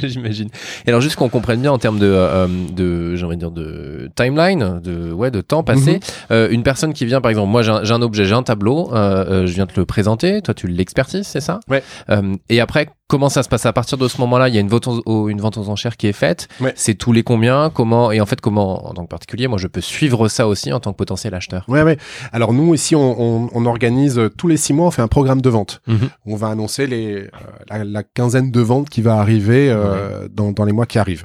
J'imagine. 0.08 0.48
Et 0.86 0.88
alors 0.90 1.00
juste 1.00 1.16
qu'on 1.16 1.28
comprenne 1.28 1.60
bien 1.60 1.72
en 1.72 1.78
termes 1.78 1.98
de, 1.98 2.06
euh, 2.10 2.46
de 2.74 3.16
j'ai 3.16 3.24
envie 3.24 3.36
de 3.36 3.40
dire 3.40 3.50
de 3.50 4.10
timeline, 4.16 4.80
de 4.82 5.12
ouais, 5.12 5.30
de 5.30 5.40
temps 5.40 5.62
passé. 5.62 5.94
Mhm. 5.94 6.00
Euh, 6.32 6.48
une 6.50 6.62
personne 6.62 6.92
qui 6.92 7.04
vient, 7.06 7.20
par 7.20 7.30
exemple, 7.30 7.50
moi 7.50 7.62
j'ai 7.62 7.70
un, 7.70 7.82
un 7.90 8.02
objet, 8.02 8.24
j'ai 8.24 8.34
un 8.34 8.42
tableau, 8.42 8.90
euh, 8.92 9.24
euh, 9.42 9.46
je 9.46 9.52
viens 9.52 9.66
te 9.66 9.78
le 9.78 9.86
présenter, 9.86 10.42
toi 10.42 10.54
tu 10.54 10.66
l'expertises, 10.66 11.26
c'est 11.26 11.40
ça? 11.40 11.60
Ouais. 11.68 11.82
Euh, 12.10 12.34
et 12.48 12.60
après, 12.60 12.88
comment 13.08 13.28
ça 13.28 13.42
se 13.42 13.48
passe 13.48 13.66
à 13.66 13.72
partir 13.72 13.98
de 13.98 14.08
ce 14.08 14.18
moment-là? 14.20 14.48
Il 14.48 14.54
y 14.54 14.58
a 14.58 14.60
une 14.60 14.68
vente 14.68 14.86
aux, 14.88 15.02
aux- 15.06 15.28
une 15.28 15.40
vente 15.40 15.58
aux 15.58 15.68
enchères 15.68 15.96
qui 15.96 16.06
est 16.06 16.12
faite. 16.12 16.48
Ouais. 16.60 16.72
C'est 16.76 16.94
tous 16.94 17.12
les 17.12 17.22
combien? 17.22 17.70
Comment 17.70 18.10
Et 18.12 18.20
en 18.20 18.26
fait, 18.26 18.40
comment 18.40 18.86
en 18.88 18.94
tant 18.94 19.04
que 19.04 19.08
particulier, 19.08 19.46
moi 19.48 19.58
je 19.58 19.66
peux 19.66 19.80
suivre 19.80 20.28
ça 20.28 20.48
aussi 20.48 20.72
en 20.72 20.80
tant 20.80 20.92
que 20.92 20.96
potentiel 20.96 21.34
acheteur. 21.34 21.64
Ouais, 21.68 21.82
ouais. 21.82 21.98
Alors 22.32 22.52
nous 22.52 22.74
ici, 22.74 22.96
on, 22.96 23.20
on, 23.20 23.50
on 23.52 23.66
organise 23.66 24.18
euh, 24.18 24.28
tous 24.30 24.48
les 24.48 24.56
six 24.56 24.72
mois, 24.72 24.86
on 24.86 24.90
fait 24.90 25.02
un 25.02 25.08
programme 25.08 25.40
de 25.42 25.50
vente. 25.50 25.80
Mhm. 25.86 26.08
On 26.26 26.36
va 26.36 26.48
annoncer 26.48 26.86
les 26.86 27.14
euh, 27.14 27.28
la, 27.70 27.84
la 27.84 28.02
quinzaine 28.02 28.50
de 28.50 28.60
ventes 28.60 28.88
qui 28.88 29.02
va 29.02 29.16
arriver 29.16 29.68
euh, 29.70 30.28
dans, 30.32 30.52
dans 30.52 30.64
les 30.64 30.72
mois 30.72 30.86
qui 30.86 30.98
arrivent. 30.98 31.24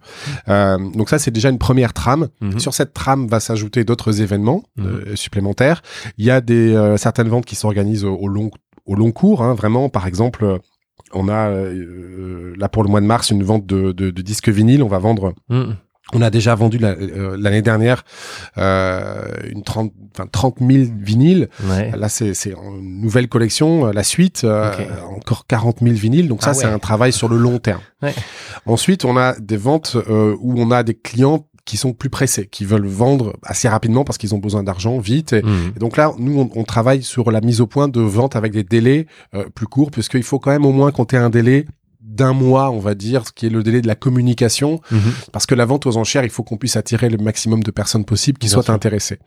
Euh, 0.49 0.77
donc 0.95 1.09
ça, 1.09 1.17
c'est 1.19 1.31
déjà 1.31 1.49
une 1.49 1.59
première 1.59 1.93
trame. 1.93 2.27
Mhm. 2.41 2.59
Sur 2.59 2.73
cette 2.73 2.93
trame 2.93 3.27
va 3.27 3.39
s'ajouter 3.39 3.83
d'autres 3.83 4.21
événements 4.21 4.63
Mhm. 4.77 5.15
supplémentaires. 5.15 5.81
Il 6.17 6.25
y 6.25 6.31
a 6.31 6.41
des 6.41 6.93
certaines 6.97 7.27
ventes 7.29 7.45
qui 7.45 7.55
s'organisent 7.55 8.05
au, 8.05 8.15
au 8.15 8.27
long 8.27 8.49
au 8.85 8.95
long 8.95 9.11
cours, 9.11 9.43
hein, 9.43 9.53
vraiment. 9.53 9.87
Par 9.89 10.07
exemple, 10.07 10.59
on 11.13 11.27
a 11.29 11.49
euh, 11.49 12.53
là 12.57 12.69
pour 12.69 12.83
le 12.83 12.89
mois 12.89 13.01
de 13.01 13.05
mars 13.05 13.29
une 13.31 13.43
vente 13.43 13.65
de, 13.65 13.91
de, 13.91 14.09
de 14.11 14.21
disques 14.21 14.49
vinyles. 14.49 14.83
On 14.83 14.87
va 14.87 14.99
vendre 14.99 15.33
Mhm. 15.49 15.75
on 16.13 16.21
a 16.21 16.29
déjà 16.31 16.55
vendu 16.55 16.77
la- 16.79 16.89
euh, 16.97 17.37
l'année 17.39 17.61
dernière 17.61 18.03
euh, 18.57 19.21
une 19.51 19.63
30, 19.63 19.91
enfin, 20.15 20.27
30 20.31 20.57
000 20.59 20.85
vinyles. 20.99 21.49
Ouais. 21.69 21.91
Là, 21.97 22.09
c'est 22.09 22.33
une 22.51 23.01
nouvelle 23.01 23.27
collection, 23.27 23.85
la 23.91 24.03
suite, 24.03 24.41
euh, 24.43 24.71
encore 25.15 25.45
40 25.47 25.79
000 25.81 25.93
vinyles. 25.95 26.27
Donc 26.27 26.41
ça, 26.43 26.51
Ah 26.51 26.53
c'est 26.53 26.65
un 26.65 26.79
travail 26.79 27.11
sur 27.13 27.29
le 27.29 27.37
long 27.37 27.59
terme. 27.59 27.81
Ouais. 28.01 28.13
Ensuite, 28.65 29.05
on 29.05 29.17
a 29.17 29.37
des 29.39 29.57
ventes 29.57 29.97
euh, 30.09 30.35
où 30.39 30.59
on 30.59 30.71
a 30.71 30.83
des 30.83 30.95
clients 30.95 31.45
qui 31.69 31.77
sont 31.77 31.93
plus 31.93 32.09
pressés, 32.09 32.47
qui 32.47 32.65
veulent 32.65 32.87
vendre 32.87 33.37
assez 33.43 33.69
rapidement 33.69 34.03
parce 34.03 34.17
qu'ils 34.17 34.33
ont 34.33 34.39
besoin 34.39 34.63
d'argent 34.63 34.97
vite. 34.97 35.33
Et, 35.33 35.43
et 35.75 35.79
donc 35.79 35.97
là, 35.97 36.11
nous, 36.17 36.39
on, 36.39 36.49
on 36.59 36.63
travaille 36.63 37.03
sur 37.03 37.29
la 37.29 37.41
mise 37.41 37.61
au 37.61 37.67
point 37.67 37.87
de 37.87 38.01
vente 38.01 38.35
avec 38.35 38.53
des 38.53 38.63
délais 38.63 39.05
euh, 39.35 39.45
plus 39.53 39.67
courts, 39.67 39.91
puisqu'il 39.91 40.23
faut 40.23 40.39
quand 40.39 40.49
même 40.49 40.65
au 40.65 40.71
moins 40.71 40.91
compter 40.91 41.15
un 41.15 41.29
délai 41.29 41.67
d'un 42.01 42.33
mois, 42.33 42.71
on 42.71 42.79
va 42.79 42.95
dire, 42.95 43.27
ce 43.27 43.31
qui 43.31 43.45
est 43.45 43.49
le 43.49 43.61
délai 43.61 43.81
de 43.81 43.87
la 43.87 43.93
communication, 43.93 44.81
mhm. 44.89 44.99
parce 45.31 45.45
que 45.45 45.53
la 45.53 45.65
vente 45.65 45.85
aux 45.85 45.95
enchères, 45.97 46.23
il 46.23 46.31
faut 46.31 46.41
qu'on 46.41 46.57
puisse 46.57 46.75
attirer 46.75 47.07
le 47.07 47.19
maximum 47.19 47.61
de 47.61 47.69
personnes 47.69 48.03
possibles 48.03 48.39
qui 48.39 48.49
soient 48.49 48.71
intéressées. 48.71 49.19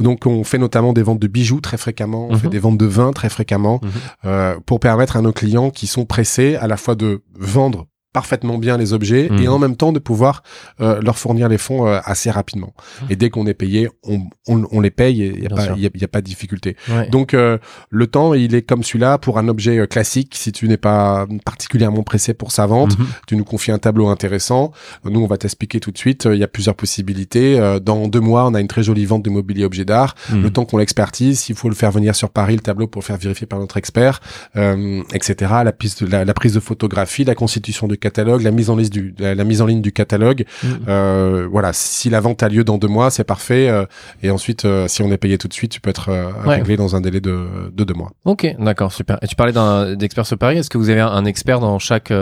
Donc, 0.00 0.26
on 0.26 0.42
fait 0.42 0.58
notamment 0.58 0.92
des 0.92 1.02
ventes 1.02 1.20
de 1.20 1.28
bijoux 1.28 1.60
très 1.60 1.76
fréquemment, 1.76 2.26
on 2.28 2.36
fait 2.36 2.48
mhm. 2.48 2.52
des 2.52 2.58
ventes 2.58 2.78
de 2.78 2.86
vin 2.86 3.12
très 3.12 3.28
fréquemment, 3.28 3.80
euh, 4.24 4.58
pour 4.66 4.80
permettre 4.80 5.16
à 5.16 5.22
nos 5.22 5.32
clients 5.32 5.70
qui 5.70 5.86
sont 5.86 6.06
pressés 6.06 6.56
à 6.56 6.66
la 6.66 6.76
fois 6.76 6.96
de 6.96 7.22
vendre 7.38 7.86
parfaitement 8.14 8.58
bien 8.58 8.78
les 8.78 8.92
objets 8.92 9.26
et 9.26 9.30
mhm. 9.30 9.48
en 9.48 9.58
même 9.58 9.76
temps 9.76 9.92
de 9.92 9.98
pouvoir 9.98 10.44
euh, 10.80 11.02
leur 11.02 11.18
fournir 11.18 11.48
les 11.48 11.58
fonds 11.58 11.88
euh, 11.88 11.98
assez 12.04 12.30
rapidement. 12.30 12.72
Mhm. 13.02 13.06
Et 13.10 13.16
dès 13.16 13.28
qu'on 13.28 13.46
est 13.46 13.54
payé, 13.54 13.90
on, 14.04 14.20
on, 14.46 14.64
on 14.70 14.80
les 14.80 14.92
paye 14.92 15.24
et 15.24 15.32
il 15.34 15.40
n'y 15.40 15.46
a, 15.46 15.50
pas, 15.50 15.64
y 15.76 15.86
a, 15.86 15.90
y 15.92 16.04
a, 16.04 16.08
pas 16.08 16.20
de 16.20 16.26
difficulté. 16.26 16.76
Donc 17.10 17.34
euh, 17.34 17.58
le 17.90 18.06
temps, 18.06 18.32
il 18.32 18.54
est 18.54 18.62
comme 18.62 18.84
celui-là 18.84 19.18
pour 19.18 19.36
un 19.38 19.48
objet 19.48 19.86
classique. 19.88 20.34
Si 20.36 20.52
tu 20.52 20.68
n'es 20.68 20.76
pas 20.76 21.26
particulièrement 21.44 22.04
pressé 22.04 22.34
pour 22.34 22.52
sa 22.52 22.66
vente, 22.66 22.96
mhm. 22.96 23.06
tu 23.26 23.36
nous 23.36 23.44
confies 23.44 23.72
un 23.72 23.78
tableau 23.78 24.06
intéressant. 24.06 24.70
Nous, 25.04 25.20
on 25.20 25.26
va 25.26 25.36
t'expliquer 25.36 25.80
tout 25.80 25.90
de 25.90 25.98
suite. 25.98 26.28
Il 26.30 26.38
y 26.38 26.44
a 26.44 26.48
plusieurs 26.48 26.76
possibilités. 26.76 27.58
dans 27.82 28.06
deux 28.06 28.20
mois, 28.20 28.46
on 28.46 28.54
a 28.54 28.60
une 28.60 28.68
très 28.68 28.84
jolie 28.84 29.06
vente 29.06 29.24
de 29.24 29.30
mobilier 29.30 29.64
objet 29.64 29.84
d'art. 29.84 30.14
Le 30.32 30.50
temps 30.50 30.64
qu'on 30.64 30.78
l'expertise, 30.78 31.40
s'il 31.40 31.56
faut 31.56 31.68
le 31.68 31.74
faire 31.74 31.90
venir 31.90 32.14
sur 32.14 32.30
Paris, 32.30 32.54
le 32.54 32.60
tableau 32.60 32.86
pour 32.86 33.02
le 33.02 33.06
faire 33.06 33.16
vérifier 33.16 33.48
par 33.48 33.58
notre 33.58 33.76
expert, 33.76 34.20
etc. 34.54 35.34
La, 35.64 35.72
piste, 35.72 36.02
la, 36.02 36.24
la 36.24 36.34
prise 36.34 36.54
de 36.54 36.60
photographie, 36.60 37.24
la 37.24 37.34
constitution 37.34 37.88
de 37.88 37.96
catalogue, 38.04 38.42
la 38.42 38.50
mise 38.50 38.68
en 38.68 38.76
liste 38.76 38.92
du, 38.92 39.14
la, 39.18 39.44
mise 39.44 39.62
en 39.62 39.66
ligne 39.66 39.80
du 39.80 39.90
catalogue. 39.90 40.44
Mm. 40.62 40.68
Euh, 40.88 41.48
voilà, 41.50 41.72
si 41.72 42.10
la 42.10 42.20
vente 42.20 42.42
a 42.42 42.50
lieu 42.50 42.62
dans 42.62 42.76
deux 42.76 42.88
mois, 42.88 43.10
c'est 43.10 43.24
parfait. 43.24 43.70
Euh, 43.70 43.86
et 44.22 44.30
ensuite, 44.30 44.66
euh, 44.66 44.86
si 44.88 45.02
on 45.02 45.10
est 45.10 45.16
payé 45.16 45.38
tout 45.38 45.48
de 45.48 45.54
suite, 45.54 45.72
tu 45.72 45.80
peux 45.80 45.88
être 45.88 46.10
réglé 46.44 46.76
dans 46.76 46.96
un 46.96 47.00
délai 47.00 47.20
de, 47.20 47.46
de 47.72 47.84
deux 47.84 47.94
mois. 47.94 48.12
Ok, 48.26 48.46
d'accord, 48.58 48.92
super. 48.92 49.18
Et 49.22 49.26
tu 49.26 49.36
parlais 49.36 49.52
d'un 49.52 49.96
d'expert 49.96 50.26
sur 50.26 50.36
Paris. 50.36 50.58
Est-ce 50.58 50.68
que 50.68 50.76
vous 50.76 50.90
avez 50.90 51.00
un, 51.00 51.24
expert 51.24 51.60
dans 51.60 51.78
chaque 51.78 52.12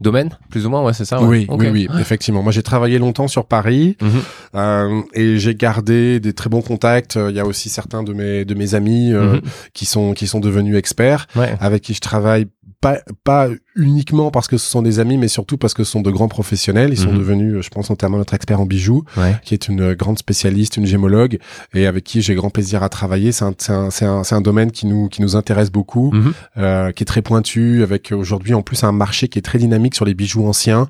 domaine, 0.00 0.30
plus 0.50 0.66
ou 0.66 0.70
moins? 0.70 0.82
Ouais, 0.82 0.92
c'est 0.92 1.06
ça. 1.06 1.22
Oui, 1.22 1.46
oui, 1.48 1.68
oui, 1.72 1.88
effectivement. 1.98 2.42
Moi, 2.42 2.52
j'ai 2.52 2.62
travaillé 2.62 2.98
longtemps 2.98 3.28
sur 3.28 3.46
Paris 3.46 3.96
mm-hmm. 4.54 5.04
et 5.14 5.38
j'ai 5.38 5.54
gardé 5.54 6.20
des 6.20 6.34
très 6.34 6.50
bons 6.50 6.60
contacts. 6.60 7.18
Il 7.30 7.34
y 7.34 7.40
a 7.40 7.46
aussi 7.46 7.70
certains 7.70 8.02
de 8.02 8.12
mes 8.12 8.44
de 8.44 8.54
mes 8.54 8.74
amis 8.74 9.12
mm-hmm. 9.12 9.40
qui 9.72 9.86
sont 9.86 10.12
qui 10.12 10.26
sont 10.26 10.40
devenus 10.40 10.76
experts, 10.76 11.26
avec 11.60 11.80
qui 11.82 11.94
je 11.94 12.00
travaille 12.00 12.48
pas, 12.82 12.98
pas 13.24 13.48
uniquement 13.74 14.30
parce 14.30 14.48
que 14.48 14.58
ce 14.58 14.68
sont 14.68 14.82
des 14.82 14.98
amis, 14.98 15.16
mais 15.16 15.28
surtout 15.28 15.56
parce 15.56 15.74
que 15.74 15.84
ce 15.84 15.92
sont 15.92 16.00
de 16.00 16.10
grands 16.10 16.28
professionnels. 16.28 16.90
Ils 16.92 16.98
sont 16.98 17.12
mhm. 17.12 17.18
devenus, 17.18 17.64
je 17.64 17.70
pense 17.70 17.90
notamment 17.90 18.18
notre 18.18 18.34
expert 18.34 18.60
en 18.60 18.66
bijoux, 18.66 19.04
qui 19.44 19.54
est 19.54 19.68
une 19.68 19.94
grande 19.94 20.18
spécialiste, 20.18 20.76
une 20.76 20.86
gémologue, 20.86 21.38
et 21.74 21.86
avec 21.86 22.04
qui 22.04 22.22
j'ai 22.22 22.34
grand 22.34 22.50
plaisir 22.50 22.82
à 22.82 22.88
travailler. 22.88 23.32
C'est 23.32 23.44
un, 23.44 23.54
un, 23.68 23.88
un, 24.02 24.22
un, 24.30 24.40
domaine 24.40 24.70
qui 24.70 24.86
nous, 24.86 25.08
qui 25.08 25.22
nous 25.22 25.36
intéresse 25.36 25.70
beaucoup, 25.70 26.10
mhm. 26.12 26.32
euh, 26.58 26.92
qui 26.92 27.02
est 27.02 27.06
très 27.06 27.22
pointu, 27.22 27.82
avec 27.82 28.12
aujourd'hui 28.12 28.54
en 28.54 28.62
plus 28.62 28.84
un 28.84 28.92
marché 28.92 29.28
qui 29.28 29.38
est 29.38 29.42
très 29.42 29.58
dynamique 29.58 29.94
sur 29.94 30.04
les 30.04 30.14
bijoux 30.14 30.46
anciens, 30.46 30.88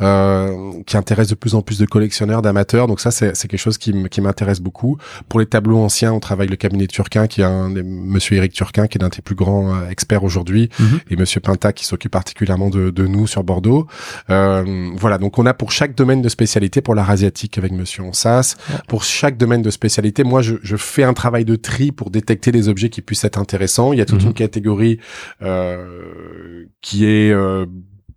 euh, 0.00 0.72
qui 0.86 0.96
intéresse 0.96 1.28
de 1.28 1.34
plus 1.34 1.54
en 1.54 1.62
plus 1.62 1.78
de 1.78 1.86
collectionneurs, 1.86 2.42
d'amateurs. 2.42 2.86
Donc 2.86 3.00
ça, 3.00 3.10
c'est 3.10 3.32
quelque 3.48 3.56
chose 3.56 3.78
qui 3.78 4.20
m'intéresse 4.20 4.60
beaucoup. 4.60 4.98
Pour 5.28 5.40
les 5.40 5.46
tableaux 5.46 5.78
anciens, 5.78 6.12
on 6.12 6.20
travaille 6.20 6.48
le 6.48 6.56
cabinet 6.56 6.86
Turquin, 6.86 7.26
qui 7.26 7.40
est 7.40 7.44
un, 7.44 7.68
Monsieur 7.68 8.36
Eric 8.36 8.52
Turquin, 8.52 8.86
qui 8.86 8.98
est 8.98 9.02
l'un 9.02 9.08
des 9.08 9.22
plus 9.22 9.34
grands 9.34 9.74
euh, 9.74 9.88
experts 9.88 10.24
aujourd'hui, 10.24 10.68
mhm. 10.78 11.00
et 11.10 11.16
Monsieur 11.16 11.40
Pinta 11.40 11.72
qui 11.72 11.84
s'occupe 11.84 12.14
particulièrement 12.24 12.70
de, 12.70 12.88
de, 12.88 13.06
nous 13.06 13.26
sur 13.26 13.44
Bordeaux. 13.44 13.86
Euh, 14.30 14.90
voilà, 14.96 15.18
donc 15.18 15.38
on 15.38 15.44
a 15.44 15.52
pour 15.52 15.72
chaque 15.72 15.94
domaine 15.94 16.22
de 16.22 16.30
spécialité, 16.30 16.80
pour 16.80 16.94
l'art 16.94 17.10
asiatique 17.10 17.58
avec 17.58 17.70
Monsieur 17.70 18.02
Onsas, 18.02 18.56
pour 18.88 19.04
chaque 19.04 19.36
domaine 19.36 19.60
de 19.60 19.68
spécialité, 19.68 20.24
moi 20.24 20.40
je, 20.40 20.54
je, 20.62 20.76
fais 20.76 21.02
un 21.02 21.12
travail 21.12 21.44
de 21.44 21.56
tri 21.56 21.92
pour 21.92 22.10
détecter 22.10 22.50
des 22.50 22.70
objets 22.70 22.88
qui 22.88 23.02
puissent 23.02 23.24
être 23.24 23.38
intéressants. 23.38 23.92
Il 23.92 23.98
y 23.98 24.02
a 24.02 24.06
toute 24.06 24.22
mhm. 24.22 24.28
une 24.28 24.34
catégorie 24.34 25.00
euh, 25.42 26.64
qui 26.80 27.04
est 27.04 27.30
euh, 27.30 27.66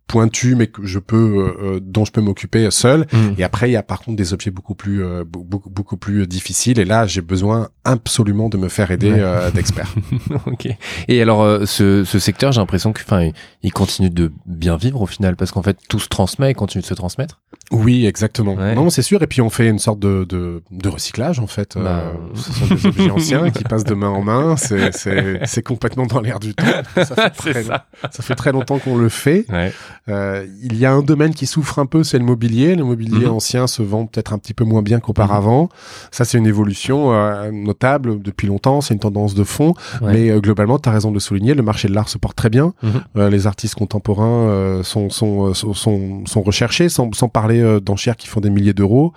pointu 0.08 0.56
mais 0.56 0.68
que 0.68 0.86
je 0.86 1.00
peux 1.00 1.16
euh, 1.16 1.76
euh, 1.76 1.80
dont 1.82 2.06
je 2.06 2.12
peux 2.12 2.22
m'occuper 2.22 2.72
seul. 2.72 3.06
Mm. 3.12 3.34
et 3.38 3.44
après 3.44 3.70
il 3.70 3.74
y 3.74 3.76
a 3.76 3.84
par 3.84 4.00
contre 4.00 4.18
des 4.18 4.34
objets 4.34 4.52
beaucoup 4.52 4.76
plus 4.76 5.04
euh, 5.04 5.24
beaucoup 5.26 5.70
beaucoup 5.70 5.98
plus 5.98 6.26
difficiles. 6.28 6.80
Et 6.80 6.86
là 6.86 7.06
j'ai 7.06 7.22
besoin 7.22 7.70
absolument 7.84 8.50
de 8.50 8.58
me 8.58 8.70
faire 8.70 8.92
aider 8.92 9.14
d'experts. 9.54 9.94
Ok. 10.46 10.68
Et 11.08 11.22
alors 11.22 11.68
ce, 11.68 12.04
ce 12.04 12.20
secteur 12.20 12.52
j'ai 12.52 12.62
l'impression 12.62 12.94
que 12.94 13.02
enfin 13.02 13.32
il 13.64 13.74
continue 13.74 14.10
de 14.10 14.32
bien 14.46 14.78
vivre 14.78 15.02
au 15.02 15.06
final 15.06 15.36
parce 15.36 15.52
qu'en 15.52 15.62
fait 15.62 15.78
tout 15.90 16.00
se 16.00 16.08
transmet 16.08 16.52
et 16.52 16.54
continue 16.54 16.82
de 16.82 16.88
se 16.88 16.94
transmettre. 16.94 17.42
Oui 17.72 18.06
exactement. 18.06 18.56
Non 18.56 18.90
c'est 18.90 19.02
sûr. 19.02 19.22
Et 19.24 19.28
puis 19.28 19.42
on 19.42 19.50
fait 19.50 19.68
une 19.68 19.80
sorte 19.80 20.00
de 20.00 20.26
de, 20.28 20.64
de 20.72 20.90
recyclage 20.90 21.40
en 21.40 21.48
fait 21.48 21.78
bah, 21.78 22.14
ce 22.34 22.54
sont 22.54 22.74
des 22.74 22.86
objets 22.86 23.12
anciens 23.12 23.50
qui 23.50 23.64
passent 23.64 23.84
de 23.84 23.94
main 23.94 24.10
en 24.10 24.22
main. 24.22 24.56
C'est 24.58 24.96
c'est 24.96 25.40
c'est 25.46 25.64
complètement 25.64 26.06
dans 26.06 26.22
l'air 26.22 26.40
du 26.40 26.54
temps. 26.54 26.66
Ça 26.96 27.16
fait 27.16 27.30
très, 27.30 27.64
ça. 27.64 27.86
ça 28.12 28.24
fait 28.24 28.36
très 28.36 28.52
longtemps 28.52 28.80
qu'on 28.80 28.98
le 28.98 29.10
fait. 29.10 29.46
Ouais. 29.50 29.74
Euh, 30.10 30.46
il 30.62 30.78
y 30.78 30.86
a 30.86 30.92
un 30.92 31.02
domaine 31.02 31.34
qui 31.34 31.46
souffre 31.46 31.80
un 31.80 31.86
peu, 31.86 32.04
c'est 32.04 32.18
le 32.18 32.26
mobilier. 32.26 32.76
Le 32.76 32.84
mobilier 32.84 33.26
mhm. 33.26 33.34
ancien 33.34 33.68
se 33.68 33.82
vend 33.82 34.06
peut-être 34.06 34.34
un 34.34 34.38
petit 34.38 34.54
peu 34.54 34.64
moins 34.64 34.82
bien 34.82 35.00
qu'auparavant. 35.00 35.64
Mhm. 35.64 35.70
Ça, 36.12 36.26
c'est 36.26 36.38
une 36.38 36.48
évolution 36.48 37.14
euh, 37.14 37.52
notable 37.52 38.22
depuis 38.22 38.48
longtemps. 38.48 38.82
C'est 38.82 38.94
une 38.94 39.00
tendance 39.00 39.34
de 39.34 39.44
fond. 39.44 39.74
Mais 40.02 40.30
euh, 40.30 40.40
globalement, 40.40 40.80
tu 40.80 40.90
as 40.90 40.92
raison 40.92 41.10
de 41.10 41.16
le 41.16 41.20
souligner, 41.20 41.54
le 41.54 41.64
marché 41.64 41.88
de 41.88 41.94
l'art 41.94 42.10
se 42.10 42.18
porte 42.18 42.38
très 42.38 42.50
bien. 42.50 42.74
Mhm. 42.84 43.28
les 43.30 43.48
artistes 43.48 43.76
contemporains 43.76 44.82
sont, 44.84 45.10
sont, 45.10 45.54
sont, 45.54 46.26
sont, 46.26 46.42
recherchés, 46.42 46.90
sans, 46.90 47.12
sans 47.14 47.28
parler 47.28 47.80
d'enchères 47.82 48.16
qui 48.16 48.28
font 48.28 48.40
des 48.40 48.50
milliers 48.50 48.74
d'euros. 48.74 49.14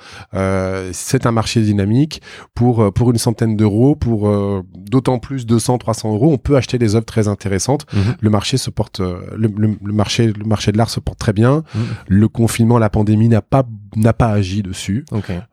c'est 0.92 1.26
un 1.26 1.32
marché 1.32 1.60
dynamique. 1.60 2.22
Pour, 2.54 2.92
pour 2.92 3.10
une 3.10 3.18
centaine 3.18 3.56
d'euros, 3.56 3.94
pour 3.94 4.30
d'autant 4.74 5.18
plus 5.18 5.46
200, 5.46 5.78
300 5.78 6.14
euros, 6.14 6.32
on 6.32 6.38
peut 6.38 6.56
acheter 6.56 6.78
des 6.78 6.94
œuvres 6.94 7.06
très 7.06 7.28
intéressantes. 7.28 7.86
Le 8.20 8.30
marché 8.30 8.56
se 8.56 8.70
porte, 8.70 9.00
le, 9.00 9.48
le 9.56 9.92
marché, 9.92 10.32
le 10.32 10.44
marché 10.44 10.72
de 10.72 10.78
se 10.88 11.00
porte 11.00 11.18
très 11.18 11.32
bien. 11.32 11.64
Mmh. 11.74 11.78
Le 12.08 12.28
confinement, 12.28 12.78
la 12.78 12.88
pandémie 12.88 13.28
n'a 13.28 13.42
pas 13.42 13.64
n'a 13.96 14.12
pas 14.12 14.28
agi 14.28 14.62
dessus. 14.62 15.04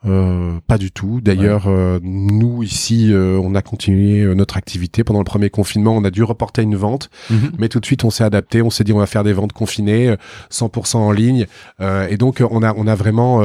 Euh, 0.06 0.60
pas 0.68 0.78
du 0.78 0.92
tout. 0.92 1.22
D'ailleurs, 1.22 1.66
euh, 1.68 2.00
nous 2.04 2.64
ici, 2.64 3.12
euh, 3.12 3.40
on 3.42 3.56
a 3.56 3.62
continué 3.62 4.22
euh, 4.22 4.34
notre 4.34 4.58
activité 4.58 5.04
pendant 5.04 5.20
le 5.20 5.26
premier 5.26 5.50
confinement. 5.50 5.96
On 5.96 6.04
a 6.04 6.12
dû 6.12 6.24
reporter 6.24 6.62
une 6.62 6.76
vente, 6.76 7.10
mmh. 7.30 7.36
mais 7.58 7.70
tout 7.70 7.80
de 7.80 7.86
suite, 7.86 8.04
on 8.04 8.10
s'est 8.10 8.24
adapté. 8.24 8.62
On 8.62 8.70
s'est 8.70 8.84
dit, 8.84 8.94
on 8.94 9.00
va 9.00 9.06
faire 9.06 9.24
des 9.24 9.34
ventes 9.34 9.54
confinées, 9.54 10.16
100% 10.52 10.98
en 10.98 11.12
ligne. 11.12 11.48
et 11.82 12.18
donc, 12.18 12.44
on 12.50 12.64
a 12.64 12.74
on 12.76 12.88
a 12.88 12.96
vraiment 12.96 13.42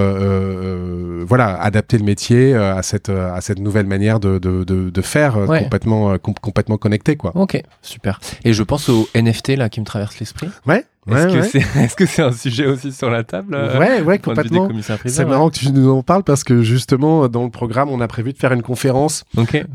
voilà 1.25 1.61
adapté 1.61 1.99
le 1.99 2.05
métier 2.05 2.55
à 2.55 2.83
cette 2.83 3.09
à 3.09 3.41
cette 3.41 3.59
nouvelle 3.59 3.87
manière 3.87 4.21
de 4.21 4.39
de, 4.39 4.65
de, 4.65 4.91
de 4.91 5.03
faire 5.03 5.35
complètement 5.47 6.19
complètement 6.19 6.77
connecté 6.77 7.17
quoi. 7.17 7.33
Ok, 7.35 7.61
super. 7.83 8.21
Et 8.45 8.53
je 8.53 8.63
pense 8.63 8.89
au 8.89 9.09
NFT 9.15 9.57
là 9.57 9.69
qui 9.69 9.81
me 9.81 9.87
traverse 9.87 10.19
l'esprit. 10.19 10.49
Ouais. 10.67 10.85
Est-ce 11.11 11.27
que 11.27 11.43
c'est 11.43 11.59
est-ce 11.81 11.97
que 11.97 12.07
c'est 12.07 12.23
un 12.23 12.33
sujet 12.33 12.67
aussi 12.67 12.93
sur 12.93 13.11
la 13.11 13.25
table 13.25 13.55
euh, 13.55 13.79
Ouais, 13.79 14.03
ouais, 14.03 14.19
complètement. 14.19 14.69
C'est 15.07 15.25
marrant 15.25 15.51
que 15.51 15.59
tu 15.59 15.73
nous 15.73 15.91
en 15.91 16.03
parles 16.03 16.23
parce 16.23 16.45
que 16.45 16.63
justement 16.63 17.29
dans 17.29 17.45
le 17.45 17.51
programme 17.51 17.89
on 17.91 18.01
a 18.01 18.09
prévu 18.09 18.33
de 18.33 18.39
faire 18.39 18.53
une 18.53 18.63
conférence 18.63 19.25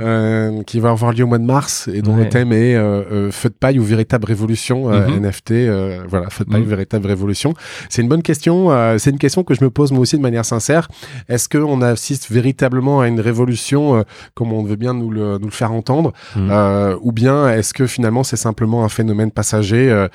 euh, 0.02 0.64
qui 0.64 0.80
va 0.80 0.92
avoir 0.92 1.12
lieu 1.12 1.24
au 1.24 1.28
mois 1.28 1.38
de 1.38 1.44
mars 1.44 1.90
et 1.94 2.02
dont 2.02 2.16
le 2.16 2.30
thème 2.30 2.54
est 2.54 2.76
euh, 2.76 3.04
euh, 3.12 3.32
feu 3.32 3.50
de 3.50 3.54
paille 3.54 3.80
ou 3.80 3.84
véritable 3.84 4.26
révolution 4.26 4.92
euh, 4.92 5.08
mhm. 5.08 5.26
NFT. 5.26 5.52
Euh, 5.52 6.04
voilà, 6.08 6.30
feu 6.30 6.46
de 6.46 6.50
paille 6.50 6.62
ou 6.62 6.66
mhm. 6.66 6.70
véritable 6.70 7.08
révolution. 7.08 7.54
C'est 7.90 8.02
une 8.02 8.08
bonne 8.08 8.24
question. 8.24 8.70
c'est 8.98 9.10
une 9.10 9.20
question 9.20 9.44
que 9.44 9.54
je 9.54 9.64
me 9.64 9.70
pose 9.70 9.92
moi 9.92 10.02
aussi 10.02 10.18
de 10.18 10.22
manière 10.22 10.46
sincère. 10.46 10.88
Est-ce 11.28 11.50
que 11.50 11.58
on 11.58 11.82
assiste 11.82 12.32
véritablement 12.32 13.02
à 13.02 13.08
une 13.08 13.20
révolution 13.20 14.04
comme 14.34 14.54
on 14.54 14.64
veut 14.64 14.76
bien 14.76 14.94
nous 14.94 15.12
le, 15.12 15.38
nous 15.38 15.48
le 15.48 15.52
faire 15.52 15.72
entendre, 15.72 16.14
mhm. 16.36 16.98
ou 17.02 17.12
bien 17.12 17.50
est-ce 17.50 17.74
que 17.74 17.88
finalement 17.88 18.24
c'est 18.24 18.38
simplement 18.38 18.84
un 18.84 18.90
phénomène 18.90 19.32
passager 19.32 20.08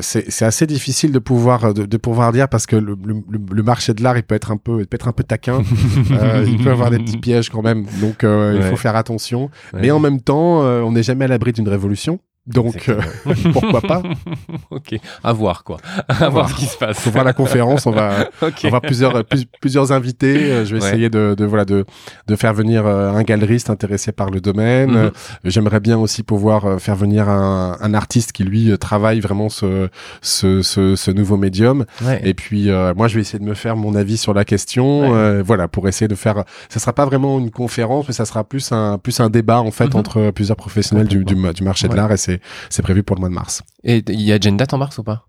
C'est 0.00 0.30
c'est 0.34 0.44
assez 0.44 0.66
difficile 0.66 1.12
de 1.12 1.18
pouvoir 1.20 1.72
de, 1.72 1.86
de, 1.86 1.96
pouvoir 1.96 2.32
dire 2.32 2.48
parce 2.48 2.66
que 2.66 2.74
le, 2.74 2.96
le, 3.04 3.22
le 3.52 3.62
marché 3.62 3.94
de 3.94 4.02
l'art 4.02 4.16
il 4.16 4.24
peut 4.24 4.34
être 4.34 4.50
un 4.50 4.56
peu 4.56 4.80
il 4.80 4.86
peut 4.86 4.96
être 4.96 5.08
un 5.08 5.12
peu 5.12 5.22
taquin. 5.24 5.62
Euh, 6.10 6.44
il 6.46 6.62
peut 6.62 6.70
avoir 6.70 6.90
des 6.90 6.98
petits 6.98 7.18
pièges 7.18 7.48
quand 7.48 7.62
même. 7.62 7.86
Donc 8.00 8.24
euh, 8.24 8.54
il 8.56 8.62
faut 8.62 8.76
faire 8.76 8.96
attention. 8.96 9.50
Mais 9.72 9.90
en 9.90 10.00
même 10.00 10.20
temps 10.20 10.62
euh, 10.62 10.80
on 10.82 10.92
n'est 10.92 11.02
jamais 11.02 11.24
à 11.24 11.28
l'abri 11.28 11.52
d'une 11.52 11.68
révolution 11.68 12.18
donc 12.46 12.90
euh, 12.90 13.00
pourquoi 13.52 13.80
pas 13.80 14.02
Ok, 14.70 14.96
à 15.22 15.32
voir 15.32 15.64
quoi, 15.64 15.78
à 16.08 16.28
voir 16.28 16.50
ce 16.50 16.54
qui 16.56 16.66
se 16.66 16.76
passe. 16.76 17.06
On 17.06 17.10
voir 17.10 17.24
la 17.24 17.32
conférence, 17.32 17.86
on 17.86 17.90
va, 17.90 18.28
on 18.64 18.68
va 18.68 18.80
plusieurs 18.80 19.24
plusieurs 19.60 19.92
invités. 19.92 20.52
Euh, 20.52 20.64
je 20.66 20.76
vais 20.76 20.86
essayer 20.86 21.08
de, 21.08 21.34
de, 21.36 21.44
voilà 21.46 21.64
de 21.64 21.86
de 22.26 22.36
faire 22.36 22.52
venir 22.52 22.84
euh, 22.86 23.12
un 23.12 23.22
galeriste 23.22 23.70
intéressé 23.70 24.12
par 24.12 24.28
le 24.28 24.42
domaine. 24.42 24.90
Mhm. 24.90 25.10
J'aimerais 25.44 25.80
bien 25.80 25.96
aussi 25.96 26.22
pouvoir 26.22 26.80
faire 26.80 26.96
venir 26.96 27.30
un, 27.30 27.78
un, 27.80 27.94
artiste 27.94 28.32
qui 28.32 28.44
lui 28.44 28.76
travaille 28.78 29.20
vraiment 29.20 29.48
ce 29.48 29.88
ce, 30.20 30.60
ce, 30.60 30.96
ce 30.96 31.10
nouveau 31.10 31.38
médium. 31.38 31.86
Et 32.22 32.34
puis 32.34 32.68
moi 32.94 33.08
je 33.08 33.14
vais 33.14 33.22
essayer 33.22 33.38
de 33.38 33.44
me 33.48 33.54
faire 33.54 33.76
mon 33.76 33.94
avis 33.94 34.18
sur 34.18 34.34
la 34.34 34.44
question. 34.44 35.40
voilà 35.42 35.66
pour 35.66 35.88
essayer 35.88 36.08
de 36.08 36.14
faire. 36.14 36.44
Ça 36.68 36.78
sera 36.78 36.92
pas 36.92 37.06
vraiment 37.06 37.38
une 37.38 37.50
conférence, 37.50 38.06
mais 38.06 38.14
ça 38.14 38.26
sera 38.26 38.44
plus 38.44 38.70
un 38.72 38.98
plus 38.98 39.18
un 39.20 39.30
débat 39.30 39.60
en 39.60 39.70
fait 39.70 39.94
mhm. 39.94 39.96
entre 40.00 40.30
plusieurs 40.30 40.58
professionnels 40.58 41.08
du, 41.08 41.24
du, 41.24 41.34
du 41.34 41.62
marché 41.62 41.88
de 41.88 41.94
l'art 41.94 42.12
et 42.12 42.18
c'est 42.18 42.33
c'est 42.68 42.74
c'est 42.74 42.82
prévu 42.82 43.02
pour 43.02 43.16
le 43.16 43.20
mois 43.20 43.28
de 43.30 43.34
mars. 43.34 43.62
Et 43.84 44.02
il 44.08 44.20
y 44.22 44.32
a 44.32 44.38
déjà 44.38 44.50
une 44.50 44.56
date 44.56 44.74
en 44.74 44.78
mars 44.78 44.98
ou 44.98 45.02
pas? 45.02 45.26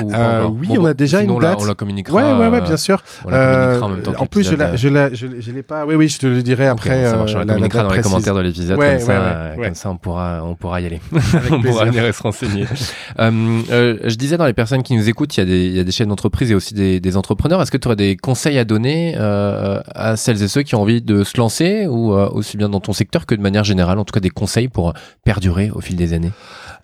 Euh, 0.00 0.48
Oui, 0.48 0.68
on 0.78 0.84
a 0.84 0.94
déjà 0.94 1.22
une 1.22 1.38
date. 1.38 1.58
On 1.60 1.64
la 1.64 1.74
communiquera. 1.74 2.14
Ouais, 2.16 2.32
ouais, 2.32 2.48
ouais, 2.48 2.60
bien 2.60 2.76
sûr. 2.76 3.02
On 3.24 3.30
la 3.30 3.38
communiquera 3.54 3.86
en 3.86 3.88
même 3.88 4.02
temps. 4.02 4.12
En 4.18 4.26
plus, 4.26 4.48
je 4.48 4.54
la, 4.56 4.76
je 4.76 4.88
la, 4.88 5.12
je, 5.14 5.26
l'ai 5.26 5.62
pas. 5.62 5.86
Oui, 5.86 5.94
oui, 5.94 6.08
je 6.08 6.18
te 6.18 6.26
le 6.26 6.42
dirai 6.42 6.66
après. 6.66 7.04
ça 7.04 7.16
marche, 7.16 7.34
on 7.34 7.38
la 7.38 7.46
communiquera 7.46 7.82
dans 7.84 7.92
les 7.92 8.02
commentaires 8.02 8.34
de 8.34 8.40
l'épisode. 8.40 8.78
Ouais, 8.78 8.98
comme, 8.98 9.08
ouais, 9.08 9.14
ça, 9.14 9.52
ouais, 9.56 9.64
comme 9.66 9.74
ça, 9.74 9.90
on 9.90 9.96
pourra, 9.96 10.42
on 10.44 10.54
pourra 10.54 10.80
y 10.80 10.86
aller. 10.86 11.00
On 11.50 11.60
pourra 11.60 11.84
venir 11.86 12.14
se 12.14 12.22
renseigner. 12.22 12.64
euh, 13.18 13.62
euh, 13.70 13.98
je 14.04 14.14
disais 14.16 14.36
dans 14.36 14.46
les 14.46 14.52
personnes 14.52 14.82
qui 14.82 14.96
nous 14.96 15.08
écoutent, 15.08 15.36
il 15.36 15.40
y 15.40 15.42
a 15.42 15.46
des, 15.46 15.66
il 15.66 15.76
y 15.76 15.80
a 15.80 15.84
des 15.84 15.92
chaînes 15.92 16.08
d'entreprise 16.08 16.50
et 16.50 16.54
aussi 16.54 16.74
des, 16.74 17.00
des 17.00 17.16
entrepreneurs. 17.16 17.60
Est-ce 17.62 17.70
que 17.70 17.76
tu 17.76 17.88
aurais 17.88 17.96
des 17.96 18.16
conseils 18.16 18.58
à 18.58 18.64
donner 18.64 19.14
euh, 19.18 19.80
à 19.94 20.16
celles 20.16 20.42
et 20.42 20.48
ceux 20.48 20.62
qui 20.62 20.74
ont 20.74 20.82
envie 20.82 21.02
de 21.02 21.24
se 21.24 21.36
lancer 21.38 21.86
ou 21.86 22.12
euh, 22.14 22.28
aussi 22.30 22.56
bien 22.56 22.68
dans 22.68 22.80
ton 22.80 22.92
secteur 22.92 23.26
que 23.26 23.34
de 23.34 23.40
manière 23.42 23.64
générale, 23.64 23.98
en 23.98 24.04
tout 24.04 24.12
cas 24.12 24.20
des 24.20 24.30
conseils 24.30 24.68
pour 24.68 24.92
perdurer 25.24 25.70
au 25.74 25.80
fil 25.80 25.96
des 25.96 26.12
années? 26.12 26.32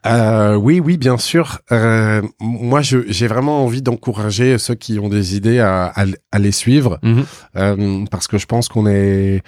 Euh, 0.07 0.55
oui, 0.55 0.81
oui, 0.81 0.97
bien 0.97 1.19
sûr. 1.19 1.61
Euh, 1.73 2.23
moi, 2.41 2.81
j'ai 2.83 3.27
vraiment 3.27 3.65
envie 3.65 3.83
d'encourager 3.83 4.57
ceux 4.59 4.75
qui 4.75 4.99
ont 4.99 5.09
des 5.09 5.37
idées 5.37 5.59
à, 5.59 5.87
à, 5.95 6.05
à 6.33 6.39
les 6.39 6.53
suivre, 6.53 6.99
Mhm. 7.03 7.25
euh, 7.57 8.05
parce 8.11 8.27
que 8.29 8.39
je 8.39 8.47
pense 8.47 8.69
qu'on 8.69 8.87
est 8.87 9.43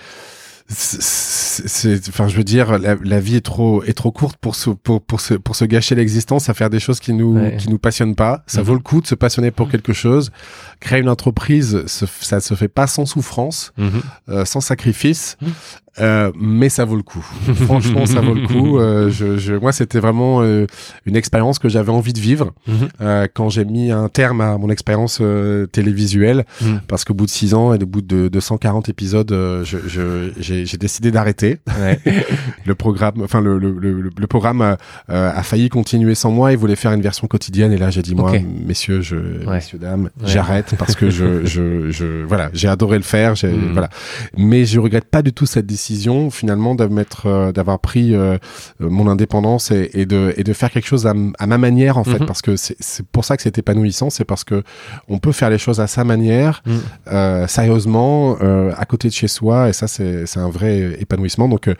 c'est, 0.72 2.08
enfin, 2.08 2.28
je 2.28 2.36
veux 2.36 2.44
dire, 2.44 2.78
la, 2.78 2.94
la 3.02 3.18
vie 3.20 3.34
est 3.36 3.40
trop 3.44 3.82
est 3.82 3.92
trop 3.92 4.12
courte 4.12 4.36
pour 4.36 4.54
se 4.54 4.70
pour 4.70 5.02
pour 5.02 5.20
se 5.20 5.34
pour 5.34 5.56
se 5.56 5.64
gâcher 5.64 5.96
l'existence 5.96 6.48
à 6.48 6.54
faire 6.54 6.70
des 6.70 6.78
choses 6.78 7.00
qui 7.00 7.12
nous 7.12 7.34
Ouais. 7.36 7.56
qui 7.58 7.68
nous 7.68 7.78
passionnent 7.78 8.14
pas. 8.14 8.42
Ça 8.46 8.60
Mhm. 8.60 8.66
vaut 8.66 8.74
le 8.74 8.80
coup 8.80 9.00
de 9.00 9.06
se 9.08 9.16
passionner 9.16 9.50
pour 9.50 9.68
quelque 9.68 9.92
chose. 9.92 10.30
Créer 10.80 11.00
une 11.00 11.08
entreprise, 11.10 11.84
se- 11.86 12.06
ça 12.06 12.40
se 12.40 12.54
fait 12.54 12.68
pas 12.68 12.86
sans 12.86 13.04
souffrance, 13.06 13.72
euh, 14.30 14.44
sans 14.46 14.60
sacrifice, 14.62 15.36
Mhm. 15.42 15.48
euh, 16.00 16.32
mais 16.40 16.70
ça 16.70 16.86
vaut 16.86 16.96
le 16.96 17.02
coup. 17.02 17.24
Franchement, 17.66 18.06
ça 18.06 18.20
vaut 18.22 18.32
le 18.32 18.46
coup. 18.46 18.78
Euh, 18.78 19.10
je, 19.10 19.36
je, 19.36 19.52
moi, 19.54 19.72
c'était 19.72 20.00
vraiment 20.00 20.40
euh, 20.40 20.66
une 21.04 21.16
expérience 21.16 21.58
que 21.58 21.68
j'avais 21.68 21.92
envie 21.92 22.14
de 22.14 22.18
vivre 22.20 22.52
Mhm. 22.66 22.74
euh, 23.02 23.26
quand 23.34 23.50
j'ai 23.50 23.66
mis 23.66 23.90
un 23.90 24.08
terme 24.08 24.40
à 24.40 24.56
mon 24.56 24.70
expérience 24.70 25.18
euh, 25.20 25.66
télévisuelle, 25.66 26.46
Mhm. 26.62 26.80
parce 26.88 27.04
qu'au 27.04 27.12
bout 27.12 27.26
de 27.26 27.30
six 27.30 27.52
ans 27.52 27.74
et 27.74 27.82
au 27.82 27.86
bout 27.86 28.00
de 28.00 28.28
240 28.28 28.88
épisodes, 28.88 29.30
euh, 29.32 29.62
je, 29.64 29.76
je, 29.86 30.30
j'ai, 30.38 30.64
décidé 30.78 31.10
d'arrêter. 31.10 31.58
Ouais. 31.78 32.00
Le 32.64 32.74
programme, 32.74 33.20
enfin 33.22 33.40
le, 33.42 33.58
le, 33.58 33.72
le, 33.72 34.10
le 34.16 34.26
programme 34.26 34.62
euh, 34.62 34.76
a 35.08 35.42
failli 35.42 35.68
continuer 35.68 36.14
sans 36.14 36.30
moi. 36.30 36.52
Il 36.52 36.58
voulait 36.58 36.76
faire 36.76 36.92
une 36.92 37.02
version 37.02 37.26
quotidienne 37.26 37.72
et 37.72 37.76
là 37.78 37.90
j'ai 37.90 38.00
dit 38.02 38.14
moi, 38.14 38.32
messieurs, 38.66 39.02
je, 39.02 39.16
Ouais. 39.16 39.56
messieurs 39.56 39.78
dames, 39.78 40.04
Ouais. 40.04 40.26
j'arrête 40.26 40.69
parce 40.78 40.94
que 40.94 41.10
je, 41.10 41.44
je, 41.44 41.90
je, 41.90 42.24
voilà, 42.24 42.50
j'ai 42.52 42.68
adoré 42.68 42.96
le 42.96 43.02
faire. 43.04 43.34
J'ai, 43.34 43.48
Mhm. 43.48 43.72
voilà, 43.72 43.88
mais 44.36 44.64
je 44.64 44.78
regrette 44.80 45.04
pas 45.06 45.22
du 45.22 45.32
tout 45.32 45.46
cette 45.46 45.66
décision 45.66 46.30
finalement 46.30 46.74
de 46.74 46.86
mettre, 46.86 47.26
euh, 47.26 47.52
d'avoir 47.52 47.78
pris 47.78 48.14
euh, 48.14 48.34
euh, 48.80 48.88
mon 48.90 49.08
indépendance 49.08 49.70
et, 49.70 49.90
et 49.94 50.06
de 50.06 50.32
et 50.36 50.44
de 50.44 50.52
faire 50.52 50.70
quelque 50.70 50.86
chose 50.86 51.06
à, 51.06 51.14
ma 51.14 51.58
manière 51.58 51.98
en 51.98 52.04
fait 52.04 52.20
Mhm. 52.20 52.26
parce 52.26 52.42
que 52.42 52.56
c'est 52.56 52.76
c'est 52.80 53.06
pour 53.06 53.24
ça 53.24 53.36
que 53.36 53.42
c'est 53.42 53.58
épanouissant, 53.58 54.10
c'est 54.10 54.24
parce 54.24 54.44
que 54.44 54.62
on 55.08 55.18
peut 55.18 55.32
faire 55.32 55.50
les 55.50 55.58
choses 55.58 55.80
à 55.80 55.86
sa 55.86 56.04
manière, 56.04 56.62
Mhm. 56.66 56.80
euh, 57.12 57.46
sérieusement, 57.46 58.36
euh, 58.42 58.72
à 58.76 58.84
côté 58.84 59.08
de 59.08 59.14
chez 59.14 59.28
soi 59.28 59.68
et 59.68 59.72
ça 59.72 59.86
c'est 59.88 60.26
c'est 60.26 60.40
un 60.40 60.50
vrai 60.50 60.96
épanouissement 61.00 61.48
donc. 61.48 61.68
euh, 61.68 61.74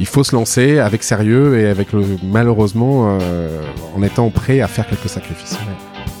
il 0.00 0.06
faut 0.06 0.22
se 0.22 0.32
lancer 0.36 0.78
avec 0.78 1.02
sérieux 1.02 1.58
et 1.58 1.66
avec 1.66 1.92
le 1.92 2.04
malheureusement 2.22 3.18
euh, 3.20 3.62
en 3.96 4.02
étant 4.04 4.30
prêt 4.30 4.60
à 4.60 4.68
faire 4.68 4.86
quelques 4.86 5.08
sacrifices. 5.08 5.58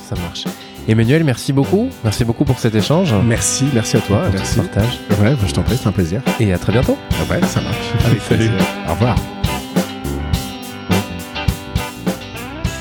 Ça 0.08 0.16
marche. 0.16 0.46
Emmanuel, 0.88 1.22
merci 1.22 1.52
beaucoup. 1.52 1.90
Merci 2.02 2.24
beaucoup 2.24 2.46
pour 2.46 2.58
cet 2.58 2.74
échange. 2.74 3.14
Merci, 3.22 3.66
merci 3.74 3.98
à 3.98 4.00
toi, 4.00 4.22
pour 4.22 4.32
merci. 4.32 4.56
partage. 4.56 4.98
Ouais, 5.20 5.32
bah, 5.32 5.36
je 5.46 5.52
t'en 5.52 5.62
prie, 5.62 5.76
c'est 5.76 5.86
un 5.86 5.92
plaisir. 5.92 6.22
Et 6.40 6.50
à 6.54 6.56
très 6.58 6.72
bientôt. 6.72 6.96
Ah 7.12 7.30
ouais, 7.30 7.46
ça 7.46 7.60
marche. 7.60 7.76
Avec 8.06 8.22
Salut. 8.22 8.48
Au 8.88 8.92
revoir. 8.92 9.16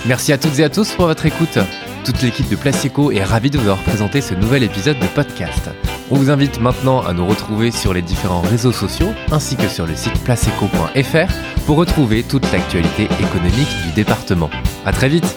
Merci 0.05 0.32
à 0.32 0.38
toutes 0.38 0.58
et 0.58 0.64
à 0.64 0.70
tous 0.70 0.93
pour 0.93 1.08
votre 1.08 1.26
écoute. 1.26 1.60
Toute 2.05 2.22
l'équipe 2.22 2.47
de 2.47 2.55
Placeco 2.55 3.12
est 3.12 3.22
ravie 3.26 3.49
de 3.49 3.58
vous 3.58 3.68
avoir 3.68 3.84
présenté 3.84 4.22
ce 4.22 4.34
nouvel 4.34 4.64
épisode 4.64 4.97
de 4.99 5.08
podcast. 5.08 5.70
On 6.10 6.16
vous 6.16 6.30
invite 6.30 6.62
maintenant 6.62 7.01
à 7.01 7.12
nous 7.12 7.28
retrouver 7.28 7.72
sur 7.72 7.93
les 7.93 8.01
différents 8.01 8.39
réseaux 8.39 8.72
sociaux 8.72 9.14
ainsi 9.34 9.58
que 9.58 9.68
sur 9.68 9.86
le 9.86 9.93
site 9.97 10.18
placeco.fr 10.24 11.34
pour 11.66 11.76
retrouver 11.76 12.24
toute 12.24 12.49
l'actualité 12.53 13.10
économique 13.20 13.68
du 13.86 13.91
département. 13.93 14.49
À 14.86 14.93
très 14.93 15.10
vite 15.10 15.36